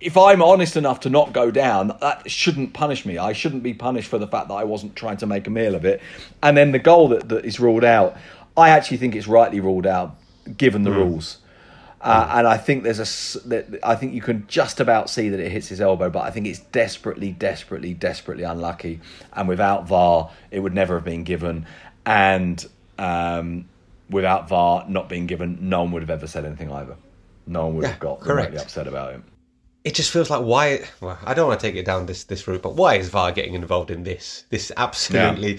if 0.00 0.16
I'm 0.16 0.42
honest 0.42 0.76
enough 0.76 1.00
to 1.00 1.10
not 1.10 1.32
go 1.32 1.52
down, 1.52 1.96
that 2.00 2.28
shouldn't 2.28 2.74
punish 2.74 3.06
me. 3.06 3.18
I 3.18 3.32
shouldn't 3.32 3.62
be 3.62 3.72
punished 3.72 4.08
for 4.08 4.18
the 4.18 4.26
fact 4.26 4.48
that 4.48 4.54
I 4.54 4.64
wasn't 4.64 4.96
trying 4.96 5.18
to 5.18 5.26
make 5.26 5.46
a 5.46 5.50
meal 5.50 5.76
of 5.76 5.84
it. 5.84 6.02
And 6.42 6.56
then 6.56 6.72
the 6.72 6.80
goal 6.80 7.08
that, 7.08 7.28
that 7.28 7.44
is 7.44 7.60
ruled 7.60 7.84
out, 7.84 8.16
I 8.56 8.70
actually 8.70 8.96
think 8.96 9.14
it's 9.14 9.28
rightly 9.28 9.60
ruled 9.60 9.86
out 9.86 10.16
given 10.56 10.82
the 10.82 10.90
rules. 10.90 11.38
Uh, 12.00 12.28
and 12.32 12.48
I 12.48 12.56
think 12.56 12.82
there's 12.82 12.98
a, 12.98 13.64
I 13.86 13.94
think 13.94 14.12
you 14.12 14.20
can 14.20 14.44
just 14.48 14.80
about 14.80 15.08
see 15.08 15.28
that 15.28 15.38
it 15.38 15.52
hits 15.52 15.68
his 15.68 15.80
elbow, 15.80 16.10
but 16.10 16.22
I 16.22 16.30
think 16.32 16.48
it's 16.48 16.58
desperately, 16.58 17.30
desperately, 17.30 17.94
desperately 17.94 18.42
unlucky. 18.42 19.00
And 19.32 19.46
without 19.46 19.86
VAR, 19.86 20.32
it 20.50 20.58
would 20.58 20.74
never 20.74 20.94
have 20.94 21.04
been 21.04 21.22
given. 21.22 21.64
And 22.04 22.66
um, 22.98 23.66
without 24.12 24.48
VAR 24.48 24.84
not 24.88 25.08
being 25.08 25.26
given, 25.26 25.58
no 25.60 25.82
one 25.82 25.92
would 25.92 26.02
have 26.02 26.10
ever 26.10 26.26
said 26.26 26.44
anything 26.44 26.70
either. 26.70 26.96
no 27.46 27.66
one 27.66 27.74
would 27.76 27.82
Yeah, 27.82 27.88
have 27.90 28.00
got 28.00 28.20
correct. 28.20 28.56
upset 28.56 28.86
about 28.86 29.14
it. 29.14 29.20
it 29.84 29.94
just 29.94 30.10
feels 30.12 30.30
like 30.30 30.42
why 30.42 30.84
well 31.00 31.18
i 31.24 31.34
don't 31.34 31.48
want 31.48 31.58
to 31.58 31.66
take 31.66 31.74
it 31.74 31.84
down 31.84 32.06
this 32.06 32.22
this 32.24 32.46
route 32.46 32.62
but 32.62 32.74
why 32.76 32.94
is 32.94 33.08
var 33.08 33.32
getting 33.32 33.54
involved 33.54 33.90
in 33.90 34.04
this 34.04 34.44
this 34.50 34.70
absolutely 34.76 35.58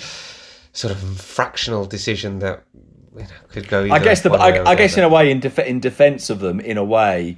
sort 0.72 0.94
of 0.94 1.00
fractional 1.20 1.86
decision 1.86 2.40
that 2.40 2.64
you 3.16 3.24
know, 3.24 3.28
could 3.50 3.68
go 3.68 3.80
I 3.92 4.00
guess 4.00 4.22
the 4.22 4.30
one 4.30 4.40
way 4.40 4.60
or 4.60 4.66
I, 4.68 4.72
I 4.72 4.76
guess 4.76 4.98
in 4.98 5.04
a 5.04 5.10
way 5.10 5.30
in 5.30 5.40
def- 5.42 5.60
in 5.74 5.80
defence 5.82 6.30
of 6.30 6.40
them 6.40 6.60
in 6.62 6.78
a 6.78 6.84
way 6.84 7.36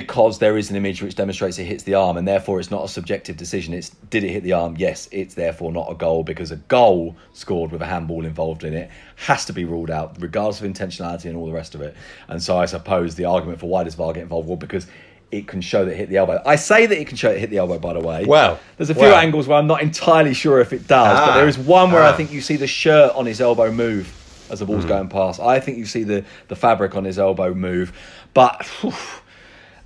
because 0.00 0.40
there 0.40 0.58
is 0.58 0.68
an 0.68 0.76
image 0.76 1.00
which 1.00 1.14
demonstrates 1.14 1.58
it 1.58 1.64
hits 1.64 1.84
the 1.84 1.94
arm 1.94 2.18
and 2.18 2.28
therefore 2.28 2.60
it's 2.60 2.70
not 2.70 2.84
a 2.84 2.88
subjective 2.88 3.34
decision. 3.38 3.72
It's 3.72 3.88
did 4.10 4.24
it 4.24 4.28
hit 4.28 4.42
the 4.42 4.52
arm? 4.52 4.74
Yes, 4.76 5.08
it's 5.10 5.34
therefore 5.34 5.72
not 5.72 5.90
a 5.90 5.94
goal 5.94 6.22
because 6.22 6.50
a 6.50 6.56
goal 6.56 7.16
scored 7.32 7.72
with 7.72 7.80
a 7.80 7.86
handball 7.86 8.26
involved 8.26 8.62
in 8.62 8.74
it 8.74 8.90
has 9.24 9.46
to 9.46 9.54
be 9.54 9.64
ruled 9.64 9.90
out 9.90 10.14
regardless 10.20 10.60
of 10.60 10.70
intentionality 10.70 11.24
and 11.24 11.34
all 11.38 11.46
the 11.46 11.52
rest 11.52 11.74
of 11.74 11.80
it. 11.80 11.96
And 12.28 12.42
so 12.42 12.58
I 12.58 12.66
suppose 12.66 13.14
the 13.14 13.24
argument 13.24 13.58
for 13.58 13.70
why 13.70 13.84
does 13.84 13.94
VAR 13.94 14.12
get 14.12 14.24
involved? 14.24 14.48
Well, 14.48 14.58
because 14.58 14.86
it 15.32 15.46
can 15.48 15.62
show 15.62 15.86
that 15.86 15.92
it 15.92 15.96
hit 15.96 16.08
the 16.10 16.18
elbow. 16.18 16.42
I 16.44 16.56
say 16.56 16.84
that 16.84 17.00
it 17.00 17.06
can 17.08 17.16
show 17.16 17.30
it 17.30 17.38
hit 17.40 17.48
the 17.48 17.56
elbow. 17.56 17.78
By 17.78 17.94
the 17.94 18.00
way, 18.00 18.26
Well, 18.26 18.60
there's 18.76 18.90
a 18.90 18.94
few 18.94 19.04
well. 19.04 19.14
angles 19.16 19.48
where 19.48 19.56
I'm 19.56 19.66
not 19.66 19.80
entirely 19.80 20.34
sure 20.34 20.60
if 20.60 20.74
it 20.74 20.86
does, 20.86 21.18
but 21.20 21.30
Ah, 21.30 21.36
there 21.38 21.48
is 21.48 21.56
one 21.58 21.90
where 21.90 22.02
I 22.02 22.10
ah. 22.10 22.16
think 22.18 22.30
you 22.32 22.42
see 22.42 22.56
the 22.56 22.66
shirt 22.66 23.14
on 23.14 23.24
his 23.24 23.40
elbow 23.40 23.72
move 23.72 24.12
as 24.50 24.58
the 24.58 24.66
ball's 24.66 24.82
Hmm. 24.82 24.88
going 24.88 25.08
past. 25.08 25.40
I 25.40 25.58
think 25.58 25.78
you 25.78 25.86
see 25.86 26.02
the, 26.04 26.22
the 26.48 26.54
fabric 26.56 26.94
on 26.96 27.04
his 27.04 27.18
elbow 27.18 27.54
move. 27.54 27.94
But, 28.34 28.62
whew, 28.82 28.92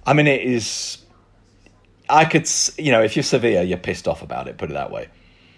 I 0.06 0.12
mean, 0.14 0.26
it 0.26 0.42
is. 0.42 0.98
I 2.08 2.24
could, 2.24 2.48
you 2.78 2.90
know, 2.92 3.02
if 3.02 3.14
you're 3.16 3.22
Sevilla, 3.22 3.62
you're 3.62 3.78
pissed 3.78 4.08
off 4.08 4.22
about 4.22 4.48
it, 4.48 4.58
put 4.58 4.70
it 4.70 4.74
that 4.74 4.90
way. 4.90 5.08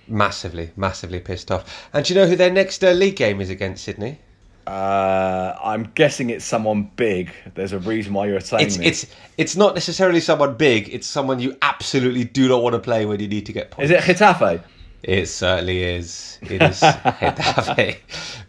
massively 0.08 0.70
massively 0.76 1.20
pissed 1.20 1.50
off 1.50 1.88
and 1.94 2.04
do 2.04 2.12
you 2.12 2.20
know 2.20 2.26
who 2.26 2.34
their 2.36 2.50
next 2.50 2.82
uh, 2.84 2.90
league 2.90 3.14
game 3.16 3.40
is 3.40 3.48
against 3.50 3.84
sydney 3.84 4.18
Uh, 4.66 5.56
I'm 5.62 5.90
guessing 5.94 6.30
it's 6.30 6.44
someone 6.44 6.90
big. 6.96 7.30
There's 7.54 7.72
a 7.72 7.78
reason 7.80 8.12
why 8.14 8.26
you're 8.26 8.40
saying 8.40 8.66
it's 8.66 8.76
this. 8.76 9.04
it's 9.04 9.14
it's 9.36 9.56
not 9.56 9.74
necessarily 9.74 10.20
someone 10.20 10.54
big 10.56 10.88
it's 10.94 11.06
someone 11.06 11.40
you 11.40 11.56
absolutely 11.62 12.24
do 12.24 12.48
not 12.48 12.62
want 12.62 12.74
to 12.74 12.78
play 12.80 13.06
when 13.06 13.18
you 13.20 13.28
need 13.28 13.46
to 13.46 13.52
get 13.52 13.70
points 13.70 13.90
Is 13.90 13.96
it 13.96 14.02
Getafe? 14.04 14.62
It 15.02 15.26
certainly 15.26 15.82
is. 15.82 16.38
It 16.42 16.62
is 16.62 16.80
Getafe 16.80 17.96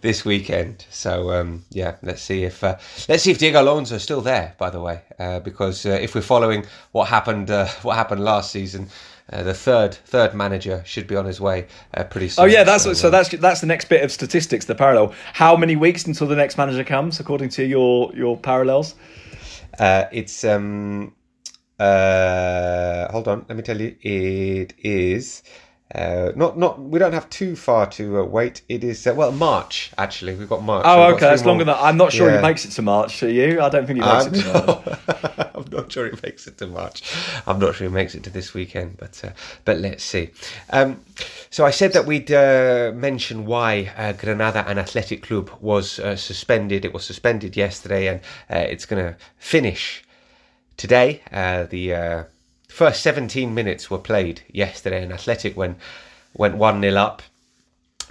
this 0.01 0.23
weekend. 0.23 0.85
So 0.89 1.31
um, 1.31 1.63
yeah, 1.71 1.95
let's 2.03 2.21
see 2.21 2.43
if 2.43 2.63
uh, 2.63 2.77
let's 3.09 3.23
see 3.23 3.31
if 3.31 3.39
Diego 3.39 3.61
Alonso 3.61 3.95
is 3.95 4.03
still 4.03 4.21
there. 4.21 4.53
By 4.57 4.69
the 4.69 4.79
way, 4.79 5.01
uh, 5.17 5.39
because 5.39 5.85
uh, 5.85 5.97
if 6.01 6.13
we're 6.13 6.21
following 6.21 6.65
what 6.91 7.07
happened 7.07 7.49
uh, 7.49 7.67
what 7.81 7.95
happened 7.95 8.23
last 8.23 8.51
season, 8.51 8.89
uh, 9.31 9.41
the 9.41 9.53
third 9.53 9.95
third 9.95 10.35
manager 10.35 10.83
should 10.85 11.07
be 11.07 11.15
on 11.15 11.25
his 11.25 11.41
way 11.41 11.67
uh, 11.95 12.03
pretty 12.03 12.29
soon. 12.29 12.43
Oh 12.43 12.47
yeah, 12.47 12.63
that's 12.63 12.83
so, 12.83 13.07
uh, 13.07 13.09
that's 13.09 13.29
that's 13.29 13.61
the 13.61 13.67
next 13.67 13.89
bit 13.89 14.03
of 14.03 14.11
statistics. 14.11 14.65
The 14.65 14.75
parallel. 14.75 15.13
How 15.33 15.57
many 15.57 15.75
weeks 15.75 16.05
until 16.05 16.27
the 16.27 16.35
next 16.35 16.57
manager 16.57 16.83
comes, 16.83 17.19
according 17.19 17.49
to 17.49 17.65
your 17.65 18.13
your 18.15 18.37
parallels? 18.37 18.95
uh, 19.79 20.05
it's 20.11 20.43
um 20.43 21.13
uh 21.79 23.11
hold 23.11 23.27
on, 23.27 23.45
let 23.49 23.57
me 23.57 23.63
tell 23.63 23.79
you, 23.79 23.95
it 24.01 24.73
is. 24.77 25.43
Uh, 25.93 26.31
not 26.35 26.57
not 26.57 26.79
we 26.81 26.97
don't 26.97 27.13
have 27.13 27.29
too 27.29 27.55
far 27.55 27.85
to 27.85 28.19
uh, 28.19 28.23
wait. 28.23 28.63
It 28.67 28.83
is 28.83 29.05
uh, 29.05 29.13
well 29.15 29.31
March 29.31 29.91
actually. 29.97 30.35
We've 30.35 30.49
got 30.49 30.63
March. 30.63 30.83
Oh, 30.87 31.07
We've 31.07 31.15
okay, 31.15 31.27
that's 31.27 31.45
longer 31.45 31.65
than 31.65 31.75
I'm 31.77 31.97
not 31.97 32.11
sure 32.11 32.29
Yeah. 32.29 32.37
he 32.37 32.41
makes 32.41 32.65
it 32.65 32.71
to 32.71 32.81
March. 32.81 33.21
Are 33.21 33.29
you? 33.29 33.61
I 33.61 33.69
don't 33.69 33.85
think 33.85 34.01
he 34.01 34.05
makes 34.05 34.25
I'm 34.25 34.33
it 34.33 34.41
to 34.41 34.53
March. 34.53 35.49
I'm 35.55 35.65
not 35.71 35.91
sure 35.91 36.05
he 36.09 36.17
makes 36.23 36.47
it 36.47 36.57
to 36.57 36.67
March. 36.67 37.03
I'm 37.45 37.59
not 37.59 37.75
sure 37.75 37.87
he 37.87 37.93
makes 37.93 38.15
it 38.15 38.23
to 38.23 38.31
this 38.31 38.53
weekend, 38.55 38.97
but 38.97 39.21
uh, 39.23 39.29
but 39.65 39.77
let's 39.77 40.03
see. 40.03 40.31
Um, 40.71 40.99
so 41.51 41.63
I 41.63 41.69
said 41.71 41.93
that 41.93 42.05
we'd 42.07 42.31
uh, 42.31 42.91
mention 42.95 43.45
why 43.45 43.91
uh, 43.95 44.13
Granada 44.13 44.65
and 44.67 44.79
Athletic 44.79 45.21
Club 45.21 45.51
was 45.61 45.99
uh, 45.99 46.15
suspended. 46.15 46.85
It 46.85 46.93
was 46.93 47.05
suspended 47.05 47.55
yesterday, 47.55 48.07
and 48.07 48.19
uh, 48.49 48.65
it's 48.67 48.85
going 48.87 49.03
to 49.03 49.15
finish 49.37 50.03
today. 50.75 51.21
Uh, 51.31 51.63
the 51.65 51.93
uh, 51.93 52.23
first 52.73 53.03
17 53.03 53.53
minutes 53.53 53.89
were 53.89 53.99
played 53.99 54.41
yesterday, 54.51 55.03
and 55.03 55.13
Athletic 55.13 55.55
went 55.55 55.77
went 56.35 56.57
one 56.57 56.81
0 56.81 56.95
up 56.95 57.21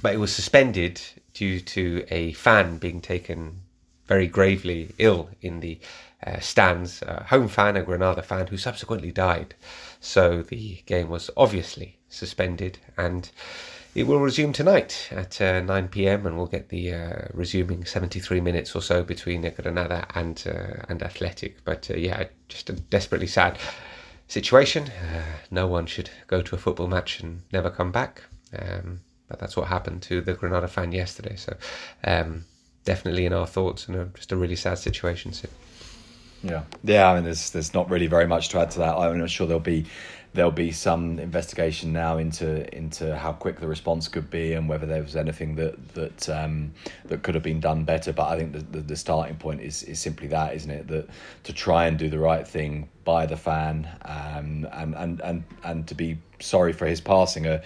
but 0.02 0.14
it 0.14 0.18
was 0.18 0.34
suspended 0.34 1.00
due 1.32 1.60
to 1.60 2.04
a 2.10 2.32
fan 2.32 2.76
being 2.76 3.00
taken 3.00 3.60
very 4.06 4.26
gravely 4.26 4.92
ill 4.98 5.30
in 5.40 5.60
the 5.60 5.78
uh, 6.26 6.40
stands. 6.40 7.02
A 7.02 7.24
home 7.24 7.48
fan, 7.48 7.76
a 7.76 7.82
Granada 7.82 8.22
fan, 8.22 8.48
who 8.48 8.56
subsequently 8.56 9.12
died. 9.12 9.54
So 10.00 10.42
the 10.42 10.82
game 10.86 11.08
was 11.08 11.30
obviously 11.36 11.98
suspended, 12.08 12.78
and 12.96 13.30
it 13.94 14.06
will 14.06 14.18
resume 14.18 14.52
tonight 14.52 15.08
at 15.12 15.40
uh, 15.40 15.60
9 15.60 15.88
p.m. 15.88 16.26
and 16.26 16.36
we'll 16.36 16.46
get 16.46 16.68
the 16.68 16.92
uh, 16.92 17.28
resuming 17.32 17.84
73 17.84 18.40
minutes 18.40 18.74
or 18.74 18.82
so 18.82 19.04
between 19.04 19.48
Granada 19.50 20.06
and 20.14 20.42
uh, 20.46 20.84
and 20.88 21.02
Athletic. 21.02 21.64
But 21.64 21.90
uh, 21.90 21.94
yeah, 21.94 22.24
just 22.48 22.90
desperately 22.90 23.28
sad 23.28 23.58
situation. 24.32 24.84
Uh, 24.84 25.22
no 25.50 25.66
one 25.66 25.84
should 25.84 26.08
go 26.26 26.40
to 26.40 26.54
a 26.54 26.58
football 26.58 26.88
match 26.88 27.20
and 27.20 27.42
never 27.52 27.68
come 27.68 27.92
back. 27.92 28.22
Um, 28.58 29.00
but 29.28 29.38
that's 29.38 29.56
what 29.56 29.68
happened 29.68 30.02
to 30.02 30.20
the 30.22 30.32
Granada 30.32 30.68
fan 30.68 30.92
yesterday. 30.92 31.36
So 31.36 31.54
um, 32.04 32.44
definitely 32.84 33.26
in 33.26 33.34
our 33.34 33.46
thoughts 33.46 33.88
and 33.88 33.96
a, 33.96 34.04
just 34.14 34.32
a 34.32 34.36
really 34.36 34.56
sad 34.56 34.78
situation. 34.78 35.32
So 35.34 35.48
Yeah, 36.42 36.64
yeah. 36.82 37.10
I 37.10 37.14
mean, 37.14 37.24
there's 37.24 37.50
there's 37.50 37.74
not 37.74 37.90
really 37.90 38.06
very 38.06 38.26
much 38.26 38.48
to 38.50 38.60
add 38.60 38.70
to 38.72 38.78
that. 38.78 38.96
I'm 38.96 39.18
not 39.18 39.30
sure 39.30 39.46
there'll 39.46 39.60
be 39.60 39.84
there'll 40.34 40.50
be 40.50 40.72
some 40.72 41.18
investigation 41.18 41.92
now 41.92 42.16
into 42.16 42.74
into 42.74 43.14
how 43.16 43.32
quick 43.32 43.60
the 43.60 43.68
response 43.68 44.08
could 44.08 44.30
be 44.30 44.54
and 44.54 44.66
whether 44.66 44.86
there 44.86 45.02
was 45.02 45.14
anything 45.14 45.56
that 45.56 45.74
that 45.94 46.28
um, 46.30 46.72
that 47.04 47.22
could 47.22 47.34
have 47.34 47.44
been 47.44 47.60
done 47.60 47.84
better. 47.84 48.12
But 48.12 48.28
I 48.28 48.38
think 48.38 48.52
the, 48.52 48.60
the, 48.60 48.80
the 48.80 48.96
starting 48.96 49.36
point 49.36 49.60
is 49.60 49.82
is 49.82 50.00
simply 50.00 50.28
that, 50.28 50.54
isn't 50.54 50.70
it? 50.70 50.88
That 50.88 51.08
to 51.44 51.52
try 51.52 51.86
and 51.86 51.98
do 51.98 52.08
the 52.08 52.18
right 52.18 52.48
thing 52.48 52.88
by 53.04 53.26
the 53.26 53.36
fan 53.36 53.88
um, 54.04 54.68
and 54.72 54.94
and 54.94 55.20
and 55.20 55.44
and 55.64 55.88
to 55.88 55.94
be 55.94 56.18
sorry 56.40 56.72
for 56.72 56.86
his 56.86 57.00
passing. 57.00 57.46
A, 57.46 57.62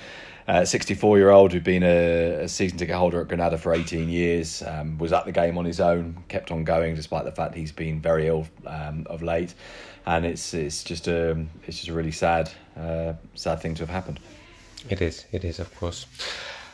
a 0.49 0.65
64 0.65 1.19
year 1.19 1.31
old 1.31 1.53
who'd 1.53 1.65
been 1.65 1.83
a, 1.83 2.45
a 2.45 2.49
season 2.49 2.79
ticket 2.79 2.95
holder 2.95 3.21
at 3.21 3.29
Granada 3.29 3.59
for 3.59 3.75
18 3.75 4.09
years, 4.09 4.63
um, 4.63 4.97
was 4.97 5.13
at 5.13 5.25
the 5.25 5.33
game 5.33 5.59
on 5.59 5.65
his 5.65 5.81
own, 5.81 6.23
kept 6.29 6.53
on 6.53 6.63
going 6.63 6.95
despite 6.95 7.25
the 7.25 7.33
fact 7.33 7.55
he's 7.55 7.73
been 7.73 8.01
very 8.01 8.29
ill 8.29 8.47
um, 8.65 9.07
of 9.11 9.23
late, 9.23 9.55
and 10.07 10.25
it's 10.25 10.55
it's 10.55 10.85
just 10.85 11.09
a 11.09 11.31
it's 11.67 11.79
just 11.79 11.89
a 11.89 11.93
really 11.93 12.13
sad 12.13 12.51
uh, 12.77 13.15
sad 13.35 13.61
thing 13.61 13.75
to 13.75 13.83
have 13.83 13.91
happened. 13.91 14.21
it 14.89 15.03
is, 15.03 15.27
it 15.33 15.45
is, 15.45 15.59
of 15.59 15.75
course. 15.77 16.07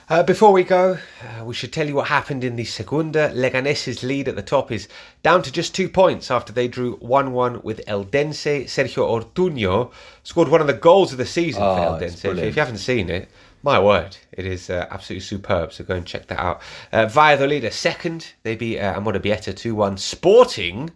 Uh, 0.08 0.22
before 0.22 0.52
we 0.52 0.64
go, 0.64 0.98
uh, 1.22 1.44
we 1.44 1.54
should 1.54 1.72
tell 1.72 1.86
you 1.86 1.94
what 1.94 2.08
happened 2.08 2.42
in 2.44 2.56
the 2.56 2.64
Segunda. 2.64 3.30
Leganes's 3.34 4.02
lead 4.02 4.28
at 4.28 4.36
the 4.36 4.42
top 4.42 4.70
is 4.72 4.88
down 5.22 5.42
to 5.42 5.52
just 5.52 5.74
two 5.74 5.88
points 5.88 6.30
after 6.30 6.52
they 6.52 6.68
drew 6.68 6.96
1 6.96 7.32
1 7.32 7.62
with 7.62 7.80
Eldense. 7.86 8.64
Sergio 8.64 9.08
Ortuño 9.08 9.92
scored 10.24 10.48
one 10.48 10.60
of 10.60 10.66
the 10.66 10.72
goals 10.72 11.12
of 11.12 11.18
the 11.18 11.26
season 11.26 11.62
Oh, 11.62 11.76
for 11.76 11.82
Eldense. 12.04 12.24
If, 12.24 12.38
if 12.38 12.56
you 12.56 12.60
haven't 12.60 12.78
seen 12.78 13.08
it, 13.08 13.28
my 13.62 13.78
word, 13.78 14.16
it 14.32 14.44
is 14.44 14.68
uh, 14.68 14.86
absolutely 14.90 15.20
superb. 15.24 15.72
So 15.72 15.84
go 15.84 15.94
and 15.94 16.04
check 16.06 16.26
that 16.26 16.40
out. 16.40 16.60
Uh, 16.92 17.06
Valladolid, 17.06 17.64
a 17.64 17.70
second. 17.70 18.32
They 18.42 18.56
beat 18.56 18.80
uh, 18.80 18.98
Amorebieta 18.98 19.56
2 19.56 19.74
1. 19.74 19.96
Sporting, 19.98 20.90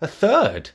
a 0.00 0.06
third. 0.06 0.70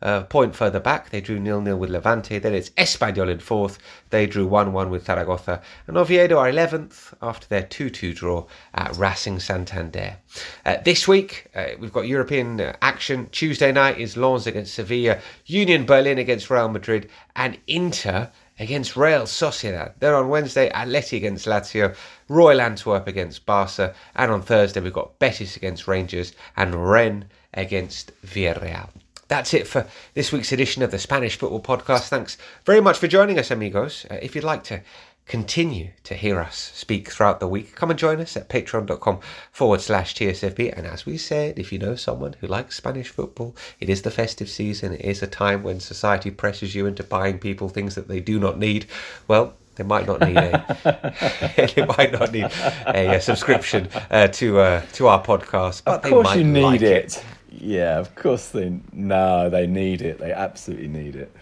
Uh, 0.00 0.22
point 0.22 0.54
further 0.54 0.78
back, 0.78 1.10
they 1.10 1.20
drew 1.20 1.40
nil 1.40 1.60
nil 1.60 1.76
with 1.76 1.90
Levante. 1.90 2.38
Then 2.38 2.54
it's 2.54 2.70
Espanyol 2.70 3.30
in 3.30 3.40
fourth. 3.40 3.78
They 4.10 4.26
drew 4.26 4.46
1 4.46 4.72
1 4.72 4.90
with 4.90 5.04
Zaragoza. 5.06 5.60
And 5.88 5.96
Oviedo 5.96 6.38
are 6.38 6.50
11th 6.50 7.14
after 7.20 7.48
their 7.48 7.64
2 7.64 7.90
2 7.90 8.14
draw 8.14 8.46
at 8.74 8.96
Racing 8.96 9.40
Santander. 9.40 10.16
Uh, 10.64 10.76
this 10.84 11.08
week, 11.08 11.50
uh, 11.54 11.70
we've 11.80 11.92
got 11.92 12.06
European 12.06 12.60
uh, 12.60 12.76
action. 12.80 13.28
Tuesday 13.32 13.72
night 13.72 13.98
is 13.98 14.16
Lens 14.16 14.46
against 14.46 14.74
Sevilla, 14.74 15.18
Union 15.46 15.84
Berlin 15.84 16.18
against 16.18 16.48
Real 16.48 16.68
Madrid, 16.68 17.10
and 17.34 17.58
Inter 17.66 18.30
against 18.60 18.96
Real 18.96 19.22
Sociedad. 19.22 19.94
Then 19.98 20.14
on 20.14 20.28
Wednesday, 20.28 20.70
Atleti 20.70 21.16
against 21.16 21.46
Lazio, 21.46 21.94
Royal 22.28 22.60
Antwerp 22.60 23.06
against 23.06 23.46
Barca, 23.46 23.94
and 24.14 24.30
on 24.30 24.42
Thursday, 24.42 24.80
we've 24.80 24.92
got 24.92 25.18
Betis 25.18 25.56
against 25.56 25.88
Rangers 25.88 26.34
and 26.56 26.74
Rennes 26.74 27.24
against 27.54 28.12
Villarreal. 28.22 28.88
That's 29.28 29.52
it 29.52 29.66
for 29.66 29.86
this 30.14 30.32
week's 30.32 30.52
edition 30.52 30.82
of 30.82 30.90
the 30.90 30.98
Spanish 30.98 31.36
Football 31.36 31.60
Podcast. 31.60 32.08
Thanks 32.08 32.38
very 32.64 32.80
much 32.80 32.96
for 32.98 33.06
joining 33.08 33.38
us, 33.38 33.50
amigos. 33.50 34.06
Uh, 34.10 34.16
if 34.22 34.34
you'd 34.34 34.42
like 34.44 34.64
to 34.64 34.80
continue 35.26 35.90
to 36.04 36.14
hear 36.14 36.40
us 36.40 36.72
speak 36.74 37.10
throughout 37.10 37.38
the 37.38 37.46
week, 37.46 37.74
come 37.74 37.90
and 37.90 37.98
join 37.98 38.20
us 38.20 38.38
at 38.38 38.48
patreon.com 38.48 39.20
forward 39.52 39.82
slash 39.82 40.14
TSFP. 40.14 40.72
And 40.74 40.86
as 40.86 41.04
we 41.04 41.18
said, 41.18 41.58
if 41.58 41.70
you 41.70 41.78
know 41.78 41.94
someone 41.94 42.36
who 42.40 42.46
likes 42.46 42.76
Spanish 42.76 43.10
football, 43.10 43.54
it 43.80 43.90
is 43.90 44.00
the 44.00 44.10
festive 44.10 44.48
season. 44.48 44.94
It 44.94 45.02
is 45.02 45.22
a 45.22 45.26
time 45.26 45.62
when 45.62 45.78
society 45.80 46.30
presses 46.30 46.74
you 46.74 46.86
into 46.86 47.04
buying 47.04 47.38
people 47.38 47.68
things 47.68 47.94
that 47.96 48.08
they 48.08 48.20
do 48.20 48.38
not 48.38 48.58
need. 48.58 48.86
Well, 49.28 49.52
they 49.74 49.84
might 49.84 50.06
not 50.06 50.20
need 50.20 50.36
a 50.38 51.52
they 51.76 51.84
might 51.86 52.12
not 52.12 52.32
need 52.32 52.50
a, 52.86 53.16
uh 53.16 53.20
subscription 53.20 53.88
uh, 54.10 54.26
to 54.28 54.58
uh, 54.58 54.82
to 54.94 55.06
our 55.06 55.22
podcast, 55.22 55.82
but 55.84 55.96
Of 55.96 56.02
they 56.02 56.08
course 56.08 56.24
might 56.24 56.38
you 56.38 56.44
need 56.44 56.62
like 56.62 56.82
it. 56.82 57.24
Yeah, 57.50 57.98
of 57.98 58.14
course 58.14 58.50
they. 58.50 58.78
No, 58.92 59.48
they 59.48 59.66
need 59.66 60.02
it. 60.02 60.18
They 60.18 60.32
absolutely 60.32 60.88
need 60.88 61.16
it. 61.16 61.34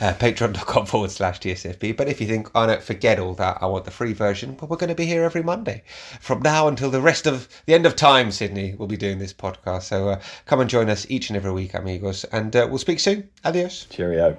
Uh, 0.00 0.14
Patreon.com 0.14 0.86
forward 0.86 1.10
slash 1.10 1.40
TSFP. 1.40 1.94
But 1.96 2.08
if 2.08 2.20
you 2.20 2.26
think, 2.26 2.50
I 2.54 2.64
oh 2.64 2.66
no, 2.66 2.80
forget 2.80 3.18
all 3.18 3.34
that, 3.34 3.58
I 3.60 3.66
want 3.66 3.84
the 3.84 3.90
free 3.90 4.14
version, 4.14 4.56
well, 4.56 4.68
we're 4.68 4.78
going 4.78 4.88
to 4.88 4.94
be 4.94 5.04
here 5.04 5.24
every 5.24 5.42
Monday. 5.42 5.82
From 6.20 6.40
now 6.40 6.68
until 6.68 6.90
the 6.90 7.02
rest 7.02 7.26
of 7.26 7.48
the 7.66 7.74
end 7.74 7.84
of 7.84 7.96
time, 7.96 8.30
Sydney, 8.30 8.74
we'll 8.74 8.88
be 8.88 8.96
doing 8.96 9.18
this 9.18 9.34
podcast. 9.34 9.82
So 9.82 10.08
uh, 10.08 10.20
come 10.46 10.60
and 10.60 10.70
join 10.70 10.88
us 10.88 11.06
each 11.10 11.28
and 11.28 11.36
every 11.36 11.52
week, 11.52 11.74
amigos. 11.74 12.24
And 12.24 12.56
uh, 12.56 12.66
we'll 12.68 12.78
speak 12.78 12.98
soon. 12.98 13.28
Adios. 13.44 13.86
Cheerio. 13.90 14.38